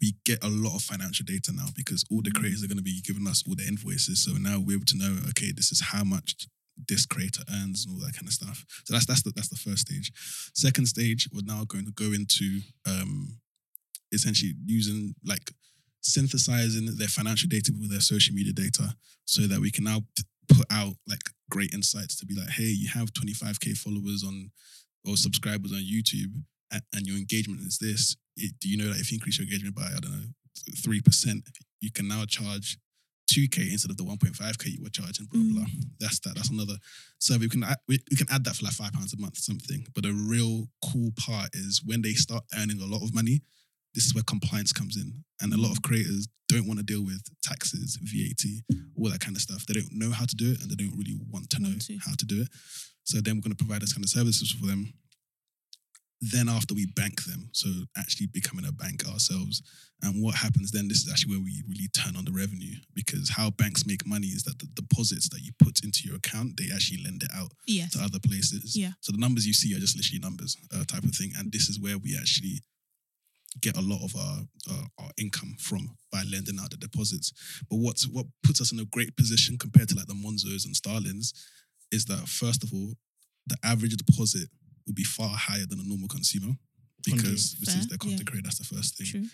we 0.00 0.14
get 0.24 0.42
a 0.44 0.48
lot 0.48 0.76
of 0.76 0.82
financial 0.82 1.24
data 1.24 1.52
now 1.52 1.66
because 1.74 2.04
all 2.10 2.20
the 2.22 2.30
creators 2.30 2.62
are 2.62 2.68
going 2.68 2.76
to 2.76 2.82
be 2.82 3.00
giving 3.02 3.26
us 3.26 3.42
all 3.46 3.54
the 3.54 3.66
invoices. 3.66 4.22
So 4.22 4.32
now 4.32 4.60
we're 4.60 4.76
able 4.76 4.86
to 4.86 4.98
know, 4.98 5.16
okay, 5.30 5.52
this 5.52 5.72
is 5.72 5.80
how 5.80 6.04
much 6.04 6.46
this 6.88 7.06
creator 7.06 7.42
earns 7.54 7.86
and 7.86 7.94
all 7.94 8.06
that 8.06 8.14
kind 8.14 8.26
of 8.26 8.32
stuff. 8.32 8.64
So 8.84 8.92
that's 8.92 9.06
that's 9.06 9.22
the 9.22 9.32
that's 9.34 9.48
the 9.48 9.56
first 9.56 9.88
stage. 9.88 10.12
Second 10.54 10.86
stage, 10.86 11.28
we're 11.32 11.40
now 11.44 11.64
going 11.64 11.86
to 11.86 11.92
go 11.92 12.12
into 12.12 12.60
um 12.86 13.38
essentially 14.12 14.52
using 14.66 15.14
like 15.24 15.50
synthesizing 16.02 16.86
their 16.96 17.08
financial 17.08 17.48
data 17.48 17.72
with 17.80 17.90
their 17.90 18.00
social 18.00 18.34
media 18.34 18.52
data 18.52 18.94
so 19.24 19.42
that 19.42 19.60
we 19.60 19.70
can 19.70 19.84
now 19.84 20.00
put 20.48 20.66
out 20.70 20.94
like 21.08 21.20
great 21.50 21.72
insights 21.74 22.16
to 22.16 22.26
be 22.26 22.34
like, 22.34 22.50
hey, 22.50 22.64
you 22.64 22.88
have 22.88 23.12
25k 23.12 23.76
followers 23.76 24.22
on 24.24 24.50
or 25.04 25.16
subscribers 25.16 25.72
on 25.72 25.78
YouTube 25.78 26.32
and 26.70 27.06
your 27.06 27.16
engagement 27.16 27.60
is 27.62 27.78
this. 27.78 28.16
It, 28.36 28.52
do 28.60 28.68
you 28.68 28.76
know 28.76 28.92
that 28.92 29.00
if 29.00 29.10
you 29.10 29.16
increase 29.16 29.38
your 29.38 29.46
engagement 29.46 29.74
by, 29.74 29.84
I 29.84 30.00
don't 30.00 30.12
know, 30.12 30.26
3%, 30.74 31.42
you 31.80 31.90
can 31.92 32.08
now 32.08 32.24
charge 32.24 32.78
2k 33.32 33.72
instead 33.72 33.90
of 33.90 33.96
the 33.96 34.04
1.5k 34.04 34.66
you 34.66 34.82
were 34.82 34.88
charging, 34.88 35.26
blah, 35.26 35.42
blah. 35.42 35.66
Mm. 35.66 35.84
That's 35.98 36.20
that. 36.20 36.34
That's 36.36 36.50
another. 36.50 36.76
So 37.18 37.36
we 37.38 37.48
can 37.48 37.64
add, 37.64 37.78
we, 37.88 37.98
we 38.10 38.16
can 38.16 38.28
add 38.30 38.44
that 38.44 38.56
for 38.56 38.64
like 38.64 38.74
five 38.74 38.92
pounds 38.92 39.14
a 39.14 39.20
month, 39.20 39.38
something. 39.38 39.86
But 39.94 40.04
the 40.04 40.12
real 40.12 40.68
cool 40.92 41.10
part 41.18 41.50
is 41.54 41.82
when 41.84 42.02
they 42.02 42.12
start 42.12 42.44
earning 42.56 42.80
a 42.80 42.86
lot 42.86 43.02
of 43.02 43.14
money, 43.14 43.42
this 43.94 44.04
is 44.04 44.14
where 44.14 44.24
compliance 44.24 44.72
comes 44.72 44.96
in. 44.96 45.24
And 45.40 45.52
a 45.52 45.56
lot 45.56 45.72
of 45.72 45.82
creators 45.82 46.28
don't 46.48 46.66
want 46.66 46.78
to 46.78 46.84
deal 46.84 47.04
with 47.04 47.22
taxes, 47.42 47.98
VAT, 48.00 48.78
all 48.96 49.10
that 49.10 49.20
kind 49.20 49.36
of 49.36 49.42
stuff. 49.42 49.66
They 49.66 49.74
don't 49.74 49.92
know 49.92 50.10
how 50.12 50.24
to 50.24 50.36
do 50.36 50.52
it 50.52 50.62
and 50.62 50.70
they 50.70 50.76
don't 50.76 50.96
really 50.96 51.18
want 51.30 51.50
to 51.50 51.62
know 51.62 51.74
to. 51.78 51.98
how 52.06 52.14
to 52.16 52.26
do 52.26 52.42
it. 52.42 52.48
So 53.04 53.20
then 53.20 53.36
we're 53.36 53.42
going 53.42 53.56
to 53.56 53.64
provide 53.64 53.82
this 53.82 53.92
kind 53.92 54.04
of 54.04 54.10
services 54.10 54.50
for 54.52 54.66
them. 54.66 54.92
Then 56.20 56.48
after 56.48 56.74
we 56.74 56.86
bank 56.86 57.24
them, 57.24 57.50
so 57.52 57.68
actually 57.96 58.28
becoming 58.28 58.64
a 58.66 58.72
bank 58.72 59.06
ourselves. 59.06 59.62
And 60.02 60.22
what 60.22 60.34
happens 60.34 60.70
then, 60.70 60.88
this 60.88 60.98
is 61.04 61.10
actually 61.10 61.34
where 61.36 61.44
we 61.44 61.62
really 61.68 61.88
turn 61.88 62.16
on 62.16 62.24
the 62.24 62.32
revenue 62.32 62.74
because 62.94 63.30
how 63.30 63.50
banks 63.50 63.86
make 63.86 64.06
money 64.06 64.28
is 64.28 64.42
that 64.44 64.58
the 64.58 64.66
deposits 64.74 65.28
that 65.30 65.40
you 65.42 65.52
put 65.58 65.84
into 65.84 66.00
your 66.04 66.16
account, 66.16 66.56
they 66.56 66.68
actually 66.74 67.02
lend 67.04 67.22
it 67.22 67.30
out 67.34 67.52
Yes. 67.66 67.92
to 67.92 68.02
other 68.02 68.18
places. 68.20 68.76
Yeah. 68.76 68.92
So 69.00 69.12
the 69.12 69.18
numbers 69.18 69.46
you 69.46 69.52
see 69.54 69.74
are 69.76 69.78
just 69.80 69.96
literally 69.96 70.20
numbers 70.20 70.56
uh, 70.74 70.84
type 70.84 71.04
of 71.04 71.14
thing. 71.14 71.32
And 71.38 71.52
this 71.52 71.68
is 71.68 71.78
where 71.80 71.98
we 71.98 72.16
actually 72.18 72.60
get 73.60 73.76
a 73.76 73.80
lot 73.80 74.02
of 74.04 74.14
our 74.16 74.38
uh, 74.70 74.84
our 74.98 75.10
income 75.18 75.56
from 75.58 75.96
by 76.12 76.22
lending 76.30 76.58
out 76.60 76.70
the 76.70 76.76
deposits. 76.76 77.32
But 77.70 77.76
what's 77.76 78.06
what 78.08 78.26
puts 78.42 78.60
us 78.60 78.72
in 78.72 78.78
a 78.80 78.84
great 78.86 79.16
position 79.16 79.56
compared 79.58 79.88
to 79.90 79.96
like 79.96 80.06
the 80.06 80.14
Monzos 80.14 80.64
and 80.66 80.76
Starlings 80.76 81.32
is 81.90 82.04
that 82.06 82.28
first 82.28 82.62
of 82.62 82.72
all, 82.72 82.94
the 83.46 83.56
average 83.64 83.96
deposit 83.96 84.48
will 84.86 84.94
be 84.94 85.04
far 85.04 85.30
higher 85.36 85.66
than 85.68 85.80
a 85.80 85.84
normal 85.84 86.08
consumer 86.08 86.54
because 87.04 87.56
this 87.60 87.72
Fair, 87.72 87.80
is 87.80 87.88
their 87.88 87.98
content 87.98 88.22
yeah. 88.22 88.30
creator. 88.30 88.44
That's 88.44 88.58
the 88.58 88.74
first 88.74 88.96
thing. 88.96 89.06
True. 89.06 89.28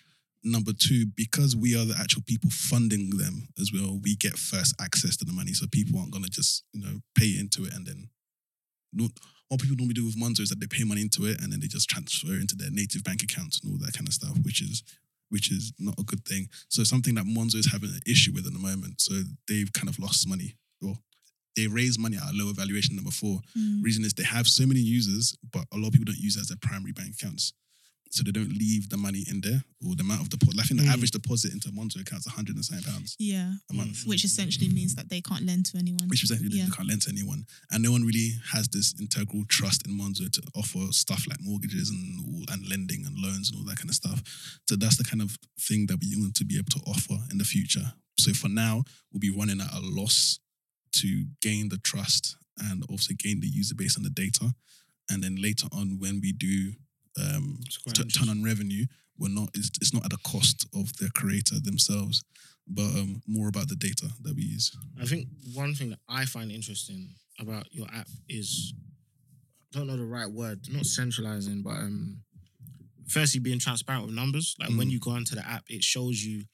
Number 0.45 0.73
two, 0.73 1.07
because 1.15 1.55
we 1.55 1.77
are 1.77 1.85
the 1.85 1.97
actual 2.01 2.23
people 2.27 2.51
funding 2.51 3.11
them 3.11 3.49
as 3.61 3.71
well, 3.73 4.01
we 4.03 4.17
get 4.17 4.37
first 4.37 4.75
access 4.81 5.17
to 5.19 5.25
the 5.25 5.33
money. 5.33 5.53
So 5.53 5.67
people 5.71 5.99
aren't 5.99 6.11
gonna 6.11 6.29
just, 6.29 6.65
you 6.73 6.83
know, 6.83 7.01
pay 7.15 7.37
into 7.39 7.65
it 7.65 7.75
and 7.75 7.87
then 7.87 8.09
no, 8.93 9.09
what 9.49 9.61
people 9.61 9.77
normally 9.77 9.95
do 9.95 10.05
with 10.05 10.19
Monzo 10.19 10.41
is 10.41 10.49
that 10.49 10.61
they 10.61 10.67
pay 10.67 10.85
money 10.85 11.03
into 11.03 11.27
it 11.27 11.41
and 11.41 11.53
then 11.53 11.61
they 11.61 11.67
just 11.67 11.89
transfer 11.89 12.35
into 12.35 12.57
their 12.57 12.71
native 12.71 13.05
bank 13.05 13.23
accounts 13.23 13.61
and 13.61 13.73
all 13.73 13.79
that 13.79 13.95
kind 13.95 14.09
of 14.09 14.15
stuff, 14.15 14.37
which 14.43 14.61
is 14.63 14.83
which 15.29 15.51
is 15.51 15.73
not 15.79 15.99
a 15.99 16.03
good 16.03 16.27
thing. 16.27 16.49
So 16.69 16.85
something 16.85 17.15
that 17.15 17.25
Monzo 17.25 17.57
is 17.57 17.73
having 17.73 17.89
an 17.89 18.01
issue 18.07 18.33
with 18.35 18.47
at 18.47 18.53
the 18.53 18.59
moment. 18.59 19.01
So 19.01 19.15
they've 19.49 19.73
kind 19.73 19.89
of 19.89 19.99
lost 19.99 20.29
money. 20.29 20.57
Well, 20.83 20.99
they 21.57 21.67
raise 21.67 21.99
money 21.99 22.17
at 22.17 22.31
a 22.31 22.33
lower 22.33 22.53
valuation 22.55 22.97
than 22.97 23.05
before. 23.05 23.41
Mm. 23.57 23.83
Reason 23.83 24.05
is 24.05 24.15
they 24.15 24.25
have 24.25 24.47
so 24.47 24.67
many 24.67 24.81
users, 24.81 25.37
but 25.53 25.65
a 25.73 25.77
lot 25.77 25.89
of 25.89 25.93
people 25.93 26.07
don't 26.07 26.19
use 26.19 26.37
it 26.37 26.41
as 26.41 26.49
their 26.49 26.59
primary 26.61 26.93
bank 26.93 27.15
accounts. 27.21 27.53
So 28.11 28.23
they 28.23 28.31
don't 28.31 28.53
leave 28.53 28.91
the 28.91 28.99
money 28.99 29.25
in 29.31 29.41
there 29.41 29.65
or 29.87 29.95
the 29.95 30.03
amount 30.03 30.21
of 30.21 30.29
deposit. 30.29 30.61
I 30.61 30.65
think 30.65 30.81
the 30.81 30.87
Mm. 30.87 30.93
average 30.93 31.13
deposit 31.13 31.55
into 31.55 31.71
Monzo 31.71 31.99
account 31.99 32.21
is 32.21 32.27
107 32.27 32.85
pounds 32.85 33.17
Yeah. 33.19 33.55
a 33.71 33.73
month, 33.73 34.05
Which 34.05 34.23
essentially 34.23 34.69
means 34.69 34.95
that 34.97 35.09
they 35.09 35.23
can't 35.23 35.47
lend 35.47 35.65
to 35.67 35.79
anyone. 35.79 36.09
which 36.09 36.23
essentially 36.23 36.59
Yeah. 36.59 36.67
they 36.67 36.71
can't 36.73 36.89
lend 36.89 37.01
to 37.03 37.09
anyone. 37.09 37.47
And 37.71 37.83
no 37.83 37.91
one 37.91 38.05
really 38.05 38.39
has 38.51 38.69
this 38.69 38.93
integral 39.01 39.47
trust 39.47 39.87
in 39.87 39.97
Monzo 39.97 40.31
to 40.31 40.43
offer 40.55 40.89
stuff 40.93 41.27
like 41.27 41.41
mortgages 41.41 41.89
and 41.89 42.47
and 42.51 42.69
lending 42.69 43.07
and 43.07 43.17
loans 43.19 43.49
and 43.49 43.57
all 43.57 43.65
that 43.65 43.79
kind 43.79 43.89
of 43.89 43.97
stuff. 43.97 44.23
So 44.69 44.77
that's 44.77 44.97
the 44.97 45.05
kind 45.05 45.23
of 45.23 45.39
thing 45.59 45.87
that 45.87 45.99
we 46.03 46.15
want 46.17 46.35
to 46.35 46.45
be 46.45 46.59
able 46.59 46.71
to 46.71 46.81
offer 46.81 47.19
in 47.31 47.39
the 47.39 47.47
future. 47.47 47.95
So 48.19 48.35
for 48.35 48.51
now, 48.51 48.85
we'll 49.11 49.21
be 49.21 49.31
running 49.31 49.61
at 49.63 49.73
a 49.73 49.81
loss 49.81 50.39
to 50.93 51.27
gain 51.41 51.69
the 51.69 51.79
trust 51.79 52.37
and 52.59 52.85
also 52.91 53.15
gain 53.19 53.41
the 53.41 53.49
user 53.49 53.75
base 53.75 53.97
and 53.97 54.05
the 54.05 54.11
data. 54.11 54.55
And 55.11 55.23
then 55.23 55.37
later 55.41 55.67
on, 55.73 55.99
when 55.99 56.21
we 56.21 56.33
do 56.33 56.73
um, 57.21 57.59
t- 57.93 58.05
turn 58.05 58.29
on 58.29 58.43
revenue, 58.43 58.87
we're 59.19 59.29
not. 59.29 59.51
It's, 59.55 59.71
it's 59.81 59.93
not 59.93 60.05
at 60.05 60.11
the 60.11 60.19
cost 60.19 60.67
of 60.75 60.97
the 60.97 61.11
creator 61.15 61.57
themselves, 61.61 62.23
but 62.67 62.85
um, 62.85 63.21
more 63.27 63.49
about 63.49 63.69
the 63.69 63.77
data 63.77 64.07
that 64.23 64.35
we 64.35 64.43
use. 64.43 64.71
I 65.01 65.05
think 65.05 65.27
one 65.55 65.75
thing 65.75 65.91
that 65.91 65.99
I 66.09 66.25
find 66.25 66.51
interesting 66.51 67.11
about 67.39 67.67
your 67.73 67.87
app 67.93 68.09
is 68.29 68.73
I 69.75 69.79
don't 69.79 69.87
know 69.87 69.97
the 69.97 70.05
right 70.05 70.31
word, 70.31 70.61
not 70.71 70.87
centralizing, 70.87 71.63
but 71.63 71.71
um 71.77 72.23
firstly 73.09 73.41
being 73.41 73.59
transparent 73.59 74.07
with 74.07 74.15
numbers. 74.15 74.55
Like 74.59 74.71
when 74.71 74.89
Mm. 74.89 74.93
you 74.93 75.01
go 75.01 75.11
onto 75.11 75.35
the 75.35 75.47
app, 75.47 75.65
it 75.69 75.83
shows 75.85 76.23
you, 76.25 76.45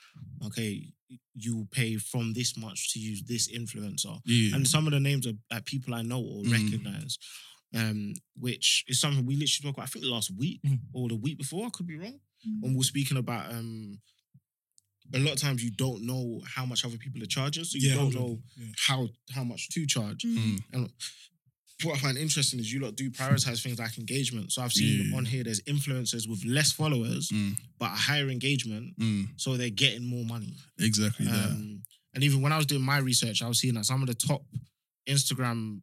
okay, 0.47 0.93
you 1.35 1.57
will 1.57 1.69
pay 1.71 1.97
from 1.97 2.33
this 2.35 2.57
much 2.57 2.93
to 2.93 2.99
use 2.99 3.23
this 3.23 3.49
influencer. 3.51 4.21
Yeah. 4.27 4.55
And 4.57 4.67
some 4.69 4.87
of 4.87 4.93
the 4.93 5.01
names 5.01 5.27
are 5.27 5.33
like 5.51 5.65
people 5.65 5.95
I 5.95 6.03
know 6.03 6.21
or 6.21 6.43
Mm. 6.45 6.53
recognize. 6.53 7.19
Um, 7.75 8.15
which 8.35 8.85
is 8.89 8.99
something 8.99 9.27
we 9.27 9.35
literally 9.35 9.47
spoke 9.49 9.75
about, 9.77 9.85
I 9.85 9.91
think 9.91 10.05
last 10.07 10.31
week 10.37 10.61
Mm. 10.65 10.81
or 10.95 11.09
the 11.09 11.17
week 11.17 11.37
before, 11.39 11.67
I 11.67 11.71
could 11.71 11.87
be 11.87 11.97
wrong. 11.97 12.19
Mm. 12.47 12.61
When 12.63 12.71
we 12.73 12.77
we're 12.79 12.83
speaking 12.85 13.17
about 13.19 13.53
um 13.53 14.01
a 15.15 15.19
lot 15.19 15.33
of 15.35 15.41
times 15.41 15.65
you 15.65 15.71
don't 15.71 16.03
know 16.03 16.43
how 16.47 16.67
much 16.67 16.85
other 16.85 16.99
people 16.99 17.23
are 17.23 17.27
charging, 17.27 17.65
so 17.65 17.79
you 17.79 17.89
Yeah, 17.89 17.95
don't 17.97 18.15
know 18.15 18.43
Yeah. 18.57 18.73
how 18.87 19.09
how 19.31 19.45
much 19.45 19.69
to 19.71 19.87
charge. 19.87 20.23
Mm. 20.25 20.91
Mm. 21.81 21.87
What 21.87 21.97
I 21.97 22.01
find 22.01 22.19
interesting 22.19 22.59
is 22.61 22.73
you 22.73 22.81
lot 22.81 22.97
do 22.97 23.11
prioritize 23.11 23.63
things 23.63 23.79
like 23.79 23.99
engagement. 23.99 24.53
So 24.53 24.63
I've 24.63 24.73
seen 24.73 25.11
Yeah. 25.11 25.17
on 25.17 25.25
here 25.25 25.45
there's 25.45 25.61
influencers 25.63 26.29
with 26.29 26.45
less 26.45 26.73
followers 26.73 27.29
Mm. 27.31 27.57
but 27.79 27.87
a 27.87 27.97
higher 27.97 28.29
engagement, 28.31 28.99
Mm. 28.99 29.29
so 29.37 29.57
they're 29.57 29.71
getting 29.71 30.05
more 30.07 30.25
money. 30.25 30.55
Exactly 30.79 31.27
that. 31.27 31.51
Um, 31.51 31.83
and 32.15 32.25
even 32.25 32.41
when 32.43 32.53
I 32.53 32.57
was 32.57 32.67
doing 32.67 32.83
my 32.83 32.99
research, 32.99 33.43
I 33.43 33.49
was 33.49 33.61
seeing 33.61 33.75
that 33.75 33.87
some 33.87 34.01
of 34.03 34.09
the 34.09 34.15
top 34.15 34.45
Instagram 35.09 35.83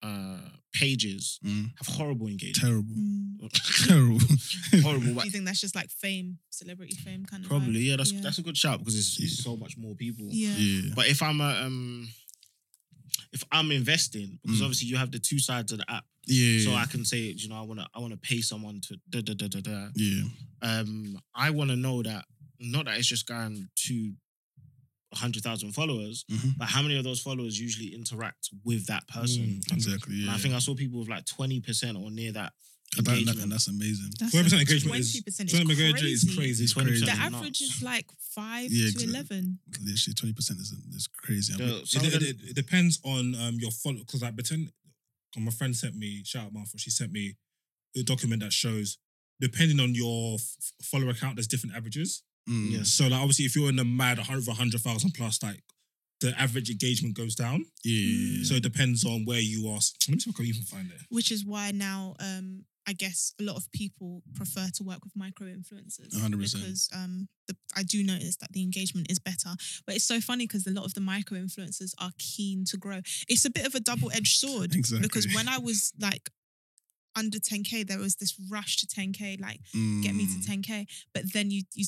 uh, 0.00 0.38
pages 0.72 1.40
Mm. 1.44 1.72
have 1.76 1.88
horrible 1.88 2.28
engagement. 2.28 2.56
Terrible. 2.56 2.94
Mm. 2.94 3.86
Terrible. 3.88 4.20
horrible. 4.82 5.06
Do 5.08 5.14
But 5.14 5.24
you 5.24 5.30
think 5.32 5.44
that's 5.44 5.60
just 5.60 5.74
like 5.74 5.90
fame, 5.90 6.38
celebrity 6.50 6.94
fame 6.94 7.24
kind 7.26 7.42
of? 7.42 7.48
probably, 7.48 7.80
vibe? 7.80 7.84
yeah, 7.84 7.96
that's 7.96 8.12
Yeah. 8.12 8.20
that's 8.20 8.38
a 8.38 8.42
good 8.42 8.56
shout 8.56 8.78
because 8.78 8.94
it's, 8.96 9.18
it's 9.18 9.42
so 9.42 9.56
much 9.56 9.76
more 9.76 9.96
people. 9.96 10.28
Yeah. 10.30 10.56
yeah. 10.56 10.92
But 10.94 11.08
if 11.08 11.20
I'm 11.20 11.40
a 11.40 11.62
um, 11.66 12.08
if 13.32 13.44
I'm 13.52 13.70
investing, 13.70 14.38
because 14.42 14.60
Mm. 14.60 14.64
obviously 14.64 14.88
you 14.88 14.96
have 14.96 15.10
the 15.10 15.18
two 15.18 15.38
sides 15.38 15.72
of 15.72 15.78
the 15.78 15.90
app, 15.90 16.04
Yeah. 16.26 16.64
so 16.64 16.74
I 16.74 16.86
can 16.86 17.04
say, 17.04 17.30
you 17.32 17.48
know, 17.48 17.56
I 17.56 17.62
wanna 17.62 17.86
I 17.94 17.98
wanna 18.00 18.16
pay 18.16 18.40
someone 18.40 18.80
to 18.82 18.98
da 19.10 19.20
da 19.20 19.34
da 19.34 19.48
da 19.48 19.60
da. 19.60 19.88
yeah. 19.94 20.22
Um, 20.62 21.18
I 21.34 21.50
wanna 21.50 21.76
know 21.76 22.02
that 22.02 22.24
not 22.60 22.86
that 22.86 22.98
it's 22.98 23.06
just 23.08 23.26
going 23.26 23.68
to 23.86 24.14
hundred 25.14 25.42
thousand 25.42 25.72
followers, 25.72 26.24
Mhm. 26.30 26.58
but 26.58 26.68
how 26.68 26.82
many 26.82 26.96
of 26.96 27.04
those 27.04 27.20
followers 27.20 27.58
usually 27.58 27.94
interact 27.94 28.50
with 28.62 28.86
that 28.86 29.06
person? 29.08 29.42
Mm. 29.62 29.72
Exactly. 29.72 30.16
And 30.16 30.24
Yeah. 30.26 30.34
I 30.34 30.38
think 30.38 30.54
I 30.54 30.58
saw 30.58 30.74
people 30.74 31.00
with 31.00 31.08
like 31.08 31.24
twenty 31.24 31.60
percent 31.60 31.96
or 31.96 32.10
near 32.10 32.32
that 32.32 32.52
And 32.96 33.06
that- 33.06 33.12
engagement. 33.18 33.40
and 33.42 33.52
that's 33.52 33.68
amazing. 33.68 34.10
20% 34.18 34.60
engagement 34.60 34.96
is 34.98 35.12
20% 35.22 35.50
20% 35.50 35.60
engagement 35.70 36.04
is 36.04 36.24
crazy. 36.24 36.36
crazy. 36.36 36.64
It's 36.64 36.72
20% 36.74 36.86
crazy. 36.86 37.04
The 37.04 37.10
average 37.12 37.60
nuts. 37.60 37.76
is 37.76 37.82
like 37.82 38.06
five 38.34 38.72
Yeah, 38.72 38.84
to 38.84 38.88
exactly. 38.88 39.12
eleven. 39.12 39.58
Literally, 39.82 40.14
twenty 40.14 40.32
percent 40.32 40.60
is 40.60 40.72
is 40.94 41.06
crazy. 41.06 41.52
Yeah, 41.58 41.66
It, 41.66 41.86
some 41.88 42.02
of 42.06 42.08
it, 42.08 42.12
them- 42.12 42.22
it- 42.22 42.50
it 42.50 42.54
depends 42.56 42.98
on 43.04 43.34
um, 43.34 43.54
your 43.60 43.70
follow 43.70 43.98
because 43.98 44.22
like 44.22 44.34
pretend. 44.34 44.72
'cause 45.34 45.42
my 45.42 45.50
friend 45.50 45.76
sent 45.76 45.94
me 45.96 46.22
shout 46.24 46.46
out 46.46 46.52
Martha. 46.54 46.78
She 46.78 46.90
sent 46.90 47.12
me 47.12 47.36
a 47.96 48.02
document 48.02 48.40
that 48.42 48.52
shows 48.52 48.96
depending 49.40 49.78
on 49.80 49.94
your 49.94 50.36
f- 50.36 50.56
follower 50.82 51.10
account, 51.10 51.36
there's 51.36 51.46
different 51.46 51.76
averages. 51.76 52.22
Mm. 52.48 52.70
Yes. 52.72 52.88
So 52.88 53.06
like 53.06 53.20
obviously, 53.20 53.44
if 53.44 53.54
you're 53.54 53.68
in 53.68 53.76
the 53.76 53.84
mad 53.84 54.18
over 54.18 54.52
hundred 54.52 54.80
thousand 54.80 55.12
plus, 55.12 55.42
like 55.42 55.62
the 56.20 56.36
average 56.40 56.70
engagement 56.70 57.14
goes 57.14 57.34
down. 57.36 57.64
Yeah, 57.84 58.00
yeah, 58.00 58.38
yeah. 58.38 58.44
So 58.44 58.54
it 58.54 58.62
depends 58.62 59.04
on 59.04 59.24
where 59.26 59.38
you 59.40 59.68
are. 59.68 59.78
Let 60.08 60.08
me 60.08 60.18
see 60.18 60.30
if 60.30 60.34
I 60.34 60.38
can 60.38 60.46
even 60.46 60.62
find 60.62 60.90
it. 60.90 61.02
Which 61.10 61.30
is 61.30 61.44
why 61.44 61.70
now 61.70 62.16
um 62.18 62.64
I 62.90 62.94
guess 62.94 63.34
a 63.40 63.42
lot 63.42 63.56
of 63.56 63.70
people 63.72 64.22
prefer 64.34 64.66
to 64.76 64.82
work 64.82 65.00
with 65.04 65.14
micro 65.24 65.46
influencers. 65.58 66.12
100%. 66.14 66.30
Because 66.54 66.88
um 66.94 67.28
the, 67.48 67.54
I 67.76 67.82
do 67.82 68.02
notice 68.02 68.36
that 68.42 68.50
the 68.52 68.62
engagement 68.62 69.10
is 69.10 69.18
better. 69.18 69.50
But 69.86 69.94
it's 69.96 70.04
so 70.12 70.20
funny 70.20 70.44
because 70.46 70.66
a 70.66 70.70
lot 70.78 70.84
of 70.86 70.94
the 70.94 71.00
micro 71.00 71.36
influencers 71.38 71.92
are 71.98 72.12
keen 72.18 72.64
to 72.70 72.76
grow. 72.84 73.00
It's 73.32 73.44
a 73.44 73.50
bit 73.50 73.66
of 73.66 73.74
a 73.74 73.80
double-edged 73.90 74.36
sword. 74.42 74.70
Exactly. 74.82 75.06
Because 75.06 75.26
when 75.36 75.48
I 75.48 75.58
was 75.58 75.92
like 76.00 76.30
under 77.20 77.38
10k, 77.38 77.86
there 77.86 77.98
was 77.98 78.14
this 78.16 78.32
rush 78.50 78.76
to 78.80 78.86
10k, 78.86 79.40
like 79.40 79.60
get 80.04 80.14
me 80.14 80.24
to 80.34 80.38
Mm. 80.38 80.46
10k. 80.50 80.86
But 81.14 81.22
then 81.34 81.50
you 81.50 81.62
you 81.74 81.84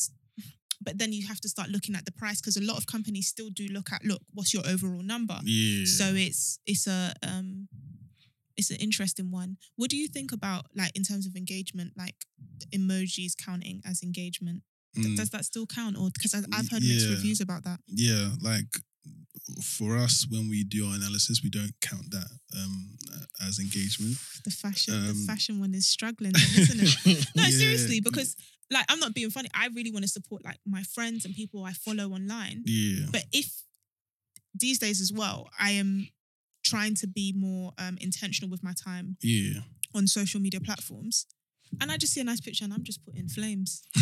but 0.82 0.94
then 0.98 1.12
you 1.12 1.22
have 1.28 1.40
to 1.42 1.48
start 1.48 1.68
looking 1.68 1.94
at 1.94 2.04
the 2.08 2.12
price 2.22 2.40
because 2.40 2.56
a 2.56 2.62
lot 2.70 2.78
of 2.80 2.84
companies 2.86 3.26
still 3.34 3.50
do 3.50 3.66
look 3.68 3.88
at 3.92 4.00
look, 4.04 4.22
what's 4.32 4.52
your 4.54 4.66
overall 4.66 5.02
number? 5.14 5.38
Yeah. 5.44 5.84
So 5.98 6.06
it's 6.26 6.58
it's 6.66 6.86
a 6.86 7.12
um 7.22 7.68
it's 8.60 8.70
an 8.70 8.76
interesting 8.76 9.30
one. 9.30 9.56
What 9.76 9.90
do 9.90 9.96
you 9.96 10.08
think 10.08 10.30
about 10.32 10.66
like 10.76 10.92
in 10.96 11.02
terms 11.02 11.26
of 11.26 11.34
engagement, 11.36 11.92
like 11.96 12.14
emojis 12.72 13.32
counting 13.36 13.82
as 13.84 14.02
engagement? 14.02 14.62
Mm. 14.96 15.16
Does 15.16 15.30
that 15.30 15.44
still 15.44 15.66
count, 15.66 15.96
or 15.96 16.10
because 16.14 16.34
I've 16.34 16.68
heard 16.70 16.82
mixed 16.82 17.06
Yeah. 17.08 17.14
reviews 17.16 17.40
about 17.40 17.64
that? 17.64 17.80
yeah, 17.86 18.30
like 18.40 18.66
for 19.62 19.96
us 19.96 20.26
when 20.30 20.48
we 20.48 20.62
do 20.64 20.86
our 20.86 20.94
analysis, 20.94 21.42
we 21.42 21.50
don't 21.50 21.72
count 21.80 22.10
that 22.10 22.30
um 22.56 22.96
as 23.46 23.58
engagement. 23.58 24.16
The 24.44 24.50
fashion, 24.50 24.94
Um, 24.94 25.06
the 25.06 25.14
fashion 25.26 25.60
one 25.60 25.74
is 25.74 25.86
struggling, 25.86 26.32
isn't 26.34 26.80
it? 26.80 27.26
No, 27.36 27.44
Yeah. 27.44 27.50
seriously, 27.50 28.00
because 28.00 28.36
like 28.70 28.84
I'm 28.88 29.00
not 29.00 29.14
being 29.14 29.30
funny. 29.30 29.48
I 29.54 29.66
really 29.68 29.90
want 29.90 30.04
to 30.04 30.08
support 30.18 30.44
like 30.44 30.58
my 30.66 30.82
friends 30.82 31.24
and 31.24 31.34
people 31.34 31.64
I 31.64 31.72
follow 31.72 32.10
online. 32.18 32.62
Yeah. 32.66 33.06
But 33.10 33.24
if 33.32 33.48
these 34.54 34.78
days 34.78 35.00
as 35.00 35.12
well, 35.12 35.48
I 35.58 35.70
am 35.72 36.08
trying 36.70 36.94
to 37.02 37.06
be 37.06 37.33
more 37.37 37.72
um, 37.78 37.96
intentional 38.00 38.50
with 38.50 38.62
my 38.62 38.72
time 38.88 39.16
Yeah. 39.22 39.61
on 39.94 40.06
social 40.06 40.40
media 40.40 40.61
platforms. 40.61 41.26
And 41.80 41.92
I 41.92 41.96
just 41.96 42.12
see 42.14 42.20
a 42.20 42.24
nice 42.24 42.40
picture 42.40 42.64
and 42.64 42.72
I'm 42.74 42.83
just 42.83 43.00
putting 43.06 43.28
flames. 43.28 43.83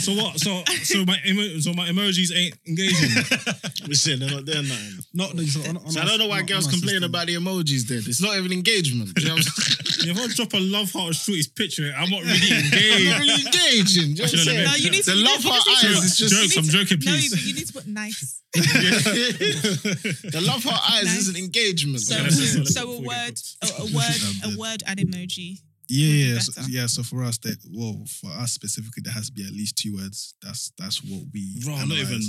so 0.00 0.12
what? 0.20 0.40
So 0.40 0.50
so 0.82 1.04
my 1.04 1.16
emo- 1.24 1.60
so 1.60 1.72
my 1.74 1.86
emojis 1.88 2.34
ain't 2.34 2.56
engaging. 2.66 3.10
Listen, 3.86 4.18
they're 4.18 4.30
not 4.30 4.44
doing 4.44 4.66
nothing. 4.66 4.98
Not 5.14 5.34
no, 5.34 5.42
so 5.44 5.60
on, 5.70 5.76
on 5.76 5.90
So 5.92 6.00
I 6.00 6.02
our- 6.02 6.08
don't 6.08 6.18
know 6.18 6.26
why 6.26 6.40
on- 6.40 6.46
girls 6.46 6.64
on 6.66 6.70
our 6.70 6.72
complain 6.72 6.94
system. 7.00 7.10
about 7.10 7.26
the 7.28 7.36
emojis 7.36 7.86
then. 7.86 7.98
It's 8.04 8.20
not 8.20 8.36
even 8.36 8.50
engagement. 8.52 9.12
You 9.16 9.26
know 9.28 9.34
what 9.34 9.46
I'm 9.46 9.52
saying? 9.62 9.78
if 10.06 10.18
I 10.18 10.26
drop 10.34 10.52
a 10.54 10.58
love 10.60 10.90
heart 10.92 11.10
or 11.10 11.14
shorty's 11.14 11.48
picture, 11.48 11.92
I'm 11.96 12.10
not 12.10 12.22
really 12.22 12.38
I'm 12.50 12.64
engaged. 12.64 13.08
not 13.10 13.18
really 13.20 13.42
engaging. 13.46 14.14
Do 14.14 14.22
you 14.22 14.22
know 14.22 14.22
what 14.22 14.22
I'm 14.22 14.24
Actually, 14.24 14.44
saying? 14.44 14.64
no, 14.64 14.74
you 14.76 14.90
need 14.90 15.04
to- 15.04 15.10
the 15.10 15.16
you 15.16 15.24
love 15.24 15.42
heart 15.44 15.66
you 15.66 15.72
need 15.72 15.80
to- 15.80 15.88
eyes 15.88 16.04
is 16.04 16.16
just 16.16 16.34
Jokes, 16.34 16.56
I'm 16.56 16.64
joking, 16.64 16.98
No, 17.04 17.12
please. 17.12 17.32
you, 17.32 17.48
you 17.48 17.54
need 17.58 17.66
to 17.66 17.72
put 17.72 17.86
nice. 17.86 18.42
the 18.52 20.42
love 20.44 20.62
heart 20.64 20.82
eyes 20.92 21.04
Nice. 21.04 21.18
isn't 21.28 21.36
engagement. 21.36 22.00
So, 22.00 22.14
Okay, 22.14 22.22
let's 22.24 22.36
do 22.36 22.42
it, 22.42 22.58
let's 22.58 22.74
do 22.74 22.80
so 22.80 22.82
a 22.82 22.86
before 22.86 23.00
we 23.00 23.08
get 23.08 23.16
word, 23.16 23.38
a, 23.62 23.66
a 23.82 23.84
word, 23.96 24.54
a 24.54 24.58
word 24.58 24.82
and 24.86 24.98
emoji. 25.00 25.58
Yeah, 25.88 26.32
yeah, 26.34 26.38
so, 26.38 26.62
yeah. 26.68 26.86
So 26.86 27.02
for 27.02 27.22
us, 27.22 27.38
that 27.38 27.58
well, 27.70 28.02
for 28.20 28.30
us 28.30 28.52
specifically, 28.52 29.02
there 29.04 29.12
has 29.12 29.26
to 29.26 29.32
be 29.32 29.44
at 29.44 29.52
least 29.52 29.76
two 29.76 29.94
words. 29.96 30.34
That's 30.42 30.72
that's 30.78 31.02
what 31.04 31.22
we. 31.34 31.60
Bro, 31.64 31.76
not 31.84 31.98
even 31.98 32.20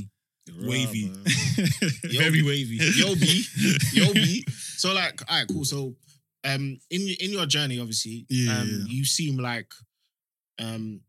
wavy. 0.61 1.11
Yo, 2.03 2.19
Very 2.19 2.41
wavy. 2.43 2.77
Yo 2.95 3.15
B, 3.15 3.43
yo 3.93 4.13
B. 4.13 4.43
So 4.75 4.93
like, 4.93 5.21
all 5.31 5.37
right, 5.37 5.47
cool. 5.47 5.63
So, 5.63 5.95
um, 6.43 6.79
in 6.89 7.01
in 7.19 7.31
your 7.31 7.45
journey, 7.45 7.79
obviously, 7.79 8.25
Yeah, 8.29 8.59
um, 8.59 8.67
yeah. 8.69 8.85
you 8.87 9.05
seem 9.05 9.37
like, 9.37 9.71
um, 10.59 11.01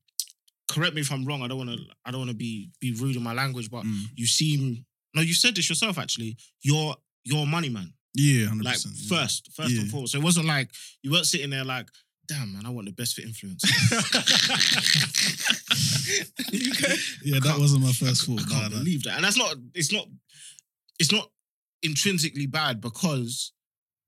correct 0.71 0.95
me 0.95 1.01
if 1.03 1.11
I'm 1.13 1.25
wrong. 1.25 1.43
I 1.43 1.49
don't 1.49 1.59
want 1.59 1.71
to. 1.71 1.79
I 2.05 2.11
don't 2.11 2.21
want 2.21 2.31
to 2.31 2.37
be 2.37 2.71
be 2.81 2.93
rude 2.95 3.17
in 3.17 3.23
my 3.23 3.33
language, 3.35 3.71
but 3.71 3.85
Mm. 3.85 4.03
you 4.15 4.27
seem. 4.27 4.85
No, 5.15 5.23
you 5.23 5.35
said 5.35 5.55
this 5.55 5.69
yourself. 5.69 5.99
Actually, 5.99 6.37
you're 6.63 6.97
you're 7.25 7.47
money 7.47 7.69
man. 7.69 7.93
Yeah, 8.15 8.47
hundred 8.47 8.65
Like 8.65 8.75
percent. 8.75 8.97
first, 9.09 9.51
first 9.55 9.71
Yeah. 9.73 9.81
and 9.83 9.91
foremost. 9.91 10.13
So 10.13 10.19
it 10.19 10.25
wasn't 10.25 10.47
like 10.47 10.71
you 11.03 11.11
weren't 11.11 11.27
sitting 11.27 11.51
there 11.51 11.65
like, 11.65 11.89
damn 12.29 12.53
man, 12.53 12.65
I 12.67 12.71
want 12.71 12.87
the 12.87 12.93
best 12.93 13.15
for 13.17 13.23
influence. 13.23 13.63
Yeah, 17.25 17.41
that 17.41 17.57
wasn't 17.59 17.83
my 17.85 17.93
first 18.03 18.27
thought. 18.27 18.41
I 18.41 18.49
can't 18.61 18.73
believe 18.73 19.03
that. 19.05 19.17
And 19.17 19.25
that's 19.25 19.37
not, 19.39 19.57
it's 19.75 19.93
not, 19.93 20.07
it's 20.99 21.11
not 21.13 21.31
intrinsically 21.83 22.47
bad 22.47 22.81
because 22.81 23.53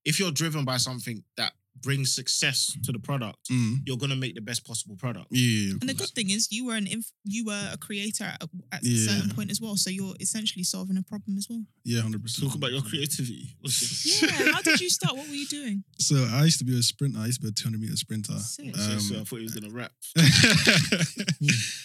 if 0.07 0.19
you're 0.19 0.31
driven 0.33 0.65
by 0.65 0.79
something 0.79 1.23
that 1.37 1.53
brings 1.83 2.11
success 2.15 2.75
to 2.85 2.91
the 2.91 2.99
product, 2.99 3.51
Mm. 3.51 3.83
you're 3.87 3.99
gonna 3.99 4.17
make 4.17 4.35
the 4.35 4.41
best 4.41 4.65
possible 4.65 4.97
product. 4.97 5.27
Yeah, 5.31 5.75
of 5.75 5.83
And 5.83 5.91
the 5.91 5.95
good 5.95 6.09
thing 6.15 6.31
is, 6.31 6.49
you 6.51 6.65
were 6.65 6.75
an 6.75 6.87
inf- 6.87 7.13
you 7.25 7.45
were 7.45 7.69
a 7.71 7.77
creator 7.77 8.25
at, 8.25 8.43
at 8.73 8.83
a 8.83 8.97
certain 9.07 9.31
point 9.37 9.51
as 9.51 9.61
well. 9.61 9.77
So 9.77 9.91
you're 9.91 10.17
essentially 10.19 10.65
solving 10.65 10.97
a 10.97 11.03
problem 11.03 11.37
as 11.37 11.47
well. 11.51 11.63
yeah, 11.85 12.01
hundred 12.01 12.23
percent. 12.23 12.47
Talk 12.49 12.57
about 12.57 12.73
your 12.73 12.81
creativity. 12.83 13.55
Yeah. 14.07 14.53
How 14.55 14.63
did 14.63 14.81
you 14.81 14.89
start? 14.89 15.17
What 15.19 15.29
were 15.29 15.35
you 15.35 15.47
doing? 15.47 15.85
So 15.99 16.17
I 16.33 16.45
used 16.45 16.59
to 16.61 16.65
be 16.65 16.79
a 16.79 16.83
sprinter. 16.83 17.19
I 17.19 17.27
used 17.27 17.41
to 17.43 17.47
be 17.47 17.51
a 17.51 17.53
200 17.53 17.79
meter 17.79 17.97
sprinter. 17.97 18.39
Sick. 18.39 18.75
So- 18.75 18.99
so 18.99 19.15
I 19.17 19.19
Um, 19.19 19.25
thought 19.27 19.37
he 19.37 19.43
was 19.43 19.53
gonna 19.55 19.71
rap. 19.71 19.93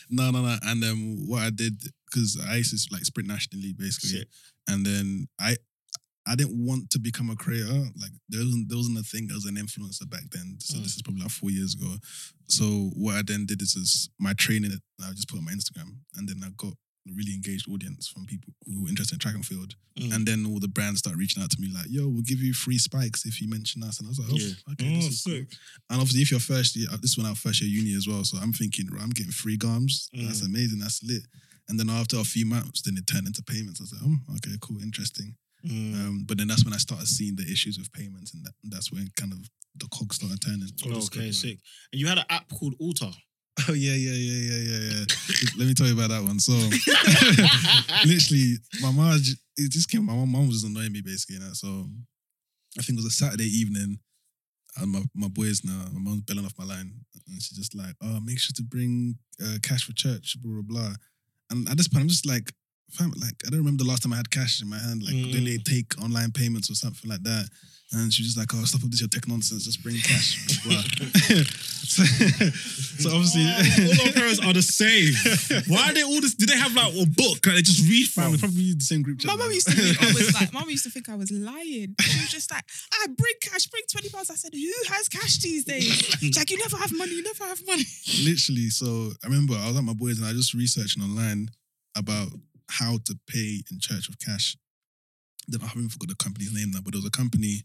no, 0.10 0.32
no, 0.32 0.42
no. 0.42 0.58
And 0.64 0.82
then 0.82 1.24
what 1.28 1.44
I 1.44 1.50
did 1.50 1.82
because 2.06 2.40
I 2.48 2.56
used 2.58 2.72
to 2.88 2.94
like 2.94 3.04
sprint 3.06 3.28
nationally 3.28 3.74
basically, 3.74 4.20
Sick. 4.20 4.28
and 4.68 4.86
then 4.86 5.28
I 5.40 5.58
I 6.28 6.36
didn't 6.36 6.64
want 6.64 6.90
to 6.92 7.00
become 7.00 7.30
a 7.32 7.36
creator. 7.36 7.74
Like 8.00 8.12
there 8.30 8.44
wasn't 8.46 8.70
there 8.70 8.78
wasn't 8.78 9.00
a 9.00 9.04
thing 9.04 9.30
as 9.36 9.46
an 9.46 9.56
influencer 9.56 10.08
back 10.10 10.30
then. 10.32 10.58
So 10.60 10.78
Mm. 10.78 10.84
this 10.84 10.96
is 10.96 11.02
probably 11.02 11.24
like 11.24 11.32
four 11.32 11.50
years 11.52 11.74
ago. 11.74 11.98
So 12.48 12.92
what 12.96 13.16
I 13.16 13.22
then 13.24 13.46
did 13.46 13.62
is, 13.62 13.76
is 13.76 14.10
my 14.20 14.34
training. 14.34 14.72
I 15.04 15.12
just 15.14 15.28
put 15.30 15.40
on 15.40 15.46
my 15.46 15.52
Instagram, 15.54 15.98
and 16.16 16.28
then 16.30 16.42
I 16.44 16.50
got 16.58 16.74
a 17.10 17.14
really 17.16 17.34
engaged 17.34 17.68
audience 17.68 18.08
from 18.08 18.26
people 18.28 18.54
who 18.68 18.84
were 18.84 18.90
interested 18.90 19.16
in 19.16 19.20
track 19.20 19.34
and 19.34 19.46
field. 19.46 19.74
Mm. 20.00 20.14
And 20.14 20.28
then 20.28 20.46
all 20.46 20.60
the 20.60 20.68
brands 20.68 21.00
start 21.00 21.18
reaching 21.18 21.42
out 21.42 21.50
to 21.52 21.60
me 21.60 21.70
like, 21.74 21.88
"Yo, 21.90 22.08
we'll 22.08 22.22
give 22.22 22.40
you 22.42 22.54
free 22.54 22.78
spikes 22.78 23.26
if 23.26 23.42
you 23.42 23.48
mention 23.50 23.82
us." 23.84 23.98
And 24.00 24.08
I 24.08 24.10
was 24.10 24.20
like, 24.20 24.30
"Oh, 24.32 24.38
Yeah. 24.38 24.54
okay, 24.74 24.92
Oh, 24.98 25.02
this 25.02 25.14
is 25.14 25.24
cool." 25.24 25.34
And 25.90 26.00
obviously, 26.02 26.22
if 26.22 26.30
you're 26.30 26.40
first 26.40 26.76
year, 26.76 26.88
this 27.02 27.12
is 27.12 27.18
when 27.18 27.26
I 27.26 27.32
was 27.32 27.40
first 27.40 27.62
year 27.62 27.70
uni 27.70 27.96
as 27.96 28.08
well. 28.08 28.24
So 28.24 28.38
I'm 28.38 28.54
thinking, 28.54 28.86
right, 28.92 29.02
I'm 29.02 29.10
getting 29.10 29.32
free 29.32 29.58
gums. 29.58 30.08
That's 30.14 30.42
Mm. 30.42 30.46
amazing. 30.46 30.80
That's 30.80 31.02
lit. 31.02 31.26
And 31.68 31.80
then 31.80 31.90
after 31.90 32.18
a 32.18 32.24
few 32.24 32.46
months, 32.46 32.82
then 32.84 32.98
it 32.98 33.08
turned 33.08 33.26
into 33.28 33.42
payments. 33.42 33.80
I 33.80 33.84
was 33.86 33.94
like, 33.94 34.02
oh, 34.06 34.36
okay, 34.36 34.56
cool, 34.62 34.80
interesting. 34.82 35.36
Mm. 35.66 35.94
Um, 35.94 36.26
but 36.28 36.38
then 36.38 36.48
that's 36.48 36.66
when 36.66 36.74
I 36.74 36.78
started 36.78 37.08
seeing 37.08 37.36
the 37.36 37.44
issues 37.44 37.78
with 37.78 37.92
payments, 37.94 38.34
and 38.34 38.44
that, 38.46 38.54
that's 38.64 38.92
when 38.92 39.08
kind 39.18 39.32
of 39.32 39.40
the 39.76 39.88
cogs 39.94 40.18
started 40.18 40.42
turning. 40.42 40.68
okay, 40.86 41.32
sick. 41.32 41.60
And 41.92 42.00
you 42.00 42.08
had 42.08 42.18
an 42.18 42.26
app 42.30 42.50
called 42.50 42.76
Alta. 42.80 43.12
Oh 43.70 43.74
yeah, 43.74 43.94
yeah, 43.94 44.14
yeah, 44.14 44.54
yeah, 44.54 44.62
yeah, 44.64 44.92
yeah. 44.92 45.06
Let 45.58 45.68
me 45.68 45.74
tell 45.74 45.86
you 45.86 45.94
about 45.94 46.10
that 46.10 46.24
one. 46.24 46.40
So 46.40 46.54
literally, 48.08 48.56
my 48.82 48.92
mom, 48.92 49.20
it 49.58 49.70
just 49.70 49.90
came. 49.92 50.06
My 50.06 50.14
mom, 50.14 50.48
was 50.48 50.62
just 50.62 50.66
annoying 50.66 50.94
me 50.94 51.02
basically. 51.02 51.36
You 51.36 51.42
know? 51.42 51.54
So 51.54 51.68
I 52.80 52.82
think 52.82 52.98
it 52.98 53.04
was 53.04 53.14
a 53.14 53.16
Saturday 53.16 53.46
evening. 53.46 54.00
And 54.78 54.92
my, 54.92 55.02
my 55.14 55.28
boys 55.28 55.62
now, 55.66 55.86
my 55.92 56.00
mom's 56.00 56.22
belling 56.22 56.46
off 56.46 56.58
my 56.58 56.64
line, 56.64 56.94
and 57.28 57.42
she's 57.42 57.58
just 57.58 57.76
like, 57.76 57.94
"Oh, 58.02 58.22
make 58.22 58.40
sure 58.40 58.54
to 58.56 58.64
bring 58.64 59.18
uh, 59.44 59.58
cash 59.62 59.84
for 59.84 59.94
church, 59.94 60.38
blah 60.42 60.54
blah 60.54 60.62
blah." 60.62 60.94
And 61.50 61.68
at 61.68 61.76
this 61.76 61.90
point, 61.90 62.04
I'm 62.04 62.10
just 62.10 62.26
like, 62.26 62.54
"Fam, 62.94 63.12
like 63.20 63.36
I 63.46 63.50
don't 63.50 63.60
remember 63.60 63.84
the 63.84 63.90
last 63.90 64.04
time 64.04 64.14
I 64.14 64.18
had 64.18 64.30
cash 64.30 64.62
in 64.62 64.70
my 64.70 64.78
hand. 64.80 65.04
Like, 65.04 65.16
Mm. 65.16 65.32
do 65.32 65.44
they 65.46 65.58
take 65.58 66.00
online 66.02 66.32
payments 66.32 66.70
or 66.70 66.76
something 66.76 67.10
like 67.10 67.24
that?" 67.24 67.50
And 67.94 68.14
she 68.14 68.22
was 68.24 68.34
just 68.34 68.38
like, 68.38 68.54
"Oh, 68.56 68.64
stop 68.64 68.82
with 68.84 68.92
this 68.92 69.02
your 69.02 69.10
tech 69.10 69.28
nonsense. 69.28 69.66
Just 69.66 69.84
bring 69.84 69.98
cash." 70.00 70.38
blah, 70.64 70.82
blah. 70.98 71.08
so, 71.92 72.04
so 73.04 73.10
obviously, 73.12 73.44
Oh, 73.44 73.92
all 74.00 74.08
our 74.08 74.14
parents 74.14 74.40
are 74.40 74.54
the 74.54 74.62
same. 74.62 75.12
Why 75.68 75.90
are 75.90 75.94
they 75.94 76.04
all 76.04 76.22
this? 76.22 76.36
Do 76.36 76.46
they 76.46 76.56
have 76.58 76.74
like 76.74 76.94
a 76.94 77.06
book 77.06 77.42
that 77.44 77.52
they 77.56 77.62
just 77.62 77.84
read 77.90 78.08
from? 78.08 78.32
we 78.32 78.38
probably 78.38 78.62
use 78.72 78.76
the 78.78 78.86
same 78.86 79.02
group 79.02 79.20
chat. 79.20 79.28
My 79.28 79.36
mum 79.36 79.52
used 79.52 79.68
to 79.68 79.74
think 79.76 80.02
I 80.02 80.06
was 80.14 80.34
like, 80.34 80.54
mum 80.54 80.70
used 80.70 80.86
to 80.86 80.90
think 80.90 81.10
I 81.10 81.16
was 81.16 81.32
lying. 81.32 81.96
She 82.00 82.20
was 82.22 82.32
just 82.32 82.50
like, 82.52 82.64
I 82.94 83.08
bring 83.08 83.34
cash, 83.42 83.68
bring 83.68 83.84
20 83.92 84.10
pounds. 84.10 84.30
I 84.32 84.36
said, 84.36 84.54
who 84.54 84.72
has 84.94 85.10
cash 85.10 85.40
these 85.40 85.66
days? 85.66 85.84
She's 85.84 86.38
like, 86.38 86.50
you 86.50 86.58
never 86.60 86.78
have 86.78 86.94
money, 86.94 87.12
you 87.16 87.24
never 87.24 87.44
have 87.44 87.60
money. 87.68 87.84
literally. 88.24 88.70
So 88.70 89.12
I 89.24 89.28
remember 89.28 89.56
I 89.56 89.68
was 89.68 89.76
at 89.78 89.84
my 89.84 89.94
boys 89.94 90.18
and 90.18 90.28
I 90.28 90.32
just 90.32 90.54
researching 90.54 91.04
online 91.04 91.50
about 91.98 92.30
how 92.72 93.00
to 93.06 93.20
pay 93.28 93.64
in 93.72 93.80
church 93.80 94.08
with 94.08 94.20
cash. 94.20 94.56
Then 95.48 95.62
I 95.62 95.68
haven't 95.68 95.90
forgot 95.90 96.10
the 96.10 96.16
company's 96.16 96.54
name 96.54 96.72
now, 96.72 96.80
but 96.84 96.94
there 96.94 97.00
was 97.00 97.08
a 97.08 97.12
company 97.12 97.64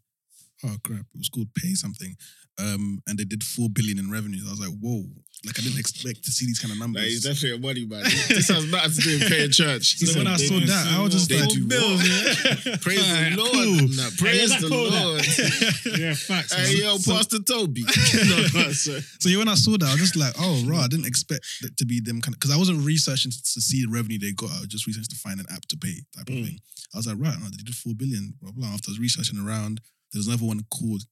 oh 0.64 0.76
crap, 0.84 1.00
it 1.00 1.18
was 1.18 1.28
called 1.28 1.48
Pay 1.54 1.74
something, 1.74 2.16
um, 2.58 3.00
and 3.06 3.18
they 3.18 3.24
did 3.24 3.42
four 3.44 3.68
billion 3.68 3.98
in 3.98 4.10
revenues. 4.10 4.44
I 4.46 4.50
was 4.50 4.60
like, 4.60 4.76
whoa, 4.80 5.04
like 5.44 5.58
I 5.58 5.62
didn't 5.62 5.78
expect 5.78 6.24
to 6.24 6.30
see 6.30 6.46
these 6.46 6.58
kind 6.58 6.72
of 6.72 6.78
numbers. 6.78 7.02
Like, 7.02 7.10
he's 7.10 7.24
definitely 7.24 7.58
a 7.58 7.60
money 7.60 7.84
man. 7.84 8.02
This 8.28 8.48
has 8.48 8.64
nothing 8.70 8.92
to 8.92 9.00
do 9.00 9.18
with 9.18 9.28
paying 9.28 9.50
church. 9.50 9.98
So 9.98 10.18
when 10.18 10.26
I 10.26 10.36
saw 10.36 10.58
that, 10.58 10.94
I 10.96 11.02
was 11.02 11.12
just 11.12 11.30
like, 11.30 11.48
bills? 11.68 12.00
Praise 12.80 13.04
the 13.06 13.34
Lord. 13.36 13.52
cool. 13.52 13.88
Nah, 13.96 14.10
praise 14.18 14.50
that 14.50 14.60
the? 14.62 14.68
Lord. 14.72 16.00
yeah, 16.00 16.14
facts. 16.14 16.52
Hey, 16.54 16.80
man. 16.80 16.82
yo, 16.82 16.96
So- 16.98 17.12
Pastor 17.14 17.38
Toby. 17.40 17.82
no, 17.82 18.72
so, 18.72 18.98
So 19.20 19.28
yeah, 19.28 19.38
when 19.38 19.48
I 19.48 19.54
saw 19.54 19.72
that, 19.76 19.86
I 19.88 19.92
was 19.92 20.00
just 20.00 20.16
like, 20.16 20.34
oh, 20.40 20.64
right, 20.66 20.84
I 20.84 20.88
didn't 20.88 21.06
expect 21.06 21.44
that 21.62 21.76
to 21.76 21.84
be 21.86 22.00
them 22.00 22.20
kind 22.20 22.34
of 22.34 22.40
because 22.40 22.54
I 22.54 22.58
wasn't 22.58 22.84
researching 22.84 23.30
to, 23.30 23.38
to 23.54 23.60
see 23.60 23.84
the 23.84 23.90
revenue 23.92 24.18
they 24.18 24.32
got. 24.32 24.50
I 24.50 24.60
was 24.60 24.68
just 24.68 24.86
researching 24.86 25.10
to 25.12 25.16
find 25.16 25.38
an 25.38 25.46
app 25.52 25.62
to 25.68 25.76
pay 25.76 26.00
type 26.16 26.28
of 26.28 26.34
Mm. 26.34 26.44
thing. 26.46 26.58
I 26.94 26.96
was 26.98 27.06
like, 27.06 27.16
right, 27.18 27.36
no, 27.38 27.46
they 27.50 27.56
did 27.62 27.74
four 27.74 27.94
billion, 27.94 28.34
blah 28.40 28.52
blah. 28.52 28.68
After 28.68 28.90
I 28.90 28.92
was 28.92 28.98
researching 29.00 29.38
around, 29.38 29.80
there 30.12 30.18
was 30.18 30.26
another 30.28 30.44
one 30.46 30.60
called 30.70 31.02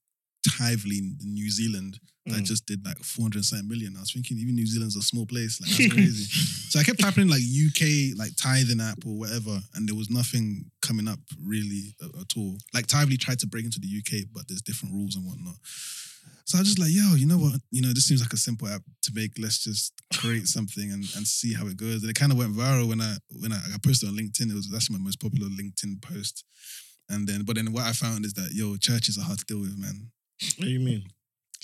Tively 0.47 0.99
in 0.99 1.16
New 1.34 1.51
Zealand 1.51 1.99
that 2.26 2.40
Mm. 2.40 2.45
just 2.45 2.64
did 2.66 2.82
like 2.86 2.99
407 3.05 3.68
million. 3.68 3.97
I 3.97 4.01
was 4.01 4.11
thinking 4.12 4.38
even 4.38 4.55
New 4.55 4.66
Zealand's 4.66 4.97
a 4.97 5.03
small 5.03 5.26
place. 5.26 5.61
Like 5.61 5.70
that's 5.70 5.92
crazy. 5.92 6.24
so 6.70 6.80
I 6.80 6.82
kept 6.82 7.01
typing 7.01 7.22
in 7.24 7.28
like 7.28 7.42
UK 7.42 8.16
like 8.18 8.32
tithing 8.36 8.80
app 8.80 9.05
or 9.07 9.18
whatever, 9.18 9.61
and 9.74 9.86
there 9.88 9.95
was 9.97 10.09
nothing 10.11 10.70
coming 10.80 11.07
up 11.09 11.18
really 11.42 11.95
at, 12.03 12.09
at 12.20 12.32
all. 12.36 12.57
Like 12.72 12.86
Tively 12.86 13.18
tried 13.18 13.40
to 13.40 13.47
break 13.47 13.64
into 13.66 13.78
the 13.80 13.88
UK, 13.99 14.26
but 14.32 14.49
there's 14.49 14.62
different 14.62 14.95
rules 14.95 15.16
and 15.16 15.26
whatnot. 15.26 15.57
So 16.47 16.59
I 16.59 16.61
was 16.61 16.68
just 16.68 16.78
like, 16.78 16.90
yo, 16.92 17.14
you 17.14 17.26
know 17.26 17.38
what? 17.38 17.61
You 17.70 17.80
know, 17.82 17.92
this 17.92 18.05
seems 18.07 18.20
like 18.20 18.32
a 18.32 18.36
simple 18.38 18.68
app 18.68 18.82
to 19.03 19.12
make. 19.14 19.32
Let's 19.38 19.64
just 19.64 19.92
create 20.14 20.47
something 20.47 20.92
and, 20.92 21.05
and 21.16 21.26
see 21.26 21.53
how 21.55 21.66
it 21.66 21.76
goes. 21.78 22.03
And 22.03 22.11
it 22.11 22.16
kind 22.16 22.32
of 22.32 22.38
went 22.38 22.55
viral 22.55 22.88
when 22.88 23.01
I 23.01 23.16
when 23.40 23.53
I, 23.53 23.57
I 23.72 23.76
posted 23.82 24.09
on 24.11 24.16
LinkedIn. 24.16 24.51
It 24.51 24.55
was 24.55 24.70
actually 24.74 24.99
my 24.99 25.05
most 25.05 25.20
popular 25.20 25.49
LinkedIn 25.49 26.01
post. 26.03 26.45
And 27.09 27.26
then, 27.28 27.42
but 27.44 27.57
then 27.57 27.72
what 27.72 27.84
I 27.84 27.92
found 27.92 28.24
is 28.24 28.32
that 28.34 28.50
yo, 28.52 28.76
churches 28.76 29.18
are 29.18 29.22
hard 29.24 29.38
to 29.38 29.44
deal 29.44 29.61
with, 29.61 29.76
man. 29.78 30.11
what 30.59 30.64
do 30.66 30.70
you 30.70 30.80
mean? 30.80 31.05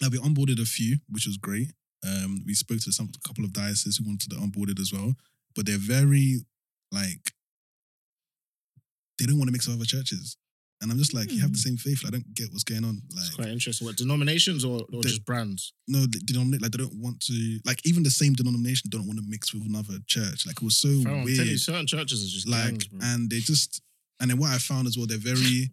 Now 0.00 0.08
we 0.10 0.18
onboarded 0.18 0.60
a 0.60 0.66
few, 0.66 0.98
which 1.08 1.26
was 1.26 1.36
great. 1.36 1.72
Um, 2.06 2.40
we 2.46 2.54
spoke 2.54 2.80
to 2.80 2.92
some 2.92 3.10
a 3.14 3.28
couple 3.28 3.44
of 3.44 3.52
dioceses 3.52 3.98
who 3.98 4.04
wanted 4.06 4.30
to 4.30 4.36
onboarded 4.36 4.80
as 4.80 4.92
well, 4.92 5.14
but 5.54 5.66
they're 5.66 5.76
very 5.78 6.40
like 6.92 7.32
they 9.18 9.26
don't 9.26 9.38
want 9.38 9.48
to 9.48 9.52
mix 9.52 9.66
with 9.66 9.76
other 9.76 9.84
churches. 9.84 10.36
And 10.82 10.90
I'm 10.90 10.96
just 10.96 11.12
like, 11.12 11.30
you 11.30 11.42
have 11.42 11.52
the 11.52 11.58
same 11.58 11.76
faith. 11.76 12.04
I 12.06 12.10
don't 12.10 12.32
get 12.34 12.48
what's 12.52 12.64
going 12.64 12.86
on. 12.86 13.02
It's 13.10 13.28
Like, 13.28 13.36
quite 13.36 13.48
interesting. 13.52 13.86
What 13.86 13.96
denominations 13.96 14.64
or, 14.64 14.80
or 14.94 15.02
just 15.02 15.26
brands? 15.26 15.74
no, 15.86 16.00
they 16.06 16.20
denominate 16.24 16.62
like 16.62 16.72
they 16.72 16.78
don't 16.78 16.94
want 16.98 17.20
to 17.26 17.60
like 17.66 17.84
even 17.84 18.02
the 18.02 18.10
same 18.10 18.32
denomination 18.32 18.88
don't 18.88 19.06
want 19.06 19.18
to 19.18 19.24
mix 19.28 19.52
with 19.52 19.62
another 19.66 19.98
church. 20.06 20.46
Like 20.46 20.56
it 20.56 20.62
was 20.64 20.76
so 20.76 20.88
you, 20.88 21.22
weird. 21.24 21.60
certain 21.60 21.86
churches 21.86 22.24
are 22.24 22.28
just 22.32 22.48
Like, 22.48 22.88
gangs, 22.88 22.88
and 23.02 23.28
they 23.28 23.40
just 23.40 23.82
and 24.20 24.30
then 24.30 24.38
what 24.38 24.50
I 24.50 24.58
found 24.58 24.86
as 24.86 24.96
well, 24.96 25.06
they're 25.06 25.18
very 25.18 25.70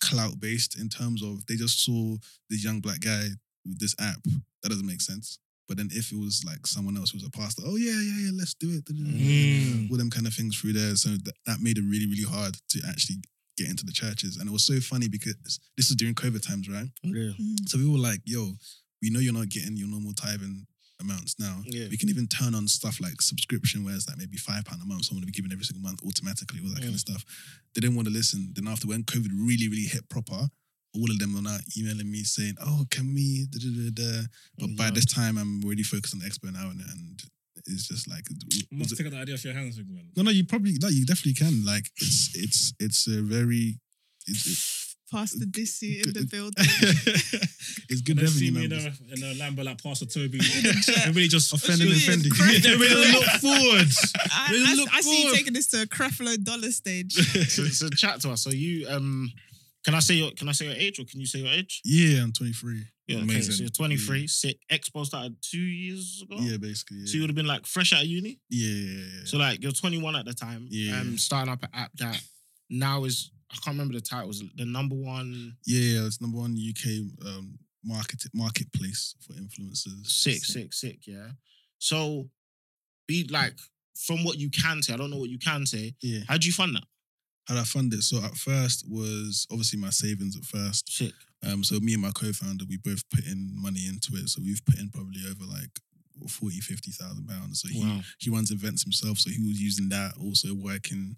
clout 0.00 0.38
based 0.38 0.78
in 0.78 0.88
terms 0.88 1.22
of 1.22 1.44
they 1.46 1.56
just 1.56 1.84
saw 1.84 2.16
this 2.50 2.62
young 2.64 2.80
black 2.80 3.00
guy 3.00 3.24
with 3.64 3.78
this 3.78 3.94
app. 3.98 4.22
That 4.62 4.68
doesn't 4.68 4.86
make 4.86 5.00
sense. 5.00 5.38
But 5.68 5.78
then 5.78 5.88
if 5.90 6.12
it 6.12 6.18
was 6.18 6.44
like 6.46 6.66
someone 6.66 6.96
else 6.96 7.10
who 7.10 7.16
was 7.16 7.26
a 7.26 7.30
pastor, 7.30 7.62
oh 7.66 7.76
yeah, 7.76 7.92
yeah, 7.92 8.26
yeah, 8.26 8.30
let's 8.34 8.54
do 8.54 8.70
it. 8.70 8.84
Mm. 8.84 9.90
All 9.90 9.96
them 9.96 10.10
kind 10.10 10.26
of 10.26 10.34
things 10.34 10.56
through 10.56 10.74
there. 10.74 10.94
So 10.94 11.10
that, 11.10 11.34
that 11.46 11.60
made 11.60 11.78
it 11.78 11.84
really, 11.84 12.06
really 12.06 12.22
hard 12.22 12.56
to 12.68 12.80
actually 12.88 13.16
get 13.56 13.68
into 13.68 13.84
the 13.84 13.92
churches. 13.92 14.36
And 14.36 14.48
it 14.48 14.52
was 14.52 14.64
so 14.64 14.78
funny 14.78 15.08
because 15.08 15.34
this 15.76 15.90
is 15.90 15.96
during 15.96 16.14
COVID 16.14 16.46
times, 16.46 16.68
right? 16.68 16.86
yeah. 17.02 17.32
So 17.66 17.78
we 17.78 17.88
were 17.88 17.98
like, 17.98 18.20
yo, 18.24 18.52
we 19.02 19.10
know 19.10 19.18
you're 19.18 19.32
not 19.32 19.48
getting 19.48 19.76
your 19.76 19.88
normal 19.88 20.12
tithing 20.12 20.66
amounts 21.00 21.38
now. 21.38 21.60
Yeah. 21.64 21.88
We 21.90 21.96
can 21.96 22.08
even 22.08 22.26
turn 22.26 22.54
on 22.54 22.68
stuff 22.68 23.00
like 23.00 23.20
subscription, 23.20 23.84
where 23.84 23.94
it's 23.94 24.08
like 24.08 24.18
maybe 24.18 24.36
five 24.36 24.64
pound 24.64 24.82
a 24.82 24.86
month, 24.86 25.04
someone 25.04 25.22
will 25.22 25.26
be 25.26 25.32
given 25.32 25.52
every 25.52 25.64
single 25.64 25.82
month 25.82 26.00
automatically, 26.06 26.60
all 26.62 26.70
that 26.74 26.82
kind 26.82 26.94
of 26.94 27.00
stuff. 27.00 27.24
They 27.74 27.80
didn't 27.80 27.96
want 27.96 28.08
to 28.08 28.14
listen. 28.14 28.52
Then 28.54 28.68
after 28.68 28.88
when 28.88 29.04
COVID 29.04 29.30
really, 29.32 29.68
really 29.68 29.88
hit 29.88 30.08
proper, 30.08 30.48
all 30.94 31.10
of 31.10 31.18
them 31.18 31.36
are 31.36 31.42
now 31.42 31.58
emailing 31.76 32.10
me 32.10 32.24
saying, 32.24 32.54
"Oh, 32.60 32.84
can 32.90 33.12
we?" 33.14 33.46
Da, 33.50 33.58
da, 33.60 33.90
da. 33.92 34.22
But 34.58 34.76
by 34.76 34.90
this 34.90 35.04
time, 35.04 35.36
I'm 35.36 35.62
already 35.64 35.82
focused 35.82 36.14
on 36.14 36.20
the 36.20 36.26
XPO 36.26 36.54
now, 36.54 36.70
and, 36.70 36.80
and 36.80 37.22
it's 37.66 37.88
just 37.88 38.08
like, 38.08 38.24
must 38.70 38.96
take 38.96 39.10
that 39.10 39.20
idea 39.20 39.34
off 39.34 39.44
your 39.44 39.54
hands, 39.54 39.78
man. 39.78 40.08
no, 40.16 40.22
no, 40.22 40.30
you 40.30 40.44
probably, 40.44 40.76
no, 40.80 40.88
you 40.88 41.04
definitely 41.04 41.34
can. 41.34 41.64
Like, 41.64 41.90
it's, 41.96 42.30
it's, 42.34 42.74
it's 42.78 43.06
a 43.08 43.22
very, 43.22 43.78
it's, 44.26 44.85
Pastor 45.10 45.44
Dissy 45.46 46.04
in 46.04 46.12
the 46.12 46.26
building. 46.26 46.52
it's 47.88 48.00
good 48.02 48.16
They 48.18 48.26
see 48.26 48.50
revenue 48.50 48.58
me 48.58 48.64
in 48.64 48.70
numbers. 48.70 49.00
a, 49.00 49.12
in 49.14 49.22
a 49.22 49.34
Lambo 49.42 49.64
like 49.64 49.82
Pastor 49.82 50.06
Toby. 50.06 50.38
They 50.38 51.10
really 51.12 51.28
just 51.28 51.52
Offended 51.52 51.88
and 51.88 51.96
She 51.96 52.10
is 52.10 52.16
offended. 52.26 52.32
crazy. 52.32 52.68
They 52.68 52.76
really 52.76 53.12
look 53.12 53.24
forward. 53.40 53.86
I, 54.32 54.48
Really 54.50 54.66
I- 54.68 54.74
look 54.74 54.88
I 54.92 55.00
see 55.00 55.24
you 55.28 55.34
taking 55.34 55.52
this 55.52 55.66
to 55.68 55.82
a 55.82 55.86
Creflo 55.86 56.42
Dollar 56.42 56.70
stage. 56.70 57.12
so, 57.48 57.64
so 57.64 57.88
chat 57.90 58.20
to 58.22 58.30
us. 58.32 58.42
So 58.42 58.50
you 58.50 58.88
um 58.88 59.30
can 59.84 59.94
I 59.94 60.00
say 60.00 60.14
your 60.14 60.32
can 60.32 60.48
I 60.48 60.52
say 60.52 60.66
your 60.66 60.74
age 60.74 60.98
or 60.98 61.04
can 61.04 61.20
you 61.20 61.26
say 61.26 61.38
your 61.40 61.52
age? 61.52 61.80
Yeah, 61.84 62.22
I'm 62.22 62.32
23. 62.32 62.82
Yeah, 63.06 63.18
Amazing. 63.18 63.36
Okay, 63.38 63.50
so 63.52 63.60
you're 63.62 63.70
23. 63.70 64.26
Sick. 64.26 64.58
XPO 64.72 65.06
started 65.06 65.36
two 65.40 65.58
years 65.60 66.24
ago. 66.24 66.36
Yeah, 66.40 66.56
basically. 66.56 66.96
Yeah. 66.98 67.06
So 67.06 67.14
you 67.14 67.20
would 67.20 67.30
have 67.30 67.36
been 67.36 67.46
like 67.46 67.64
fresh 67.64 67.92
out 67.92 68.00
of 68.02 68.06
uni. 68.08 68.40
yeah, 68.50 68.66
yeah, 68.68 68.90
yeah, 68.98 69.06
yeah. 69.18 69.24
So 69.26 69.38
like 69.38 69.62
you're 69.62 69.70
21 69.70 70.16
at 70.16 70.24
the 70.24 70.34
time. 70.34 70.66
Yeah. 70.68 70.98
Um, 71.00 71.16
starting 71.16 71.52
up 71.52 71.62
an 71.62 71.68
app 71.72 71.92
that 71.98 72.20
now 72.68 73.04
is 73.04 73.30
I 73.52 73.54
can't 73.56 73.74
remember 73.76 73.94
the 73.94 74.00
title. 74.00 74.28
Was 74.28 74.42
the 74.56 74.64
number 74.64 74.94
one 74.96 75.56
Yeah, 75.66 75.80
yeah, 76.00 76.06
it's 76.06 76.20
number 76.20 76.38
one 76.38 76.56
UK 76.56 77.26
um, 77.26 77.58
market 77.84 78.22
marketplace 78.34 79.14
for 79.20 79.34
influencers. 79.34 80.06
sick, 80.06 80.44
sick, 80.44 80.72
sick. 80.74 81.06
Yeah. 81.06 81.28
So 81.78 82.28
be 83.06 83.24
like 83.30 83.58
from 83.96 84.24
what 84.24 84.38
you 84.38 84.50
can 84.50 84.82
say. 84.82 84.92
I 84.94 84.96
don't 84.96 85.10
know 85.10 85.18
what 85.18 85.30
you 85.30 85.38
can 85.38 85.64
say. 85.66 85.94
Yeah. 86.02 86.20
How 86.28 86.36
do 86.38 86.46
you 86.46 86.52
fund 86.52 86.74
that? 86.76 86.84
How 87.46 87.54
did 87.54 87.60
I 87.60 87.64
fund 87.64 87.94
it? 87.94 88.02
So 88.02 88.18
at 88.24 88.34
first 88.34 88.84
was 88.88 89.46
obviously 89.50 89.78
my 89.78 89.90
savings 89.90 90.36
at 90.36 90.44
first. 90.44 90.92
Sick. 90.92 91.12
Um, 91.46 91.62
so 91.62 91.78
me 91.78 91.92
and 91.92 92.02
my 92.02 92.10
co-founder, 92.10 92.64
we 92.68 92.78
both 92.78 93.08
put 93.10 93.24
in 93.26 93.52
money 93.54 93.86
into 93.86 94.14
it. 94.14 94.28
So 94.28 94.42
we've 94.42 94.64
put 94.66 94.80
in 94.80 94.90
probably 94.90 95.20
over 95.30 95.44
like 95.44 95.70
40, 96.28 96.58
50,000 96.60 97.26
pounds. 97.28 97.60
So 97.62 97.68
he 97.68 97.80
Wow. 97.84 98.00
he 98.18 98.30
runs 98.30 98.50
events 98.50 98.82
himself. 98.82 99.18
So 99.18 99.30
he 99.30 99.38
was 99.46 99.60
using 99.60 99.88
that, 99.90 100.14
also 100.18 100.52
working. 100.54 101.16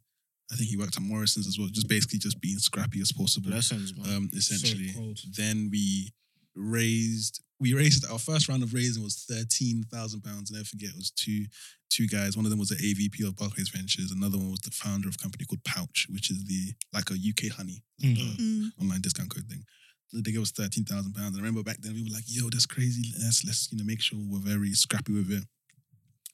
I 0.51 0.57
think 0.57 0.71
he 0.71 0.77
worked 0.79 0.97
at 0.97 1.03
Morrison's 1.03 1.47
as 1.47 1.59
well, 1.59 1.69
just 1.69 1.89
basically 1.89 2.19
just 2.19 2.41
being 2.41 2.59
scrappy 2.59 3.01
as 3.01 3.13
possible. 3.13 3.51
Blessings, 3.51 3.95
man. 3.97 4.17
um, 4.17 4.31
essentially. 4.33 4.93
cold. 4.95 5.19
then 5.37 5.69
we 5.71 6.13
raised 6.55 7.43
we 7.61 7.75
raised 7.75 8.09
our 8.11 8.19
first 8.21 8.49
round 8.49 8.63
of 8.63 8.73
raising 8.73 9.03
was 9.03 9.25
thirteen 9.29 9.85
thousand 9.93 10.23
pounds. 10.23 10.51
Never 10.51 10.65
forget, 10.65 10.91
it 10.91 10.97
was 10.97 11.11
two 11.11 11.47
two 11.91 12.07
guys. 12.07 12.37
One 12.37 12.47
of 12.47 12.51
them 12.51 12.59
was 12.59 12.69
the 12.69 12.77
AVP 12.77 13.27
of 13.27 13.37
Barclays 13.37 13.69
Ventures. 13.71 14.13
Another 14.13 14.39
one 14.39 14.51
was 14.51 14.61
the 14.61 14.71
founder 14.71 15.09
of 15.09 15.17
a 15.17 15.19
company 15.23 15.45
called 15.45 15.65
Pouch, 15.65 16.07
which 16.11 16.31
is 16.31 16.45
the 16.45 16.73
like 16.93 17.11
a 17.11 17.15
UK 17.15 17.51
honey 17.55 17.83
like 18.03 18.13
Mm. 18.17 18.37
the 18.37 18.43
Mm. 18.43 18.71
online 18.83 19.01
discount 19.01 19.31
code 19.31 19.49
thing. 19.49 19.65
So 20.09 20.21
they 20.21 20.31
gave 20.33 20.41
us 20.41 20.53
thirteen 20.53 20.85
thousand 20.85 21.13
pounds. 21.15 21.35
I 21.37 21.41
remember 21.41 21.63
back 21.63 21.79
then 21.81 21.95
we 21.95 22.03
were 22.05 22.11
like, 22.11 22.25
"Yo, 22.27 22.49
that's 22.49 22.67
crazy. 22.67 23.13
Let's 23.21 23.45
let's 23.45 23.69
you 23.73 23.79
know 23.79 23.85
make 23.85 24.01
sure 24.01 24.19
we're 24.19 24.39
very 24.39 24.73
scrappy 24.75 25.13
with 25.13 25.31
it." 25.33 25.45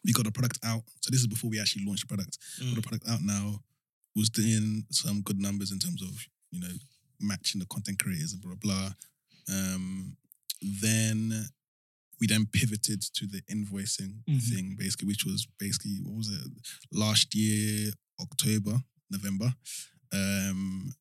We 0.04 0.12
got 0.12 0.26
the 0.26 0.32
product 0.32 0.58
out. 0.62 0.82
So 1.00 1.10
this 1.10 1.20
is 1.20 1.26
before 1.26 1.48
we 1.50 1.58
actually 1.58 1.84
launched 1.86 2.02
the 2.06 2.14
product. 2.14 2.36
Got 2.60 2.74
the 2.74 2.82
product 2.82 3.08
out 3.08 3.22
now. 3.22 3.60
Was 4.16 4.30
doing 4.30 4.84
some 4.90 5.22
good 5.22 5.40
numbers 5.40 5.72
in 5.72 5.78
terms 5.80 6.00
of 6.02 6.26
you 6.50 6.60
know 6.60 6.72
matching 7.20 7.58
the 7.60 7.66
content 7.66 7.98
creators 7.98 8.32
and 8.32 8.42
blah 8.42 8.54
blah. 8.54 8.90
Um, 9.48 10.16
then 10.62 11.48
we 12.20 12.26
then 12.28 12.46
pivoted 12.46 13.02
to 13.02 13.26
the 13.26 13.42
invoicing 13.50 14.22
Mhm. 14.28 14.42
thing, 14.48 14.76
basically, 14.76 15.08
which 15.08 15.24
was 15.24 15.46
basically 15.58 15.98
what 16.00 16.16
was 16.16 16.28
it 16.28 16.46
last 16.92 17.34
year 17.34 17.92
October 18.20 18.84
November, 19.10 19.54
um, 20.12 20.94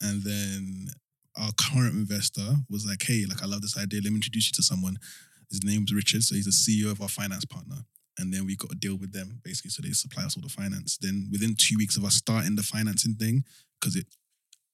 and 0.00 0.22
then 0.22 0.88
our 1.34 1.52
current 1.54 1.94
investor 1.96 2.64
was 2.68 2.84
like, 2.84 3.02
"Hey, 3.02 3.26
like 3.26 3.42
I 3.42 3.46
love 3.46 3.62
this 3.62 3.76
idea. 3.76 4.00
Let 4.02 4.10
me 4.12 4.16
introduce 4.16 4.46
you 4.46 4.52
to 4.52 4.62
someone. 4.62 4.98
His 5.50 5.62
name's 5.64 5.92
Richard, 5.92 6.22
so 6.22 6.34
he's 6.36 6.44
the 6.44 6.52
CEO 6.52 6.90
of 6.92 7.00
our 7.00 7.08
finance 7.08 7.44
partner." 7.44 7.84
And 8.18 8.32
then 8.32 8.44
we 8.44 8.56
got 8.56 8.72
a 8.72 8.76
deal 8.76 8.96
with 8.96 9.12
them, 9.12 9.40
basically, 9.42 9.70
so 9.70 9.80
they 9.82 9.90
supply 9.92 10.24
us 10.24 10.36
all 10.36 10.42
the 10.42 10.48
finance. 10.48 10.98
Then 11.00 11.28
within 11.32 11.54
two 11.56 11.76
weeks 11.78 11.96
of 11.96 12.04
us 12.04 12.14
starting 12.14 12.56
the 12.56 12.62
financing 12.62 13.14
thing, 13.14 13.44
because 13.80 13.96
it, 13.96 14.06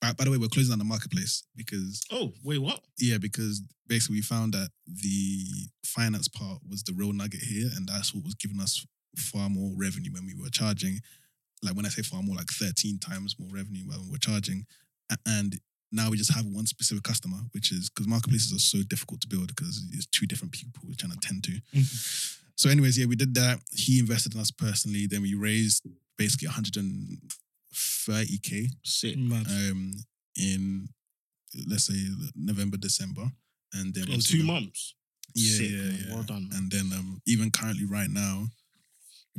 by, 0.01 0.12
by 0.12 0.24
the 0.24 0.30
way, 0.30 0.39
we're 0.39 0.49
closing 0.49 0.70
down 0.72 0.78
the 0.78 0.84
marketplace 0.84 1.45
because 1.57 2.05
Oh, 2.11 2.32
wait, 2.45 2.59
what? 2.59 2.80
yeah, 2.99 3.18
because 3.18 3.62
basically 3.86 4.16
we 4.16 4.22
found 4.22 4.55
that 4.55 4.70
the 4.86 5.45
finance 5.84 6.26
part 6.28 6.59
was 6.68 6.82
the 6.82 6.93
real 6.95 7.12
nugget 7.12 7.41
here, 7.43 7.68
and 7.76 7.86
that's 7.89 8.12
what 8.14 8.24
was 8.24 8.34
giving 8.34 8.61
us 8.61 8.84
far 9.16 9.49
more 9.49 9.72
revenue 9.76 10.12
when 10.12 10.26
we 10.26 10.34
were 10.34 10.51
charging. 10.51 11.01
Like 11.62 11.74
when 11.74 11.86
I 11.86 11.89
say 11.91 12.03
far 12.03 12.22
more, 12.22 12.36
like 12.36 12.51
thirteen 12.51 12.99
times 12.99 13.36
more 13.39 13.49
revenue 13.53 13.84
when 13.86 14.01
we 14.05 14.11
were 14.11 14.18
charging, 14.18 14.66
and 15.26 15.59
now 15.91 16.11
we 16.11 16.16
just 16.16 16.34
have 16.34 16.45
one 16.47 16.66
specific 16.66 17.03
customer, 17.03 17.39
which 17.53 17.72
is 17.72 17.89
because 17.89 18.07
marketplaces 18.07 18.53
are 18.53 18.59
so 18.59 18.82
difficult 18.86 19.20
to 19.22 19.28
build 19.28 19.49
because 19.55 19.82
it's 19.93 20.07
two 20.07 20.26
different 20.26 20.53
people 20.53 20.82
we're 20.86 20.95
trying 20.95 21.12
to 21.12 21.18
tend 21.20 21.43
to. 21.45 21.53
Mm-hmm. 21.74 22.45
So, 22.59 22.68
anyways, 22.68 22.98
yeah, 22.98 23.06
we 23.06 23.14
did 23.14 23.36
that. 23.36 23.61
He 23.70 24.00
invested 24.00 24.34
in 24.34 24.40
us 24.40 24.50
personally. 24.50 25.06
Then 25.06 25.22
we 25.22 25.34
raised 25.34 25.86
basically 26.16 26.48
130k 26.48 28.66
Sick. 28.84 29.16
Um, 29.16 29.92
in 30.36 30.88
let's 31.68 31.86
say 31.86 31.94
November, 32.34 32.76
December, 32.76 33.30
and 33.74 33.94
then 33.94 34.11
In 34.11 34.18
two 34.18 34.42
months. 34.42 34.96
Yeah, 35.36 35.56
Sick, 35.56 35.70
yeah, 35.70 35.92
yeah. 36.09 36.14
Well 36.14 36.24
done, 36.24 36.48
man. 36.48 36.59
And 36.59 36.72
then 36.72 36.90
um, 36.98 37.22
even 37.28 37.52
currently 37.52 37.86
right 37.86 38.11
now, 38.11 38.48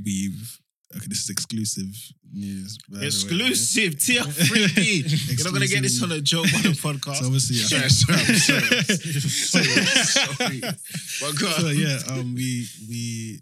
we've 0.02 0.58
okay, 0.96 1.06
this 1.08 1.24
is 1.24 1.30
exclusive 1.30 1.88
news. 2.32 2.78
by 2.90 2.96
the 2.96 3.02
way. 3.02 3.06
Exclusive 3.08 3.94
TR3D. 3.96 5.30
You're 5.38 5.44
not 5.46 5.54
gonna 5.54 5.68
get 5.68 5.82
this 5.84 6.02
on 6.04 6.12
a 6.12 6.22
Joe 6.22 6.44
Budden 6.44 6.74
podcast. 6.74 7.16
So 7.18 7.26
obviously, 7.26 7.58
yeah. 7.58 7.88
sorry, 7.88 7.90
sorry, 7.90 8.84
sorry, 8.84 9.82
sorry. 9.82 10.60
But 10.62 11.40
go 11.40 11.48
so 11.50 11.68
on. 11.68 11.78
yeah, 11.78 12.00
um, 12.10 12.36
we 12.36 12.68
we 12.88 13.40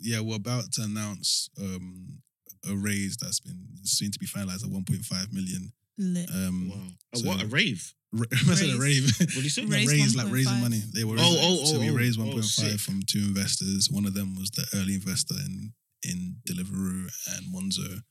yeah, 0.00 0.20
we're 0.20 0.36
about 0.36 0.70
to 0.72 0.82
announce 0.82 1.48
um 1.60 2.18
a 2.70 2.74
raise 2.74 3.16
that's 3.18 3.40
been 3.40 3.58
soon 3.82 4.10
to 4.10 4.18
be 4.18 4.26
finalized 4.26 4.64
at 4.64 4.70
1.5 4.70 5.32
million. 5.32 5.72
Lit. 5.98 6.28
Um, 6.30 6.70
Wow. 6.70 6.76
A 7.14 7.18
so- 7.18 7.28
what 7.28 7.42
a 7.42 7.46
rave? 7.46 7.92
ra- 8.12 8.24
I 8.32 8.54
said 8.54 8.74
a 8.74 8.78
rave. 8.78 9.04
What 9.18 9.28
do 9.34 9.40
you 9.42 9.50
say? 9.50 9.66
Raise 9.66 9.90
raise 9.92 10.16
like 10.16 10.26
1.5. 10.28 10.32
raising 10.32 10.60
money. 10.60 10.80
They 10.94 11.04
were 11.04 11.16
Oh, 11.18 11.22
raising- 11.34 11.40
oh, 11.42 11.64
so 11.66 11.78
we 11.80 11.90
oh, 11.90 11.94
raised 11.94 12.18
oh, 12.18 12.24
1.5 12.24 12.44
sick. 12.44 12.80
from 12.80 13.02
two 13.06 13.18
investors. 13.18 13.88
One 13.90 14.06
of 14.06 14.14
them 14.14 14.34
was 14.36 14.50
the 14.50 14.64
early 14.78 14.94
investor 14.94 15.34
in 15.44 15.72
in 16.04 16.36
Deliveroo 16.48 17.06
and 17.36 17.46
Monzo, 17.54 18.02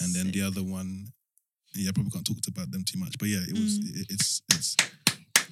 and 0.00 0.14
then 0.14 0.30
the 0.30 0.42
other 0.42 0.62
one. 0.62 1.06
Yeah, 1.74 1.88
I 1.88 1.92
probably 1.92 2.10
can't 2.10 2.26
talk 2.26 2.36
about 2.48 2.70
them 2.70 2.84
too 2.86 2.98
much, 2.98 3.16
but 3.18 3.28
yeah, 3.28 3.38
it 3.48 3.52
was. 3.54 3.78
Mm. 3.78 4.00
It, 4.00 4.06
it's 4.10 4.42
it's. 4.52 4.76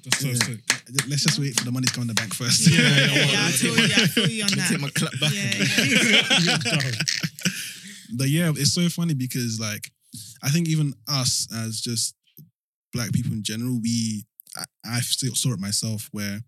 That's 0.04 0.18
so 0.20 0.28
Yeah. 0.28 0.34
sick. 0.34 0.60
Let's 1.08 1.22
just 1.24 1.38
wait 1.38 1.58
for 1.58 1.64
the 1.64 1.70
money 1.72 1.86
to 1.86 1.92
come 1.92 2.02
in 2.02 2.08
the 2.08 2.14
bank 2.14 2.34
first. 2.34 2.70
Yeah, 2.70 2.78
Yeah, 2.80 2.88
yeah, 2.88 3.14
yeah, 3.14 3.32
yeah, 3.32 3.46
I 3.46 3.50
feel 3.52 3.76
you. 3.76 3.84
I 3.84 4.06
feel 4.06 4.28
you 4.30 4.42
on 4.44 4.48
Let 4.50 4.58
me 4.58 4.64
take 4.68 4.80
my 4.80 4.90
clap 4.90 5.12
back. 5.20 5.32
Yeah, 6.42 6.90
but 8.16 8.28
yeah, 8.28 8.50
it's 8.56 8.72
so 8.74 8.88
funny 8.88 9.14
because 9.14 9.60
like 9.60 9.90
I 10.42 10.48
think 10.50 10.68
even 10.68 10.94
us 11.08 11.46
as 11.54 11.80
just 11.80 12.14
black 12.92 13.12
people 13.12 13.32
in 13.32 13.42
general, 13.42 13.78
we 13.82 14.26
I, 14.56 14.64
I 14.84 15.00
still 15.00 15.34
saw 15.34 15.52
it 15.52 15.60
myself 15.60 16.08
where 16.12 16.40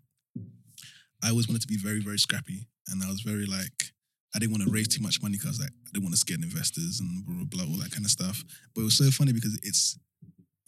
I 1.22 1.30
always 1.30 1.48
wanted 1.48 1.62
to 1.62 1.68
be 1.68 1.76
very 1.76 2.00
very 2.00 2.18
scrappy, 2.18 2.68
and 2.88 3.02
I 3.02 3.08
was 3.08 3.20
very 3.20 3.46
like 3.46 3.92
I 4.34 4.38
didn't 4.38 4.52
want 4.52 4.64
to 4.64 4.70
raise 4.70 4.88
too 4.88 5.02
much 5.02 5.20
money 5.22 5.36
because 5.38 5.60
like 5.60 5.70
I 5.70 5.90
didn't 5.92 6.04
want 6.04 6.14
to 6.14 6.18
scare 6.20 6.36
investors 6.42 7.00
and 7.00 7.24
blah, 7.26 7.34
blah 7.34 7.44
blah 7.64 7.64
all 7.74 7.80
that 7.82 7.92
kind 7.92 8.04
of 8.04 8.10
stuff. 8.10 8.42
But 8.74 8.82
it 8.82 8.84
was 8.84 8.96
so 8.96 9.10
funny 9.10 9.32
because 9.32 9.58
it's 9.62 9.98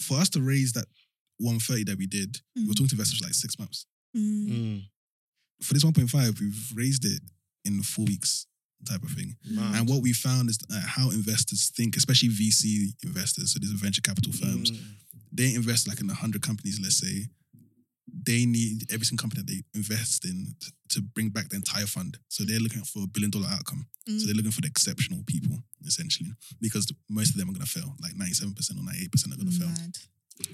for 0.00 0.18
us 0.18 0.28
to 0.30 0.42
raise 0.42 0.72
that 0.72 0.86
130 1.38 1.84
that 1.84 1.98
we 1.98 2.06
did. 2.06 2.40
We 2.54 2.66
were 2.66 2.72
Mm. 2.72 2.76
talking 2.76 2.88
to 2.88 2.94
investors 2.94 3.18
for 3.18 3.24
like 3.24 3.34
six 3.34 3.58
months. 3.58 3.86
Mm. 4.16 4.48
Mm, 4.48 4.82
For 5.62 5.74
this 5.74 5.84
1.5, 5.84 6.40
we've 6.40 6.72
raised 6.74 7.04
it 7.04 7.22
in 7.64 7.82
four 7.82 8.04
weeks 8.04 8.46
type 8.84 9.02
of 9.02 9.10
thing. 9.12 9.34
mad. 9.50 9.76
And 9.80 9.88
what 9.88 10.02
we 10.02 10.12
found 10.12 10.50
is 10.50 10.58
uh, 10.70 10.80
how 10.86 11.10
investors 11.10 11.70
think, 11.74 11.96
especially 11.96 12.28
VC 12.28 12.94
investors, 13.02 13.52
so 13.52 13.58
these 13.58 13.72
are 13.72 13.78
venture 13.78 14.02
capital 14.02 14.32
firms, 14.32 14.70
Mm, 14.72 14.78
they 15.32 15.54
invest 15.54 15.88
like 15.88 16.00
in 16.00 16.06
100 16.08 16.42
companies, 16.42 16.78
let's 16.82 16.98
say. 16.98 17.28
They 18.26 18.44
need 18.46 18.92
every 18.92 19.06
single 19.06 19.22
company 19.22 19.42
that 19.42 19.50
they 19.50 19.62
invest 19.74 20.24
in 20.26 20.54
t- 20.60 20.70
to 20.94 21.02
bring 21.02 21.28
back 21.30 21.48
the 21.50 21.56
entire 21.56 21.86
fund. 21.86 22.16
So 22.28 22.44
they're 22.44 22.60
looking 22.66 22.82
for 22.82 23.04
a 23.04 23.06
billion 23.06 23.30
dollar 23.30 23.48
outcome. 23.50 23.86
So 24.06 24.12
Mm. 24.12 24.26
they're 24.26 24.34
looking 24.40 24.52
for 24.52 24.60
the 24.60 24.68
exceptional 24.68 25.22
people, 25.26 25.56
essentially, 25.86 26.30
because 26.60 26.84
most 27.08 27.30
of 27.30 27.36
them 27.38 27.48
are 27.48 27.52
going 27.56 27.64
to 27.64 27.70
fail. 27.78 27.90
Like 28.00 28.14
97% 28.16 28.78
or 28.78 28.84
98% 28.84 29.32
are 29.32 29.36
going 29.40 29.50
to 29.50 29.58
fail. 29.60 29.72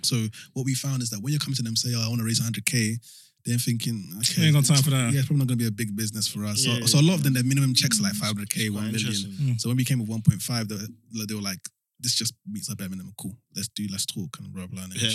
So 0.02 0.16
what 0.52 0.64
we 0.66 0.74
found 0.74 1.02
is 1.02 1.10
that 1.10 1.20
when 1.22 1.32
you 1.32 1.38
come 1.38 1.54
to 1.54 1.62
them 1.62 1.70
and 1.74 1.78
say, 1.78 1.90
oh, 1.96 2.02
I 2.04 2.08
want 2.08 2.20
to 2.20 2.26
raise 2.26 2.40
100K, 2.40 2.98
they're 3.46 3.56
thinking, 3.58 3.96
We 4.12 4.18
okay, 4.20 4.42
ain't 4.46 4.54
got 4.54 4.66
time 4.66 4.82
for 4.82 4.90
that. 4.90 5.12
yeah, 5.12 5.20
it's 5.20 5.26
probably 5.28 5.38
not 5.40 5.48
going 5.48 5.58
to 5.58 5.64
be 5.64 5.68
a 5.68 5.72
big 5.72 5.96
business 5.96 6.28
for 6.28 6.44
us. 6.44 6.64
Yeah, 6.66 6.80
so, 6.80 6.86
so 6.86 7.00
a 7.00 7.06
lot 7.08 7.14
of 7.14 7.22
them, 7.22 7.32
their 7.32 7.42
minimum 7.44 7.74
checks 7.74 7.98
are 7.98 8.02
like 8.04 8.12
Mm. 8.14 8.20
500K, 8.46 8.70
1 8.70 8.72
quite 8.72 8.92
million. 8.92 8.94
interesting. 9.00 9.58
So 9.58 9.68
when 9.70 9.76
we 9.78 9.84
came 9.84 9.98
with 9.98 10.08
1.5, 10.08 10.68
they 10.68 10.74
were, 10.76 11.26
they 11.26 11.34
were 11.34 11.40
like, 11.40 11.60
this 12.02 12.14
just 12.14 12.34
meets 12.46 12.68
our 12.70 12.76
bare 12.76 12.88
minimum. 12.88 13.12
Cool. 13.18 13.36
Let's 13.56 13.68
do, 13.68 13.86
let's 13.90 14.06
talk 14.06 14.38
and 14.38 14.52
blah, 14.52 14.66
blah. 14.66 14.84
And 14.84 14.94
Yeah, 14.94 15.08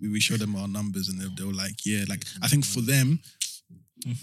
we 0.00 0.08
we, 0.08 0.08
we 0.14 0.20
showed 0.20 0.38
them 0.40 0.54
our 0.56 0.68
numbers 0.68 1.08
and 1.08 1.20
they, 1.20 1.26
they 1.36 1.44
were 1.44 1.52
like, 1.64 1.84
yeah, 1.84 2.04
like, 2.08 2.24
I 2.42 2.46
think 2.48 2.64
for 2.64 2.80
them, 2.80 3.18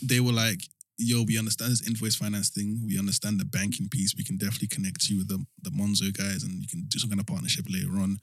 they 0.01 0.19
were 0.19 0.31
like, 0.33 0.61
yo, 0.97 1.23
we 1.23 1.37
understand 1.37 1.71
this 1.71 1.85
invoice 1.87 2.15
finance 2.15 2.49
thing. 2.49 2.81
We 2.87 2.97
understand 2.97 3.39
the 3.39 3.45
banking 3.45 3.89
piece. 3.89 4.15
We 4.17 4.23
can 4.23 4.37
definitely 4.37 4.69
connect 4.69 5.09
you 5.09 5.19
with 5.19 5.27
the, 5.27 5.45
the 5.61 5.69
Monzo 5.71 6.15
guys 6.15 6.43
and 6.43 6.61
you 6.61 6.67
can 6.67 6.85
do 6.87 6.99
some 6.99 7.09
kind 7.09 7.19
of 7.19 7.27
partnership 7.27 7.65
later 7.69 7.99
on. 7.99 8.17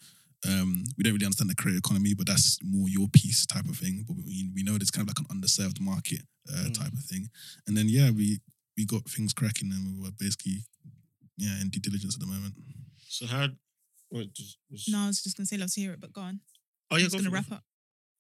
Um, 0.49 0.83
we 0.97 1.05
don't 1.05 1.13
really 1.13 1.27
understand 1.27 1.51
the 1.51 1.55
credit 1.55 1.79
economy, 1.79 2.15
but 2.15 2.27
that's 2.27 2.59
more 2.65 2.89
your 2.89 3.09
piece 3.09 3.47
type 3.47 3.67
of 3.69 3.77
thing. 3.77 4.05
But 4.09 4.17
we, 4.27 4.51
we 4.55 4.63
know 4.63 4.75
it's 4.75 4.91
kind 4.91 5.09
of 5.09 5.15
like 5.15 5.21
an 5.21 5.37
underserved 5.37 5.81
market 5.81 6.23
uh, 6.49 6.65
Mm. 6.69 6.75
type 6.79 6.93
of 6.93 7.05
thing. 7.05 7.29
And 7.69 7.77
then, 7.77 7.87
yeah, 7.89 8.11
we, 8.11 8.41
we 8.77 8.85
got 8.85 9.05
things 9.09 9.33
cracking 9.33 9.71
and 9.71 9.95
we 9.99 10.03
were 10.05 10.11
basically, 10.19 10.65
yeah, 11.37 11.61
in 11.61 11.69
due 11.69 11.79
diligence 11.81 12.15
at 12.17 12.21
the 12.21 12.27
moment. 12.27 12.55
So 13.07 13.27
how? 13.27 13.49
What 14.09 14.33
just, 14.33 14.59
was, 14.71 14.89
No, 14.89 14.99
I 14.99 15.07
was 15.07 15.23
just 15.23 15.37
gonna 15.37 15.47
say 15.47 15.57
love 15.59 15.73
to 15.73 15.81
hear 15.81 15.93
it, 15.93 16.01
but 16.01 16.13
go 16.13 16.23
on. 16.23 16.41
Oh 16.91 16.97
I'm 16.97 17.01
yeah, 17.01 17.05
just 17.07 17.17
go 17.17 17.23
gonna 17.23 17.35
wrap 17.35 17.53
up. 17.53 17.63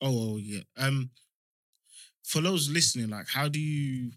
Oh, 0.01 0.35
oh 0.35 0.37
yeah. 0.39 0.61
Um, 0.77 1.11
for 2.25 2.41
those 2.41 2.69
listening, 2.71 3.11
like, 3.11 3.29
how 3.29 3.49
do 3.49 3.61
you? 3.61 4.11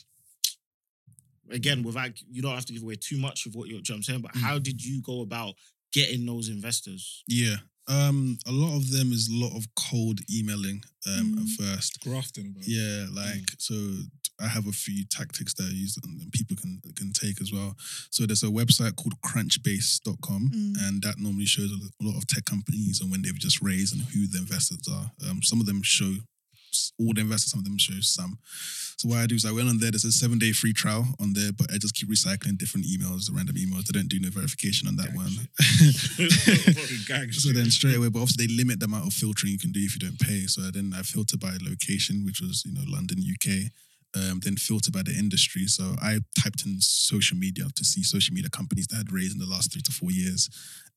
Again, 1.51 1.83
without 1.83 2.11
you 2.31 2.41
don't 2.41 2.55
have 2.55 2.65
to 2.65 2.73
give 2.73 2.81
away 2.81 2.95
too 2.95 3.17
much 3.19 3.45
of 3.45 3.53
what 3.55 3.67
you're, 3.67 3.77
you 3.77 3.83
know 3.89 3.93
what 3.93 3.97
I'm 3.97 4.03
saying, 4.03 4.21
but 4.21 4.33
Mm. 4.33 4.41
how 4.41 4.57
did 4.57 4.83
you 4.83 5.01
go 5.01 5.21
about 5.21 5.53
getting 5.93 6.25
those 6.25 6.49
investors? 6.49 7.23
Yeah. 7.27 7.57
Um, 7.87 8.39
a 8.47 8.51
lot 8.51 8.75
of 8.75 8.89
them 8.89 9.13
is 9.13 9.27
a 9.27 9.33
lot 9.35 9.55
of 9.55 9.67
cold 9.75 10.19
emailing 10.33 10.83
um, 11.05 11.35
Mm. 11.35 11.41
at 11.43 11.49
first. 11.59 11.99
Grafting, 11.99 12.51
bro. 12.51 12.63
Yeah, 12.65 13.07
like 13.11 13.51
so. 13.59 13.75
I 14.37 14.49
have 14.49 14.67
a 14.67 14.73
few 14.73 15.05
tactics 15.05 15.53
that 15.53 15.67
I 15.67 15.69
use 15.69 15.95
and 16.03 16.29
people 16.33 16.57
can 16.57 16.81
can 16.95 17.13
take 17.13 17.39
as 17.41 17.51
well. 17.53 17.77
So 18.09 18.25
there's 18.25 18.43
a 18.43 18.47
website 18.47 18.95
called 18.97 19.13
Crunchbase.com, 19.21 20.49
Mm. 20.49 20.75
and 20.87 21.01
that 21.03 21.19
normally 21.19 21.45
shows 21.45 21.71
a 21.71 22.03
lot 22.03 22.17
of 22.17 22.25
tech 22.27 22.43
companies 22.45 22.99
and 22.99 23.09
when 23.11 23.21
they've 23.21 23.37
just 23.39 23.61
raised 23.61 23.93
and 23.93 24.01
who 24.01 24.27
the 24.27 24.39
investors 24.39 24.87
are. 24.89 25.11
Um, 25.21 25.41
some 25.43 25.61
of 25.61 25.67
them 25.67 25.81
show 25.83 26.11
s- 26.11 26.19
all 26.99 27.13
the 27.13 27.21
investors, 27.21 27.51
some 27.51 27.59
of 27.59 27.65
them 27.65 27.77
show 27.77 27.99
some. 28.01 28.37
So 28.97 29.09
what 29.09 29.19
I 29.19 29.25
do 29.27 29.35
is 29.35 29.45
I 29.45 29.51
went 29.51 29.67
on 29.67 29.79
there. 29.79 29.91
There's 29.91 30.05
a 30.05 30.11
seven 30.11 30.39
day 30.39 30.51
free 30.53 30.73
trial 30.73 31.05
on 31.19 31.33
there, 31.33 31.51
but 31.51 31.71
I 31.71 31.77
just 31.77 31.95
keep 31.95 32.09
recycling 32.09 32.57
different 32.57 32.85
emails, 32.87 33.29
random 33.31 33.55
emails. 33.55 33.85
They 33.85 33.99
don't 33.99 34.07
do 34.07 34.19
no 34.19 34.29
verification 34.29 34.87
on 34.87 34.95
that 34.95 35.11
Gang 35.11 35.15
one. 35.15 35.35
So 37.33 37.51
then 37.51 37.69
straight 37.71 37.97
away, 37.97 38.09
but 38.09 38.19
obviously 38.19 38.47
they 38.47 38.53
limit 38.53 38.79
the 38.79 38.85
amount 38.85 39.07
of 39.07 39.13
filtering 39.13 39.51
you 39.51 39.59
can 39.59 39.71
do 39.71 39.81
if 39.81 39.95
you 39.95 39.99
don't 39.99 40.19
pay. 40.19 40.47
So 40.47 40.61
then 40.71 40.93
I 40.95 41.01
filter 41.01 41.37
by 41.37 41.57
location, 41.61 42.23
which 42.25 42.39
was 42.41 42.63
you 42.65 42.73
know 42.73 42.83
London, 42.87 43.19
UK. 43.19 43.71
Um, 44.15 44.39
then 44.39 44.55
filter 44.55 44.91
by 44.91 45.01
the 45.03 45.11
industry. 45.11 45.67
So 45.67 45.93
I 46.01 46.19
typed 46.41 46.65
in 46.65 46.79
social 46.79 47.35
media 47.37 47.65
to 47.75 47.83
see 47.83 48.01
social 48.01 48.33
media 48.33 48.49
companies 48.49 48.87
that 48.87 48.95
had 48.95 49.11
raised 49.11 49.33
in 49.33 49.39
the 49.39 49.45
last 49.45 49.73
three 49.73 49.81
to 49.81 49.91
four 49.91 50.09
years, 50.09 50.47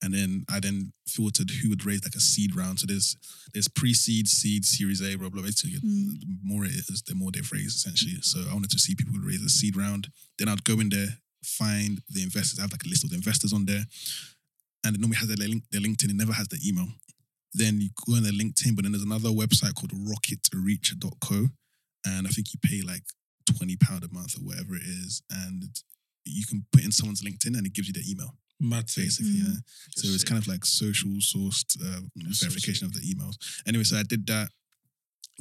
and 0.03 0.14
then 0.14 0.45
I 0.49 0.61
then 0.61 0.93
filtered 1.09 1.51
who 1.51 1.69
would 1.71 1.85
raise 1.85 2.05
like 2.05 2.14
a 2.14 2.21
seed 2.21 2.55
round. 2.55 2.79
So 2.79 2.87
there's 2.87 3.16
there's 3.53 3.66
pre-seed, 3.66 4.29
seed, 4.29 4.64
Series 4.64 5.03
A, 5.03 5.16
blah 5.16 5.31
blah. 5.31 5.43
Basically, 5.43 5.79
Mm. 5.81 6.21
the 6.21 6.27
more 6.45 6.64
it 6.64 6.71
is, 6.73 7.03
the 7.07 7.14
more 7.16 7.33
they've 7.33 7.51
raised 7.53 7.75
essentially. 7.77 8.19
So 8.23 8.39
I 8.49 8.55
wanted 8.55 8.71
to 8.71 8.79
see 8.79 8.95
people 8.95 9.14
who 9.14 9.27
raise 9.27 9.43
a 9.43 9.49
seed 9.49 9.77
round. 9.77 10.09
Then 10.39 10.49
I'd 10.49 10.62
go 10.62 10.79
in 10.79 10.89
there, 10.91 11.19
find 11.43 12.01
the 12.09 12.23
investors. 12.23 12.59
I 12.61 12.62
have 12.62 12.73
like 12.73 12.85
a 12.85 12.89
list 12.89 13.03
of 13.03 13.11
the 13.11 13.16
investors 13.16 13.53
on 13.53 13.64
there, 13.66 13.85
and 14.85 14.95
it 14.95 15.01
normally 15.01 15.16
has 15.19 15.27
their 15.29 15.37
link, 15.37 15.64
their 15.73 15.81
LinkedIn. 15.81 16.11
It 16.11 16.14
never 16.16 16.35
has 16.35 16.47
the 16.49 16.61
email. 16.64 16.87
Then 17.53 17.81
you 17.81 17.91
go 18.07 18.14
on 18.14 18.23
their 18.23 18.33
LinkedIn, 18.33 18.77
but 18.77 18.83
then 18.85 18.93
there's 18.93 19.03
another 19.03 19.31
website 19.31 19.75
called 19.75 19.91
rocketreach.co. 19.93 21.49
And 22.07 22.27
I 22.27 22.31
think 22.31 22.49
you 22.53 22.61
pay 22.63 22.83
like 22.83 23.03
twenty 23.57 23.77
pound 23.77 24.05
a 24.05 24.13
month 24.13 24.37
or 24.37 24.41
whatever 24.45 24.75
it 24.77 24.83
is, 24.83 25.23
and 25.31 25.65
you 26.25 26.45
can 26.47 26.65
put 26.73 26.85
in 26.85 26.93
someone's 26.93 27.23
LinkedIn 27.23 27.57
and 27.57 27.67
it 27.67 27.73
gives 27.73 27.89
you 27.89 27.95
their 27.95 28.03
email 28.09 28.35
Mad 28.61 28.87
basically. 28.97 29.33
Mm. 29.41 29.47
Yeah. 29.47 29.55
So 29.97 30.09
it's 30.09 30.25
kind 30.25 30.41
of 30.41 30.47
like 30.49 30.65
social 30.65 31.11
sourced 31.21 31.77
uh, 31.81 32.01
That's 32.17 32.41
so 32.41 32.47
verification 32.49 32.87
of 32.87 32.93
the 32.93 33.01
emails. 33.01 33.37
Anyway, 33.67 33.85
so 33.85 33.97
I 33.97 34.03
did 34.03 34.27
that. 34.27 34.49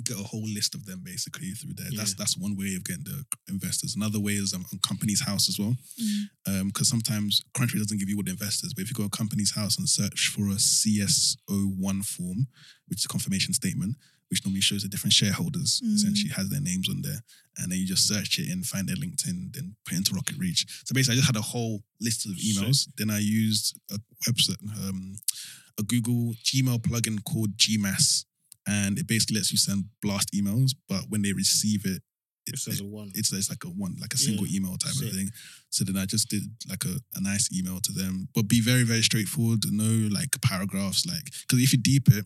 Get 0.03 0.19
a 0.19 0.23
whole 0.23 0.47
list 0.47 0.75
of 0.75 0.85
them 0.85 1.01
basically 1.03 1.49
through 1.51 1.73
there. 1.73 1.89
That's 1.95 2.11
Yeah. 2.11 2.15
that's 2.19 2.37
one 2.37 2.55
way 2.55 2.75
of 2.75 2.83
getting 2.83 3.03
the 3.05 3.25
investors. 3.49 3.95
Another 3.95 4.19
way 4.19 4.33
is 4.33 4.53
um, 4.53 4.63
on 4.71 4.77
company's 4.79 5.21
house 5.21 5.49
as 5.49 5.57
well 5.57 5.75
Mm. 6.47 6.67
because 6.67 6.87
sometimes 6.87 7.41
Crunchy 7.55 7.79
doesn't 7.79 7.97
give 7.97 8.07
you 8.07 8.15
all 8.17 8.23
the 8.23 8.29
investors, 8.31 8.73
but 8.75 8.83
if 8.83 8.89
you 8.89 8.93
go 8.95 9.03
to 9.03 9.07
a 9.13 9.17
company's 9.17 9.55
house 9.55 9.77
and 9.79 9.89
search 9.89 10.27
for 10.29 10.43
a 10.49 10.59
CS01 10.59 12.05
form, 12.05 12.47
which 12.87 12.99
is 12.99 13.05
a 13.05 13.09
confirmation 13.09 13.53
statement, 13.53 13.95
which 14.29 14.43
normally 14.45 14.61
shows 14.61 14.83
the 14.83 14.89
different 14.89 15.13
shareholders, 15.13 15.81
Mm. 15.83 15.95
essentially 15.95 16.31
has 16.31 16.49
their 16.49 16.59
names 16.61 16.89
on 16.89 17.01
there, 17.01 17.23
and 17.57 17.71
then 17.71 17.79
you 17.79 17.85
just 17.87 18.07
search 18.07 18.39
it 18.39 18.49
and 18.49 18.65
find 18.65 18.87
their 18.89 18.95
LinkedIn, 18.97 19.53
then 19.53 19.75
put 19.85 19.93
it 19.93 19.97
into 19.97 20.13
Rocket 20.13 20.37
Reach. 20.37 20.65
So 20.85 20.93
basically, 20.93 21.13
I 21.13 21.19
just 21.21 21.27
had 21.27 21.35
a 21.37 21.41
whole 21.41 21.83
list 22.01 22.25
of 22.25 22.33
emails. 22.33 22.87
Then 22.97 23.09
I 23.09 23.19
used 23.19 23.79
a 23.91 23.99
website, 24.27 24.61
um, 24.87 25.15
a 25.79 25.83
Google 25.83 26.33
Gmail 26.43 26.79
plugin 26.79 27.23
called 27.23 27.55
Gmass, 27.57 28.25
and 28.67 28.99
it 28.99 29.07
basically 29.07 29.37
lets 29.37 29.51
you 29.51 29.57
send 29.57 29.85
blast 30.01 30.31
emails, 30.33 30.71
but 30.89 31.09
when 31.09 31.21
they 31.21 31.31
receive 31.33 31.85
it, 31.85 32.01
it, 32.47 32.53
It 32.53 32.59
says 32.59 32.79
a 32.79 32.85
one. 32.85 33.11
it's 33.13 33.31
it's 33.33 33.49
like 33.49 33.63
a 33.65 33.69
one 33.69 33.95
like 33.99 34.13
a 34.13 34.17
single 34.17 34.47
Yeah, 34.47 34.57
email 34.57 34.77
type 34.77 34.93
sick. 34.93 35.09
of 35.09 35.13
thing. 35.15 35.31
So 35.69 35.83
then 35.83 35.97
I 35.97 36.05
just 36.05 36.29
did 36.29 36.43
like 36.69 36.85
a, 36.85 36.95
a 37.15 37.19
nice 37.21 37.49
email 37.53 37.81
to 37.81 37.91
them, 37.91 38.29
but 38.33 38.47
be 38.47 38.61
very 38.61 38.83
very 38.83 39.01
straightforward. 39.03 39.65
No 39.71 40.07
like 40.09 40.39
paragraphs, 40.41 41.05
like 41.05 41.25
because 41.41 41.61
if 41.61 41.73
you 41.73 41.77
deep 41.77 42.07
it, 42.09 42.25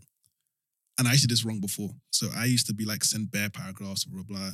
and 1.01 1.07
I 1.07 1.13
used 1.13 1.23
to 1.23 1.27
do 1.27 1.33
this 1.33 1.43
wrong 1.43 1.59
before. 1.59 1.89
So 2.11 2.29
I 2.35 2.45
used 2.45 2.67
to 2.67 2.73
be 2.75 2.85
like 2.85 3.03
send 3.03 3.31
bare 3.31 3.49
paragraphs, 3.49 4.05
blah 4.05 4.21
blah. 4.21 4.37
blah. 4.37 4.51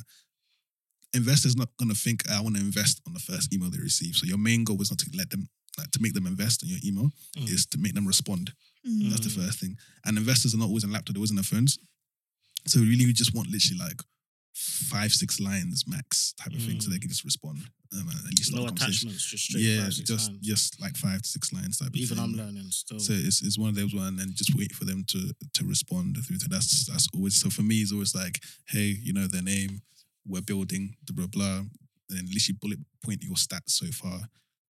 Investors 1.12 1.56
not 1.56 1.68
gonna 1.78 1.94
think 1.94 2.28
I 2.30 2.40
want 2.40 2.56
to 2.56 2.62
invest 2.62 3.02
on 3.06 3.12
the 3.12 3.20
first 3.20 3.52
email 3.52 3.68
they 3.70 3.78
receive. 3.78 4.16
So 4.16 4.24
your 4.26 4.38
main 4.38 4.64
goal 4.64 4.78
was 4.78 4.90
not 4.90 4.98
to 5.00 5.10
let 5.14 5.28
them 5.28 5.48
like 5.78 5.90
to 5.92 6.00
make 6.02 6.14
them 6.14 6.26
invest 6.26 6.62
on 6.64 6.70
your 6.70 6.80
email, 6.84 7.12
Mm. 7.36 7.48
is 7.50 7.66
to 7.66 7.78
make 7.78 7.94
them 7.94 8.06
respond. 8.06 8.52
Mm. 8.86 9.10
That's 9.10 9.26
the 9.26 9.30
Mm. 9.30 9.44
first 9.44 9.58
thing. 9.60 9.76
And 10.06 10.16
investors 10.16 10.54
are 10.54 10.58
not 10.58 10.66
always 10.68 10.84
on 10.84 10.90
laptop, 10.90 11.14
they're 11.14 11.20
always 11.20 11.30
on 11.30 11.36
their 11.36 11.44
phones. 11.44 11.78
So 12.66 12.80
really, 12.80 13.04
we 13.06 13.12
just 13.12 13.34
want 13.34 13.48
literally 13.50 13.78
like 13.78 14.00
five, 14.58 15.12
six 15.12 15.38
lines 15.40 15.84
max 15.86 16.32
type 16.34 16.52
of 16.52 16.62
thing, 16.62 16.80
so 16.80 16.88
Mm. 16.88 16.92
they 16.92 16.98
can 16.98 17.08
just 17.08 17.24
respond. 17.24 17.58
Um, 17.92 18.06
at 18.10 18.36
least 18.38 18.52
No 18.52 18.66
the 18.66 18.72
attachments, 18.72 19.24
just 19.24 19.44
straight 19.44 19.64
Yeah, 19.64 19.84
five, 19.84 20.04
just 20.04 20.28
lines. 20.30 20.46
just 20.46 20.80
like 20.80 20.96
five 20.96 21.22
to 21.22 21.28
six 21.28 21.52
lines 21.52 21.78
type 21.78 21.88
of 21.88 21.96
Even. 21.96 22.18
I'm 22.18 22.32
learning 22.34 22.70
still. 22.70 22.98
So 23.00 23.12
it's, 23.14 23.40
it's 23.42 23.56
one 23.58 23.70
of 23.70 23.76
those 23.76 23.94
one, 23.94 24.18
and 24.18 24.34
just 24.34 24.54
wait 24.56 24.72
for 24.74 24.84
them 24.84 25.04
to 25.08 25.32
to 25.54 25.64
respond 25.64 26.16
through 26.26 26.38
to 26.38 26.48
that's 26.48 26.86
that's 26.86 27.06
always 27.14 27.36
so 27.40 27.48
for 27.50 27.62
me 27.62 27.76
it's 27.82 27.92
always 27.92 28.14
like, 28.14 28.42
hey, 28.66 28.98
you 29.02 29.12
know 29.14 29.26
their 29.26 29.42
name, 29.42 29.80
we're 30.26 30.42
building, 30.42 30.96
blah 31.06 31.14
blah 31.16 31.26
blah, 31.28 31.58
and 32.10 32.18
at 32.28 32.34
least 32.34 32.48
you 32.48 32.54
bullet 32.54 32.80
point 33.02 33.22
your 33.22 33.36
stats 33.36 33.70
so 33.70 33.86
far. 33.92 34.28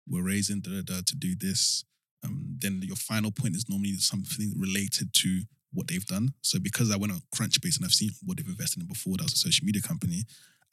We're 0.07 0.23
raising 0.23 0.59
da, 0.61 0.71
da, 0.71 0.81
da, 0.81 1.01
to 1.05 1.15
do 1.15 1.35
this. 1.35 1.83
Um, 2.23 2.57
then 2.59 2.81
your 2.81 2.95
final 2.97 3.31
point 3.31 3.55
is 3.55 3.69
normally 3.69 3.97
something 3.99 4.53
related 4.57 5.13
to 5.13 5.43
what 5.75 5.87
they've 5.87 6.05
done. 6.05 6.33
So 6.41 6.59
because 6.59 6.91
I 6.91 6.97
went 6.97 7.13
on 7.13 7.21
Crunchbase 7.35 7.77
and 7.77 7.85
I've 7.85 7.91
seen 7.91 8.11
what 8.23 8.37
they've 8.37 8.47
invested 8.47 8.81
in 8.81 8.87
before, 8.87 9.17
that 9.17 9.23
was 9.23 9.33
a 9.33 9.37
social 9.37 9.65
media 9.65 9.81
company. 9.81 10.23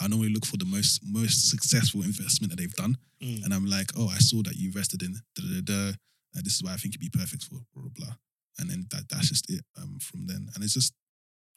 I 0.01 0.09
normally 0.09 0.33
look 0.33 0.47
for 0.47 0.57
the 0.57 0.65
most 0.65 1.01
most 1.05 1.51
successful 1.51 2.03
investment 2.03 2.51
that 2.51 2.57
they've 2.59 2.75
done. 2.75 2.97
Mm. 3.23 3.45
And 3.45 3.55
I'm 3.55 3.67
like, 3.67 3.91
oh, 3.97 4.09
I 4.09 4.19
saw 4.19 4.43
that 4.43 4.57
you 4.57 4.69
invested 4.69 5.03
in 5.03 5.15
da 5.37 5.43
da 5.43 5.61
da. 5.61 5.93
This 6.43 6.55
is 6.55 6.63
why 6.65 6.73
I 6.73 6.77
think 6.77 6.95
you'd 6.95 7.01
be 7.01 7.11
perfect 7.13 7.45
for 7.45 7.57
blah 7.75 7.83
blah 7.83 7.93
blah. 7.95 8.15
And 8.59 8.71
then 8.71 8.87
that 8.91 9.09
that's 9.09 9.29
just 9.29 9.51
it. 9.51 9.65
Um, 9.81 9.99
from 10.01 10.27
then, 10.27 10.49
and 10.55 10.65
it's 10.65 10.75
just 10.75 10.95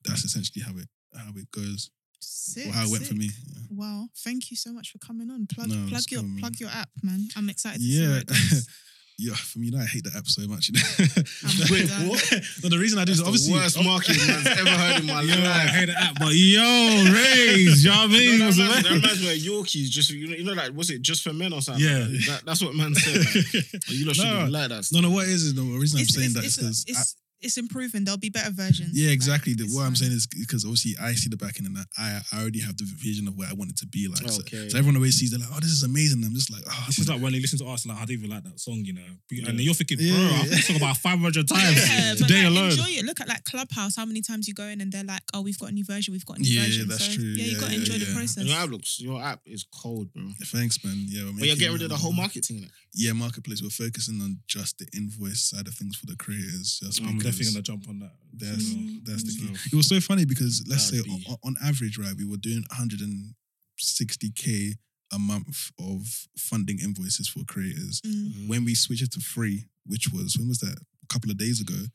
that's 0.04 0.24
essentially 0.24 0.64
how 0.64 0.78
it 0.78 0.88
how 1.16 1.32
it 1.36 1.50
goes 1.52 1.90
Sick, 2.20 2.68
or 2.68 2.74
how 2.74 2.86
it 2.86 2.92
went 2.92 3.06
for 3.06 3.16
me. 3.16 3.30
Yeah. 3.48 3.62
Wow, 3.72 4.08
thank 4.24 4.52
you 4.52 4.58
so 4.58 4.72
much 4.74 4.92
for 4.92 5.00
coming 5.00 5.30
on. 5.30 5.48
Plug 5.48 5.70
No, 5.70 5.88
plug 5.90 6.04
your 6.10 6.24
man. 6.24 6.40
plug 6.40 6.60
your 6.60 6.70
app, 6.70 6.90
man. 7.04 7.28
I'm 7.36 7.50
excited 7.50 7.80
to 7.80 7.84
see 7.84 8.02
Yeah. 8.02 8.22
where 9.18 9.28
it 9.28 9.30
goes. 9.30 9.30
Yeah, 9.30 9.36
for 9.36 9.60
me, 9.60 9.66
you 9.68 9.72
know, 9.72 9.80
I 9.80 9.86
hate 9.86 10.04
the 10.04 10.12
app 10.18 10.28
so 10.28 10.48
much. 10.48 10.70
You 10.70 10.76
I'm 10.80 11.72
Wait, 11.72 11.90
what? 12.10 12.22
No, 12.64 12.70
the 12.70 12.78
reason 12.80 13.00
I 13.00 13.06
do 13.06 13.12
is 13.14 13.18
That's 13.20 13.28
obviously 13.28 13.54
worst 13.54 13.84
marketing 13.84 14.28
man's 14.28 14.48
ever 14.48 14.70
heard 14.70 15.00
in 15.02 15.08
my 15.08 15.22
Yo, 15.26 15.34
I 15.34 15.60
hate 15.68 15.86
the 15.88 15.96
app, 16.00 16.20
but 16.20 16.34
yo, 16.34 16.62
Rays, 17.14 17.84
you 17.84 17.92
know 17.92 17.98
what 17.98 18.10
I 18.10 18.14
mean? 18.14 18.40
No, 18.40 18.46
What's 18.46 18.58
that, 18.58 18.64
the 18.64 18.68
reminds, 18.68 18.84
that 18.84 18.92
man? 18.92 19.02
reminds 19.02 19.22
me 19.24 19.32
of 19.32 19.40
Yorkies. 19.66 19.88
Just 19.90 20.10
you 20.12 20.28
know, 20.28 20.36
you 20.36 20.44
know, 20.44 20.54
like 20.54 20.72
was 20.76 20.90
it 20.90 21.02
just 21.02 21.24
for 21.24 21.34
men 21.34 21.54
or 21.54 21.62
something? 21.62 21.84
Yeah. 21.84 22.06
that, 22.28 22.42
that's 22.46 22.62
what 22.64 22.76
man 22.76 22.94
said. 22.96 23.18
Like, 23.24 23.88
you 23.90 24.06
lot 24.06 24.18
No. 24.18 24.24
shouldn't 24.24 24.52
like 24.52 24.70
that. 24.70 24.88
no, 24.92 25.00
no. 25.02 25.10
What 25.12 25.28
is 25.28 25.48
it? 25.52 25.56
No, 25.56 25.64
the 25.64 25.80
reason 25.80 26.00
I'm 26.00 26.06
saying 26.06 26.32
it's, 26.36 26.36
that 26.36 26.44
it's, 26.46 26.58
is 26.60 26.84
because 26.86 27.16
it's, 27.46 27.56
it's 27.56 27.58
improving. 27.58 28.04
There'll 28.06 28.18
be 28.18 28.30
better 28.30 28.52
versions. 28.52 28.92
Yeah, 28.94 29.08
Like, 29.10 29.14
exactly. 29.16 29.54
The- 29.54 29.64
it's 29.66 29.76
what 29.76 29.84
I'm 29.86 29.96
saying 29.96 30.12
is 30.12 30.28
because 30.28 30.66
obviously 30.66 30.96
I 31.02 31.14
see 31.14 31.30
the 31.30 31.38
back 31.38 31.58
end 31.58 31.68
and 31.68 31.78
I, 31.98 32.22
I 32.34 32.42
already 32.42 32.60
have 32.62 32.78
the 32.78 32.86
vision 32.98 33.28
of 33.28 33.36
where 33.38 33.48
I 33.50 33.54
want 33.54 33.72
it 33.72 33.78
to 33.78 33.88
be 33.88 34.08
like. 34.08 34.28
So, 34.30 34.42
Okay. 34.42 34.70
so 34.70 34.78
everyone 34.78 34.98
always 34.98 35.16
sees 35.20 35.32
they're 35.32 35.40
like, 35.40 35.50
oh, 35.52 35.60
this 35.60 35.72
is 35.72 35.84
amazing. 35.84 36.24
I'm 36.26 36.34
just 36.34 36.52
like, 36.52 36.64
oh, 36.68 36.84
This 36.88 37.00
is 37.00 37.10
like 37.10 37.22
when 37.22 37.34
they 37.34 37.40
listen 37.40 37.60
to 37.60 37.66
us, 37.68 37.86
like, 37.86 37.98
I 37.98 38.02
don't 38.02 38.12
even 38.12 38.30
like 38.30 38.44
that 38.44 38.60
song, 38.60 38.82
you 38.84 38.94
know. 38.94 39.02
Yeah. 39.32 39.50
And 39.50 39.60
you're 39.60 39.74
thinking, 39.74 39.98
bro, 39.98 40.06
Yeah, 40.08 40.26
I've 40.40 40.46
yeah. 40.46 40.56
this 40.56 40.68
song 40.68 40.76
about 40.78 40.98
500 40.98 41.48
times 41.48 41.90
Yeah, 41.90 42.14
but 42.14 42.28
today 42.28 42.44
like, 42.44 42.52
alone. 42.52 42.72
enjoy 42.72 42.90
it. 43.00 43.06
Look 43.06 43.22
at 43.22 43.28
like 43.28 43.44
Clubhouse. 43.46 43.96
How 43.96 44.06
many 44.06 44.22
times 44.22 44.48
you 44.48 44.54
go 44.54 44.64
in 44.66 44.82
and 44.82 44.92
they're 44.92 45.04
like, 45.04 45.22
"Oh, 45.34 45.42
we've 45.42 45.58
got 45.60 45.70
a 45.70 45.72
new 45.74 45.86
version. 45.86 46.12
We've 46.14 46.26
got 46.26 46.38
a 46.38 46.42
new 46.42 46.50
Yeah, 46.50 46.64
version." 46.66 46.88
that's 46.88 47.06
so, 47.06 47.14
true. 47.14 47.24
Yeah, 47.24 47.46
you 47.46 47.52
Yeah, 47.54 47.60
got 47.60 47.70
to 47.70 47.76
enjoy 47.76 47.94
yeah. 47.96 48.06
the 48.06 48.14
process. 48.14 48.38
And 48.38 48.48
your 48.48 48.58
app 48.58 48.70
looks, 48.70 49.00
your 49.00 49.22
app 49.22 49.42
is 49.46 49.66
cold, 49.82 50.12
bro. 50.14 50.24
thanks, 50.46 50.84
man. 50.84 51.06
Yeah, 51.08 51.26
we're 51.26 51.40
But 51.40 51.48
you're 51.48 51.56
getting 51.56 51.74
rid 51.74 51.82
of 51.84 51.90
the 51.90 51.96
um, 51.96 52.02
whole 52.02 52.14
marketing. 52.14 52.70
Yeah, 52.94 53.14
marketplace. 53.14 53.62
We're 53.62 53.70
focusing 53.70 54.22
on 54.22 54.40
just 54.48 54.78
the 54.80 54.88
invoice 54.96 55.42
side 55.50 55.68
of 55.68 55.74
things 55.76 55.96
for 55.98 56.06
the 56.06 56.16
creators. 56.16 56.80
Just 56.82 57.04
because 57.04 57.35
definitely 57.38 57.54
gonna 57.54 57.64
jump 57.64 57.90
on 57.90 58.00
that. 58.00 58.16
that's 58.34 58.66
Mm. 58.74 59.06
that's 59.06 59.24
the 59.24 59.32
key. 59.32 59.54
It 59.72 59.76
was 59.76 59.88
so 59.88 60.00
funny 60.02 60.26
because 60.26 60.64
let's 60.68 60.90
say 60.90 60.98
That'd 60.98 61.12
be- 61.12 61.26
on, 61.30 61.38
on 61.44 61.56
average, 61.64 61.98
right, 61.98 62.16
we 62.16 62.26
were 62.26 62.38
doing 62.38 62.64
160k 62.72 64.76
a 65.14 65.20
month 65.20 65.72
of 65.80 66.28
funding 66.38 66.80
invoices 66.80 67.28
for 67.28 67.44
creators. 67.46 68.02
Mm. 68.06 68.48
When 68.48 68.66
we 68.66 68.76
switched 68.76 69.04
it 69.04 69.12
to 69.14 69.20
free, 69.22 69.66
which 69.86 70.10
was 70.12 70.36
when 70.38 70.48
was 70.48 70.60
that? 70.60 70.78
A 71.04 71.08
couple 71.08 71.30
of 71.30 71.38
days 71.38 71.62
ago, 71.62 71.86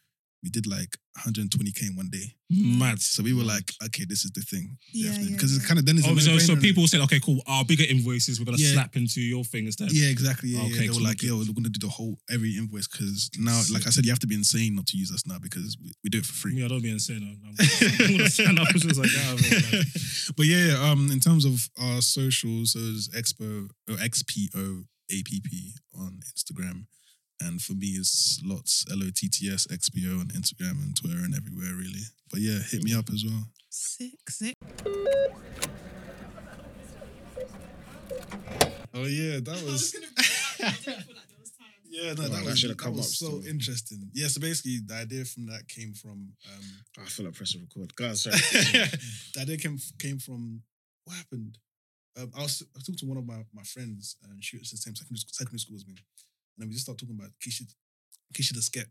we 0.43 0.49
did 0.51 0.66
like 0.66 0.97
120k 1.26 1.88
in 1.91 1.97
one 1.97 2.09
day. 2.11 2.34
Mad. 2.51 3.01
So 3.01 3.22
we 3.22 3.34
were 3.34 3.45
like, 3.45 3.72
okay, 3.86 4.05
this 4.09 4.24
is 4.24 4.30
the 4.32 4.41
thing. 4.41 4.76
Yeah, 4.93 5.12
yeah, 5.12 5.32
Because 5.32 5.55
it's 5.55 5.66
kind 5.66 5.78
of 5.78 5.84
then 5.86 5.99
it's 5.99 6.07
a 6.07 6.11
Oh, 6.11 6.16
so, 6.16 6.38
so 6.38 6.57
people 6.57 6.86
said, 6.86 7.01
okay, 7.03 7.20
cool. 7.20 7.41
Our 7.47 7.64
bigger 7.64 7.84
invoices, 7.88 8.41
we're 8.41 8.47
gonna 8.47 8.57
Yeah. 8.59 8.72
slap 8.72 8.97
into 8.97 9.20
your 9.20 9.45
thing 9.45 9.66
instead. 9.66 9.93
Yeah, 9.93 10.09
exactly. 10.09 10.51
Yeah, 10.51 10.62
Okay, 10.62 10.70
yeah. 10.74 10.80
They 10.80 10.88
were 10.99 11.05
like, 11.05 11.18
good. 11.18 11.28
yo, 11.28 11.38
we're 11.38 11.53
gonna 11.53 11.68
do 11.68 11.78
the 11.78 11.88
whole 11.93 12.18
every 12.30 12.57
invoice 12.57 12.88
because 12.88 13.30
now, 13.38 13.61
like 13.72 13.86
I 13.86 13.91
said, 13.91 14.05
you 14.07 14.11
have 14.12 14.18
to 14.20 14.26
be 14.26 14.34
insane 14.34 14.74
not 14.74 14.86
to 14.88 14.97
use 14.97 15.12
us 15.12 15.26
now 15.26 15.38
because 15.38 15.76
we, 15.82 15.93
we 16.03 16.11
do 16.11 16.18
it 16.18 16.26
for 16.26 16.32
free. 16.32 16.55
Me, 16.55 16.64
I 16.64 16.68
don't 16.68 16.82
be 16.82 16.91
insane. 16.91 17.22
I'm, 17.22 17.55
I'm 18.09 18.16
gonna 18.16 18.30
stand 18.30 18.59
up 18.59 18.68
and 18.70 18.80
just 18.80 18.99
like, 18.99 19.12
yeah, 19.12 19.34
man. 19.34 19.84
but 20.36 20.47
yeah, 20.47 20.66
yeah, 20.72 20.91
um, 20.91 21.11
in 21.12 21.20
terms 21.20 21.45
of 21.45 21.68
our 21.80 22.01
socials, 22.01 22.72
so 22.72 22.78
it's 22.80 23.09
Expo 23.09 23.68
or 23.88 23.95
XPO 23.97 24.84
APP 25.12 25.53
on 25.99 26.20
Instagram. 26.34 26.86
And 27.43 27.61
for 27.61 27.72
me, 27.72 27.88
it's 27.88 28.41
lots 28.45 28.84
L 28.91 28.99
O 29.03 29.11
T 29.14 29.28
T 29.28 29.49
S 29.51 29.66
XPO 29.66 30.20
on 30.20 30.26
Instagram 30.28 30.82
and 30.82 30.97
Twitter 30.97 31.18
and 31.18 31.34
everywhere, 31.34 31.74
really. 31.74 32.03
But 32.30 32.41
yeah, 32.41 32.59
hit 32.70 32.82
me 32.84 32.95
up 32.95 33.09
as 33.12 33.24
well. 33.24 33.45
Sick, 33.70 34.18
sick. 34.28 34.57
Oh, 38.93 39.05
yeah, 39.07 39.38
that 39.41 39.62
was. 39.64 39.97
Yeah, 41.93 42.12
no, 42.14 42.22
Wow, 42.22 42.28
that, 42.28 42.45
that 42.45 42.57
should've 42.57 42.76
that 42.76 42.82
come 42.84 42.95
was 42.97 43.07
up 43.07 43.12
so 43.16 43.41
still. 43.41 43.47
interesting. 43.51 44.11
Yeah, 44.14 44.28
so 44.28 44.41
basically, 44.41 44.78
the 44.86 44.95
idea 44.95 45.24
from 45.24 45.47
that 45.47 45.66
came 45.66 45.93
from 45.93 46.32
um, 46.47 46.64
I 47.03 47.05
feel 47.07 47.26
like 47.26 47.34
pressing 47.34 47.62
record. 47.62 47.93
Go 47.97 48.07
on, 48.07 48.14
sorry. 48.14 48.36
the 49.34 49.41
idea 49.41 49.57
came 49.59 49.76
came 49.99 50.18
from 50.20 50.62
what 51.05 51.16
happened. 51.16 51.59
Um, 52.16 52.30
I 52.38 52.43
was 52.43 52.62
I 52.62 52.78
was 52.78 52.84
talking 52.84 52.99
to 52.99 53.07
one 53.07 53.18
of 53.18 53.26
my, 53.26 53.45
my 53.53 53.64
friends, 53.64 54.14
and 54.22 54.43
she 54.43 54.57
was 54.57 54.70
the 54.70 54.76
same 54.76 54.95
secondary, 54.95 55.18
school- 55.18 55.32
secondary 55.32 55.59
school 55.59 55.76
as 55.76 55.84
me, 55.84 55.95
and 55.95 55.99
then 56.59 56.68
we 56.68 56.74
just 56.74 56.84
started 56.86 57.01
talking 57.05 57.18
about 57.18 57.32
Keisha, 57.42 57.64
Keisha 58.34 58.55
the 58.55 58.61
Sket, 58.61 58.86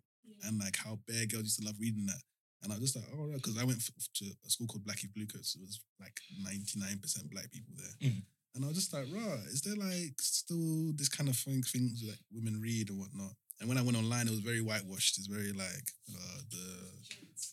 and 0.46 0.60
like 0.60 0.78
how 0.78 1.00
bear 1.08 1.26
girls 1.26 1.44
used 1.44 1.60
to 1.60 1.66
love 1.66 1.76
reading 1.80 2.06
that. 2.08 2.22
And 2.64 2.74
I 2.74 2.76
was 2.76 2.92
just 2.92 2.96
like, 2.98 3.06
oh, 3.16 3.32
because 3.36 3.58
I 3.58 3.64
went 3.64 3.80
f- 3.80 4.08
to 4.20 4.26
a 4.46 4.50
school 4.50 4.68
called 4.68 4.84
Blackheath 4.84 5.14
Bluecoats. 5.14 5.56
It 5.56 5.62
was 5.62 5.80
like 6.00 6.18
ninety 6.44 6.80
nine 6.80 7.00
percent 7.00 7.30
black 7.32 7.52
people 7.52 7.74
there, 7.78 8.10
Mhm. 8.10 8.24
and 8.56 8.66
I 8.66 8.68
was 8.68 8.78
just 8.78 8.92
like, 8.94 9.08
right, 9.14 9.40
is 9.48 9.62
there 9.62 9.76
like 9.76 10.20
still 10.20 10.92
this 10.96 11.08
kind 11.10 11.30
of 11.30 11.38
thing 11.38 11.64
things 11.64 12.04
like 12.06 12.20
women 12.32 12.60
read 12.60 12.90
or 12.90 12.94
whatnot? 13.00 13.32
And 13.62 13.68
when 13.68 13.78
I 13.78 13.82
went 13.82 13.98
online, 13.98 14.28
it 14.28 14.32
was 14.32 14.40
very 14.40 14.62
whitewashed. 14.62 15.18
It's 15.18 15.28
very 15.28 15.52
like 15.52 15.88
uh, 16.16 16.40
the 16.52 16.68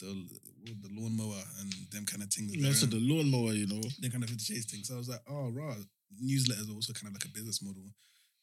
the 0.00 0.28
the 0.82 0.90
lawnmower 0.90 1.42
and 1.60 1.72
them 1.90 2.04
kind 2.06 2.22
of 2.22 2.32
things. 2.32 2.50
That's 2.62 2.80
there. 2.82 2.90
the 2.98 3.00
lawnmower, 3.06 3.52
you 3.54 3.66
know. 3.66 3.82
Then 4.00 4.10
kind 4.10 4.22
of 4.24 4.30
the 4.30 4.36
chase 4.36 4.66
thing. 4.66 4.82
So 4.84 4.94
I 4.94 4.98
was 4.98 5.08
like, 5.08 5.22
oh, 5.28 5.50
right. 5.50 5.78
Newsletters 6.22 6.68
are 6.70 6.74
also 6.74 6.92
kind 6.92 7.08
of 7.08 7.14
like 7.14 7.24
a 7.24 7.34
business 7.34 7.62
model. 7.62 7.82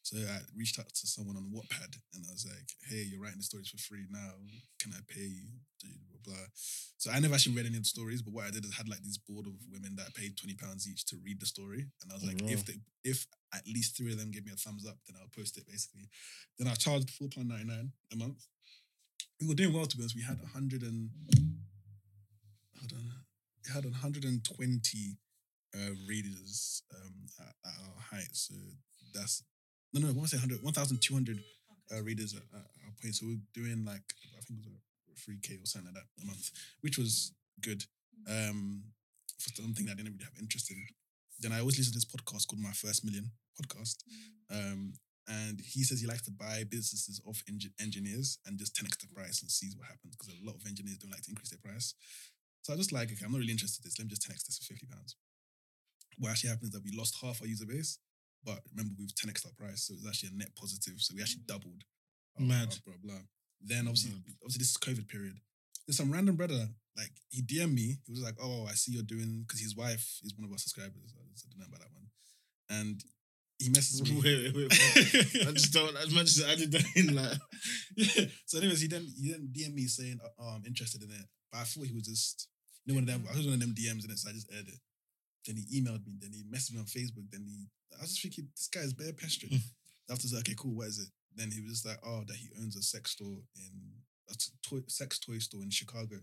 So 0.04 0.18
I 0.20 0.36
reached 0.54 0.78
out 0.78 0.92
to 0.92 1.06
someone 1.08 1.36
on 1.36 1.48
Wattpad 1.48 1.96
and 2.12 2.22
I 2.28 2.32
was 2.36 2.44
like, 2.44 2.68
hey, 2.90 3.08
you're 3.08 3.22
writing 3.22 3.38
the 3.40 3.48
stories 3.48 3.70
for 3.72 3.78
free 3.78 4.04
now. 4.12 4.36
Can 4.78 4.92
I 4.92 5.00
pay 5.08 5.24
you? 5.24 5.48
Blah, 5.80 5.96
blah, 6.12 6.20
blah. 6.36 6.46
So 7.00 7.10
I 7.10 7.18
never 7.20 7.32
actually 7.32 7.56
read 7.56 7.64
any 7.64 7.76
of 7.80 7.84
the 7.84 7.88
stories, 7.88 8.20
but 8.20 8.34
what 8.34 8.44
I 8.44 8.50
did 8.50 8.64
is 8.66 8.74
had 8.76 8.86
like 8.88 9.00
this 9.02 9.16
board 9.16 9.46
of 9.46 9.54
women 9.72 9.96
that 9.96 10.12
paid 10.14 10.36
twenty 10.36 10.56
pounds 10.56 10.86
each 10.86 11.04
to 11.06 11.16
read 11.24 11.40
the 11.40 11.46
story, 11.46 11.88
and 12.02 12.12
I 12.12 12.14
was 12.16 12.24
Oh, 12.24 12.28
like, 12.28 12.40
wow. 12.42 12.48
if 12.52 12.64
they, 12.66 12.76
if 13.02 13.26
at 13.54 13.66
least 13.66 13.96
three 13.96 14.12
of 14.12 14.18
them 14.18 14.30
give 14.30 14.44
me 14.44 14.52
a 14.52 14.56
thumbs 14.56 14.86
up, 14.86 14.96
then 15.06 15.16
I'll 15.20 15.32
post 15.34 15.56
it 15.56 15.64
basically. 15.66 16.08
Then 16.58 16.68
I 16.68 16.74
charged 16.74 17.10
four 17.10 17.28
pound 17.34 17.48
ninety 17.48 17.64
nine 17.64 17.92
a 18.12 18.16
month. 18.16 18.44
We 19.40 19.48
were 19.48 19.54
doing 19.54 19.72
well 19.72 19.86
to 19.86 19.96
be 19.96 20.02
honest. 20.02 20.16
We 20.16 20.22
had 20.22 20.38
a 20.44 20.46
hundred 20.52 20.82
and 20.82 21.08
hold 22.78 22.92
on, 22.92 23.04
we 23.64 23.72
had 23.72 23.84
hundred 24.04 24.24
and 24.24 24.44
twenty 24.44 25.16
uh, 25.74 25.92
readers 26.06 26.82
um, 26.94 27.14
at, 27.40 27.54
at 27.68 27.74
our 27.88 28.00
height. 28.12 28.32
So 28.32 28.54
that's 29.14 29.42
no, 29.94 30.00
no. 30.00 30.08
I 30.08 30.12
want 30.12 30.28
to 30.30 30.36
say 30.36 30.42
100, 30.42 30.62
1,200 30.62 31.38
uh, 31.94 32.02
readers 32.02 32.34
at, 32.34 32.42
at 32.52 32.66
our 32.84 32.92
point. 33.00 33.14
So 33.14 33.26
we're 33.26 33.38
doing 33.54 33.84
like 33.84 34.02
I 34.36 34.40
think 34.42 34.60
it 34.60 34.66
was 34.66 34.74
a 34.76 35.16
three 35.20 35.38
k 35.42 35.54
or 35.54 35.66
something 35.66 35.94
like 35.94 36.02
that 36.02 36.22
a 36.22 36.26
month, 36.26 36.50
which 36.82 36.98
was 36.98 37.32
good. 37.62 37.84
Um, 38.28 38.82
for 39.44 39.50
something 39.62 39.84
that 39.86 39.92
I 39.92 39.94
didn't 40.00 40.16
really 40.16 40.24
have 40.24 40.40
interest 40.40 40.70
in. 40.70 40.80
Then 41.40 41.52
I 41.52 41.60
always 41.60 41.76
listen 41.76 41.92
to 41.92 41.98
this 42.00 42.08
podcast 42.08 42.48
called 42.48 42.62
My 42.62 42.72
First 42.72 43.04
Million 43.04 43.30
podcast. 43.60 44.00
Um, 44.50 44.94
and 45.28 45.60
he 45.60 45.84
says 45.84 46.00
he 46.00 46.06
likes 46.06 46.24
to 46.24 46.30
buy 46.30 46.64
businesses 46.68 47.20
off 47.26 47.42
engi- 47.50 47.72
engineers 47.80 48.38
and 48.46 48.58
just 48.58 48.76
10x 48.76 49.00
the 49.00 49.08
price 49.08 49.40
and 49.40 49.50
sees 49.50 49.76
what 49.76 49.88
happens 49.88 50.16
because 50.16 50.32
a 50.32 50.46
lot 50.46 50.56
of 50.56 50.66
engineers 50.66 50.98
don't 50.98 51.10
like 51.10 51.22
to 51.22 51.30
increase 51.30 51.50
their 51.50 51.64
price. 51.64 51.94
So 52.62 52.72
I 52.72 52.76
just 52.76 52.92
like, 52.92 53.12
okay, 53.12 53.24
I'm 53.24 53.32
not 53.32 53.40
really 53.40 53.52
interested 53.52 53.84
in 53.84 53.88
this. 53.88 53.98
Let 53.98 54.06
me 54.06 54.10
just 54.10 54.28
10x 54.28 54.44
this 54.46 54.58
for 54.58 54.72
50 54.72 54.86
pounds. 54.86 55.16
What 56.18 56.30
actually 56.30 56.50
happened 56.50 56.72
is 56.72 56.74
that 56.76 56.84
we 56.84 56.96
lost 56.96 57.16
half 57.20 57.40
our 57.40 57.48
user 57.48 57.66
base, 57.66 57.98
but 58.44 58.60
remember 58.74 58.94
we've 58.98 59.08
10x 59.08 59.46
our 59.46 59.52
price, 59.52 59.88
so 59.88 59.94
it 59.94 60.00
was 60.02 60.06
actually 60.08 60.30
a 60.34 60.38
net 60.38 60.54
positive. 60.56 60.94
So 60.98 61.14
we 61.14 61.22
actually 61.22 61.42
mm. 61.42 61.46
doubled. 61.46 61.82
our- 62.38 62.46
Mad. 62.46 62.68
our 62.68 62.92
blah 62.92 63.00
blah. 63.02 63.22
Then 63.60 63.88
obviously, 63.88 64.12
obviously 64.42 64.60
this 64.60 64.70
is 64.70 64.76
COVID 64.76 65.08
period. 65.08 65.36
There's 65.86 65.96
some 65.96 66.12
random 66.12 66.36
brother 66.36 66.68
like 66.96 67.12
he 67.30 67.42
DM'd 67.42 67.74
me. 67.74 67.98
He 68.04 68.12
was 68.12 68.22
like, 68.22 68.36
"Oh, 68.40 68.66
I 68.68 68.74
see 68.74 68.92
you're 68.92 69.02
doing," 69.02 69.44
because 69.46 69.60
his 69.60 69.76
wife 69.76 70.20
is 70.22 70.34
one 70.36 70.44
of 70.44 70.52
our 70.52 70.58
subscribers. 70.58 71.14
I 71.16 71.48
don't 71.50 71.60
know 71.60 71.66
about 71.68 71.80
that 71.80 71.94
one. 71.94 72.08
And 72.70 73.04
he 73.58 73.70
messaged 73.70 74.02
me. 74.10 74.20
Wait, 74.20 74.54
wait, 74.54 74.68
wait. 74.68 75.48
I 75.48 75.52
just 75.52 75.72
don't. 75.72 75.96
As 75.96 76.12
much 76.14 76.28
as 76.36 76.44
I 76.44 76.54
did 76.56 76.72
that 76.72 76.84
in 76.96 77.14
like. 77.20 77.38
yeah. 77.96 78.26
So, 78.46 78.58
anyways, 78.58 78.80
he 78.80 78.88
then 78.88 79.06
he 79.20 79.30
then 79.32 79.48
DM 79.52 79.74
me 79.74 79.86
saying, 79.86 80.20
oh, 80.24 80.28
"Oh, 80.38 80.48
I'm 80.56 80.64
interested 80.66 81.02
in 81.02 81.10
it," 81.10 81.26
but 81.50 81.58
I 81.58 81.64
thought 81.64 81.86
he 81.86 81.94
was 81.94 82.04
just 82.06 82.48
you 82.84 82.92
know 82.92 83.00
one 83.00 83.08
of 83.08 83.08
them. 83.08 83.20
Mm-hmm. 83.22 83.34
I 83.34 83.36
was 83.36 83.46
one 83.46 83.54
of 83.54 83.60
them 83.60 83.74
DMs 83.74 84.04
in 84.04 84.10
it, 84.10 84.18
so 84.18 84.30
I 84.30 84.32
just 84.32 84.52
aired 84.52 84.68
it. 84.68 84.80
Then 85.46 85.56
he 85.56 85.80
emailed 85.80 86.06
me. 86.06 86.16
Then 86.20 86.32
he 86.32 86.42
messaged 86.44 86.72
me 86.72 86.80
on 86.80 86.86
Facebook. 86.86 87.30
Then 87.30 87.44
he, 87.46 87.68
I 87.96 88.02
was 88.02 88.10
just 88.10 88.22
thinking, 88.22 88.48
this 88.56 88.68
guy 88.68 88.80
is 88.80 88.94
bare 88.94 89.12
pestering. 89.12 89.60
After 90.10 90.24
I 90.24 90.28
was 90.28 90.32
like, 90.32 90.48
okay, 90.48 90.56
cool. 90.56 90.74
What 90.74 90.88
is 90.88 90.98
it? 90.98 91.08
Then 91.36 91.50
he 91.50 91.60
was 91.60 91.82
just 91.82 91.86
like, 91.86 91.98
oh, 92.04 92.22
that 92.26 92.36
he 92.36 92.48
owns 92.60 92.76
a 92.76 92.82
sex 92.82 93.10
store 93.12 93.42
in 93.56 93.74
a 94.30 94.34
toy, 94.62 94.80
sex 94.88 95.18
toy 95.18 95.38
store 95.38 95.62
in 95.62 95.70
Chicago, 95.70 96.16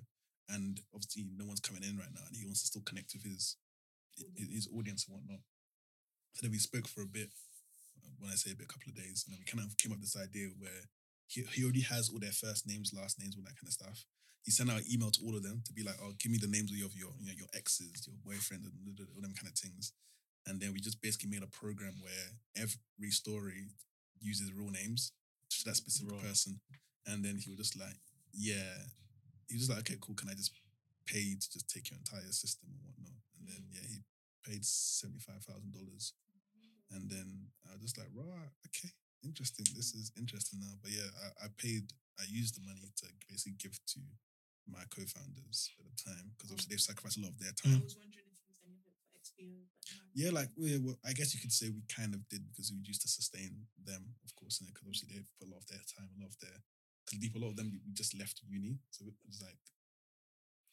and 0.50 0.80
obviously 0.94 1.26
no 1.38 1.46
one's 1.46 1.60
coming 1.60 1.84
in 1.84 1.98
right 1.98 2.10
now, 2.14 2.22
and 2.26 2.36
he 2.36 2.46
wants 2.46 2.62
to 2.62 2.68
still 2.68 2.82
connect 2.82 3.14
with 3.14 3.24
his 3.24 3.58
his, 4.16 4.50
his 4.50 4.70
audience 4.76 5.06
and 5.06 5.16
whatnot. 5.16 5.42
So 6.34 6.42
then 6.42 6.52
we 6.52 6.58
spoke 6.58 6.88
for 6.88 7.02
a 7.02 7.06
bit. 7.06 7.30
uh, 8.02 8.10
When 8.20 8.32
I 8.32 8.36
say 8.36 8.52
a 8.52 8.56
bit, 8.56 8.66
a 8.70 8.74
couple 8.74 8.90
of 8.90 8.96
days, 8.96 9.26
and 9.26 9.34
then 9.34 9.40
we 9.40 9.46
kind 9.46 9.64
of 9.68 9.78
came 9.78 9.92
up 9.92 10.00
with 10.00 10.10
this 10.10 10.22
idea 10.22 10.48
where 10.58 10.90
he, 11.28 11.44
he 11.54 11.64
already 11.64 11.82
has 11.82 12.10
all 12.10 12.20
their 12.20 12.32
first 12.32 12.68
names, 12.68 12.94
last 12.96 13.20
names, 13.20 13.36
all 13.36 13.44
that 13.44 13.60
kind 13.60 13.68
of 13.68 13.74
stuff. 13.74 14.06
He 14.44 14.52
sent 14.52 14.70
out 14.72 14.80
an 14.80 14.86
email 14.92 15.12
to 15.12 15.22
all 15.26 15.36
of 15.36 15.44
them 15.44 15.62
to 15.66 15.74
be 15.74 15.84
like, 15.84 15.96
"Oh, 16.02 16.14
give 16.18 16.32
me 16.32 16.38
the 16.40 16.48
names 16.48 16.72
of 16.72 16.78
your 16.78 16.90
your 16.96 17.14
you 17.20 17.28
know, 17.28 17.38
your 17.38 17.48
exes, 17.54 18.08
your 18.08 18.16
boyfriend, 18.26 18.64
and 18.66 18.74
all 19.16 19.22
them 19.22 19.34
kind 19.34 19.48
of 19.52 19.58
things." 19.58 19.94
And 20.48 20.60
then 20.60 20.74
we 20.74 20.80
just 20.80 21.02
basically 21.02 21.30
made 21.30 21.44
a 21.44 21.48
program 21.48 21.94
where 22.02 22.28
every 22.58 23.12
story 23.12 23.70
uses 24.20 24.52
real 24.54 24.72
names 24.72 25.12
to 25.50 25.66
that 25.66 25.76
specific 25.76 26.14
Right. 26.14 26.24
person. 26.24 26.60
And 27.06 27.24
then 27.24 27.38
he 27.38 27.50
was 27.50 27.58
just 27.58 27.78
like, 27.78 27.98
yeah. 28.34 28.74
He 29.48 29.56
was 29.56 29.68
just 29.68 29.70
like, 29.70 29.80
okay, 29.86 29.98
cool. 30.02 30.16
Can 30.16 30.30
I 30.30 30.34
just 30.34 30.54
pay 31.06 31.36
to 31.36 31.48
just 31.52 31.70
take 31.70 31.90
your 31.92 32.00
entire 32.00 32.32
system 32.32 32.70
and 32.74 32.82
whatnot? 32.82 33.18
And 33.38 33.48
then, 33.48 33.62
yeah, 33.72 33.86
he 33.88 34.02
paid 34.44 34.64
$75,000. 34.64 36.14
And 36.92 37.10
then 37.10 37.48
I 37.70 37.74
was 37.74 37.82
just 37.82 37.98
like, 37.98 38.10
right, 38.16 38.50
okay, 38.66 38.90
interesting. 39.24 39.66
This 39.76 39.94
is 39.94 40.12
interesting 40.18 40.60
now. 40.60 40.74
But 40.82 40.92
yeah, 40.92 41.10
I, 41.22 41.46
I 41.46 41.48
paid, 41.58 41.94
I 42.20 42.24
used 42.30 42.56
the 42.58 42.66
money 42.66 42.90
to 42.98 43.06
basically 43.30 43.58
give 43.58 43.78
to 43.94 44.00
my 44.68 44.84
co 44.90 45.02
founders 45.06 45.72
at 45.80 45.86
the 45.86 45.98
time 45.98 46.32
because 46.36 46.52
obviously 46.52 46.72
they've 46.74 46.84
sacrificed 46.84 47.18
a 47.18 47.24
lot 47.26 47.34
of 47.34 47.40
their 47.40 47.54
time. 47.56 47.82
I 47.82 47.86
was 47.86 47.98
wondering 47.98 48.28
if 48.30 48.38
you 48.42 48.52
used 48.52 48.64
any 48.66 48.78
of 48.78 48.86
it 48.86 48.98
for 49.00 49.10
XPO. 49.18 49.66
Yeah, 50.14 50.32
like 50.32 50.50
we, 50.58 50.78
well, 50.78 51.00
I 51.06 51.14
guess 51.14 51.34
you 51.34 51.40
could 51.40 51.52
say 51.56 51.72
we 51.72 51.84
kind 51.88 52.14
of 52.14 52.28
did 52.30 52.44
because 52.52 52.72
we 52.72 52.84
used 52.84 53.02
to 53.04 53.12
sustain 53.12 53.66
them, 53.80 54.16
of 54.24 54.32
course, 54.36 54.60
and 54.60 54.68
because 54.68 54.84
obviously 54.86 55.10
they 55.12 55.24
put 55.40 55.48
a 55.48 55.52
lot 55.52 55.64
of 55.64 55.68
their 55.68 55.84
time, 55.88 56.10
a 56.18 56.22
lot 56.22 56.32
of 56.32 56.40
their. 56.40 56.60
Because 57.10 57.18
a 57.18 57.44
lot 57.44 57.52
of 57.52 57.58
them 57.58 57.72
we 57.86 57.92
just 57.94 58.16
left 58.18 58.40
uni, 58.48 58.78
so 58.92 59.04
it 59.04 59.18
was 59.28 59.42
like 59.42 59.60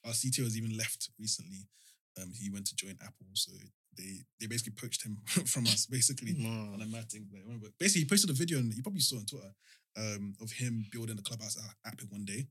our 0.04 0.12
CTO 0.12 0.44
has 0.44 0.56
even 0.56 0.76
left 0.76 1.10
recently. 1.18 1.66
Um, 2.20 2.32
he 2.34 2.50
went 2.50 2.66
to 2.66 2.76
join 2.76 2.98
Apple, 3.02 3.26
so 3.34 3.52
they 3.96 4.22
they 4.40 4.46
basically 4.46 4.74
poached 4.74 5.04
him 5.04 5.18
from 5.46 5.66
us, 5.66 5.86
basically 5.86 6.32
on 6.38 6.78
Man. 6.78 6.82
a 6.82 6.86
mad 6.86 7.10
thing. 7.10 7.26
Like, 7.32 7.42
remember, 7.44 7.68
basically, 7.78 8.02
he 8.02 8.08
posted 8.08 8.30
a 8.30 8.34
video, 8.34 8.58
and 8.58 8.72
you 8.74 8.82
probably 8.82 9.00
saw 9.00 9.16
on 9.16 9.26
Twitter, 9.26 9.54
um, 9.96 10.34
of 10.40 10.50
him 10.52 10.86
building 10.92 11.16
the 11.16 11.22
clubhouse 11.22 11.56
app 11.86 12.00
in 12.00 12.08
one 12.08 12.24
day. 12.24 12.46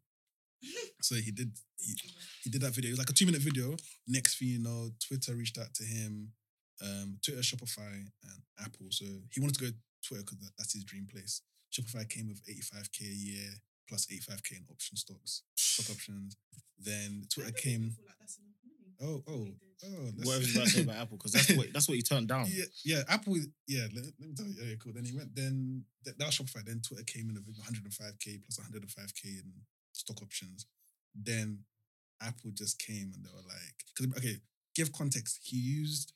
So 1.02 1.16
he 1.16 1.32
did 1.32 1.52
he, 1.78 1.94
he 2.44 2.50
did 2.50 2.62
that 2.62 2.74
video. 2.74 2.90
It 2.90 2.94
was 2.94 3.00
like 3.00 3.10
a 3.10 3.14
two 3.14 3.26
minute 3.26 3.42
video. 3.42 3.76
Next 4.08 4.40
thing 4.40 4.50
you 4.50 4.60
know, 4.60 4.90
Twitter 5.06 5.36
reached 5.36 5.58
out 5.58 5.74
to 5.76 5.84
him. 5.84 6.32
Um, 6.82 7.18
Twitter, 7.26 7.42
Shopify, 7.42 7.94
and 7.94 8.42
Apple. 8.60 8.88
So 8.92 9.06
he 9.32 9.40
wanted 9.42 9.56
to 9.56 9.62
go 9.62 9.68
to 9.68 9.76
Twitter 10.08 10.24
because 10.24 10.40
that, 10.40 10.52
that's 10.58 10.74
his 10.74 10.84
dream 10.84 11.08
place. 11.12 11.42
Shopify 11.74 12.08
came 12.10 12.28
with 12.28 12.42
85k 12.46 13.02
a 13.02 13.16
year 13.16 13.50
plus 13.88 14.06
85k 14.08 14.52
in 14.58 14.66
option 14.72 14.98
stocks, 14.98 15.44
stock 15.56 15.96
options. 15.96 16.36
Then 16.78 17.24
Twitter 17.34 17.52
came. 17.52 17.96
like 18.06 18.16
that's 18.20 18.38
enough 18.38 18.58
money. 18.66 18.94
Oh, 19.02 19.24
oh, 19.32 19.48
oh. 19.86 20.06
that's- 20.12 20.26
Whatever 20.26 20.44
you 20.46 20.54
about 20.56 20.66
to 20.68 20.70
say 20.74 20.82
about 20.84 20.96
Apple, 20.98 21.18
because 21.18 21.32
that's 21.34 21.56
what 21.58 21.74
that's 21.74 21.88
what 21.88 21.98
you 21.98 22.04
turned 22.04 22.28
down. 22.28 22.46
yeah, 22.50 22.66
yeah, 22.86 23.02
Apple. 23.10 23.38
Yeah, 23.68 23.88
let, 23.96 24.06
let 24.20 24.30
me 24.30 24.36
tell 24.36 24.46
you. 24.48 24.56
Yeah, 24.64 24.76
cool. 24.80 24.94
Then 24.94 25.06
he 25.06 25.16
went. 25.16 25.36
Then 25.36 25.84
that, 26.06 26.18
that 26.20 26.26
was 26.26 26.38
Shopify. 26.38 26.64
Then 26.66 26.82
Twitter 26.86 27.04
came 27.06 27.30
in 27.30 27.36
with 27.36 27.58
105k 27.58 28.42
plus 28.44 28.60
105k 28.60 29.24
in 29.26 29.52
stock 29.98 30.22
options. 30.22 30.66
Then 31.16 31.60
Apple 32.22 32.52
just 32.54 32.80
came 32.80 33.12
and 33.14 33.26
they 33.26 33.30
were 33.34 33.48
like, 33.48 33.78
because 33.94 34.12
okay, 34.18 34.38
give 34.76 34.92
context. 34.92 35.40
He 35.44 35.58
used 35.58 36.14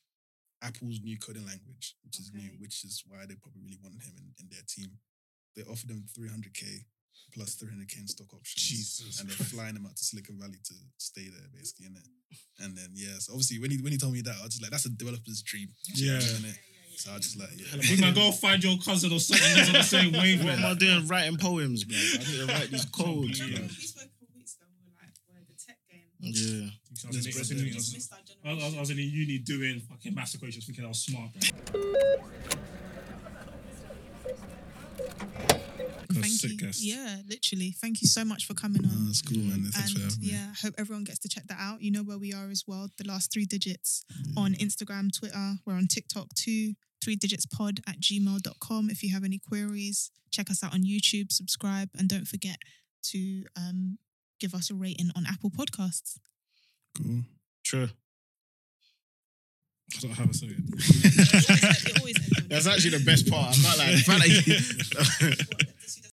Apple's 0.62 1.00
new 1.04 1.18
coding 1.18 1.46
language, 1.46 1.96
which 2.06 2.20
is 2.20 2.32
new, 2.34 2.52
which 2.60 2.84
is 2.84 3.04
why 3.08 3.26
they 3.28 3.36
probably 3.36 3.62
really 3.64 3.80
wanted 3.82 4.04
him 4.04 4.16
in, 4.18 4.34
in 4.40 4.50
their 4.50 4.66
team. 4.68 4.98
They 5.56 5.64
offered 5.64 5.90
him 5.90 6.06
300k 6.18 6.86
plus 7.34 7.56
300k 7.56 8.02
in 8.02 8.08
stock 8.08 8.34
options. 8.34 8.62
Jesus 8.62 9.20
and 9.20 9.30
they're 9.30 9.46
flying 9.46 9.76
him 9.76 9.86
out 9.86 9.96
to 9.96 10.04
Silicon 10.04 10.38
Valley 10.38 10.60
to 10.64 10.74
stay 10.98 11.28
there, 11.30 11.48
basically, 11.54 11.88
innit? 11.88 12.08
And 12.60 12.78
then 12.78 12.90
yeah, 12.94 13.18
so 13.20 13.34
obviously 13.34 13.60
when 13.60 13.72
he 13.72 13.78
when 13.82 13.92
he 13.92 13.98
told 13.98 14.14
me 14.14 14.22
that, 14.22 14.36
I 14.40 14.44
was 14.44 14.52
just 14.54 14.62
like, 14.62 14.72
that's 14.72 14.86
a 14.86 14.90
developer's 14.90 15.42
dream. 15.42 15.70
Yeah. 15.96 16.18
innit? 16.18 16.58
So 17.02 17.10
I 17.12 17.16
was 17.16 17.24
just 17.26 17.40
like, 17.40 17.50
yeah. 17.58 17.82
You 17.82 18.00
man, 18.00 18.14
go 18.14 18.32
find 18.32 18.64
your 18.64 18.78
cousin 18.78 19.12
or 19.12 19.20
something 19.20 19.56
that's 19.56 19.70
on 19.70 19.74
the 19.74 19.82
same 19.84 20.12
What 20.14 20.54
am 20.54 20.66
I 20.66 20.76
doing? 20.76 21.08
Writing 21.08 21.36
poems, 21.38 21.88
man. 21.88 21.98
I 21.98 22.18
need 22.20 22.38
to 22.38 22.46
write 22.46 22.70
these 22.70 22.86
codes. 22.86 23.40
Yeah. 23.40 23.46
Remember 23.46 23.62
man. 23.62 23.70
when 23.70 23.74
we 23.74 23.82
spoke 23.82 24.06
a 24.06 24.20
couple 24.22 24.38
weeks 24.38 24.54
ago, 24.54 24.66
we 24.70 24.86
were 24.86 24.94
like, 25.02 25.14
we're 25.26 25.42
the 25.50 25.58
tech 25.58 25.78
game. 25.90 26.06
Yeah. 26.22 26.70
I 27.04 27.08
was 27.08 27.26
in- 27.26 27.34
I 27.34 27.40
was 27.40 27.52
in- 27.52 27.58
I 27.58 27.74
was- 27.74 28.10
I 28.46 28.54
was, 28.54 28.76
I 28.76 28.80
was 28.82 28.90
in 28.92 28.98
uni 29.00 29.40
doing 29.40 29.80
fucking 29.90 30.14
maths 30.14 30.36
equations, 30.36 30.66
thinking 30.66 30.86
I 30.86 30.90
was 30.90 31.00
smart, 31.02 31.32
bro. 31.34 31.82
Thank 36.14 36.26
sick 36.34 36.52
you. 36.52 36.58
guest. 36.58 36.84
Yeah, 36.84 37.18
literally. 37.28 37.72
Thank 37.72 38.02
you 38.02 38.08
so 38.08 38.24
much 38.26 38.46
for 38.46 38.54
coming 38.54 38.84
on. 38.86 38.92
Oh, 38.94 39.06
that's 39.06 39.22
cool, 39.22 39.38
man. 39.38 39.64
Thanks 39.64 39.94
for 39.94 40.00
and 40.02 40.12
having 40.12 40.28
me. 40.28 40.34
yeah, 40.34 40.54
hope 40.62 40.74
everyone 40.78 41.04
gets 41.06 41.20
to 41.20 41.30
check 41.30 41.48
that 41.48 41.58
out. 41.60 41.82
You 41.82 41.92
know 41.92 42.04
where 42.04 42.18
we 42.18 42.34
are 42.34 42.50
as 42.50 42.64
well. 42.68 42.90
The 42.98 43.08
last 43.08 43.32
three 43.32 43.46
digits 43.46 44.04
on 44.38 44.54
Instagram, 44.56 45.10
Twitter. 45.18 45.56
We're 45.66 45.74
on 45.76 45.88
TikTok 45.88 46.34
too. 46.36 46.74
Three 47.04 47.16
digits 47.16 47.46
pod 47.46 47.80
at 47.88 48.00
gmail.com. 48.00 48.90
If 48.90 49.04
you 49.04 49.14
have 49.14 49.24
any 49.24 49.40
queries, 49.40 50.12
check 50.32 50.50
us 50.50 50.64
out 50.64 50.74
on 50.74 50.84
YouTube, 50.84 51.32
subscribe, 51.32 51.90
and 51.98 52.08
don't 52.08 52.28
forget 52.28 52.58
to 53.04 53.44
um, 53.58 53.98
give 54.40 54.54
us 54.54 54.70
a 54.70 54.76
rating 54.76 55.12
on 55.16 55.26
Apple 55.28 55.50
Podcasts. 55.50 56.20
Cool. 56.98 57.22
True. 57.64 57.90
I 59.96 60.00
don't 60.00 60.12
have 60.12 60.30
a 60.30 62.00
always 62.00 62.16
That's 62.48 62.68
actually 62.68 62.98
the 62.98 63.04
best 63.06 63.30
part. 63.30 63.56
I 63.80 64.02
can't 64.06 64.20
like 64.20 64.32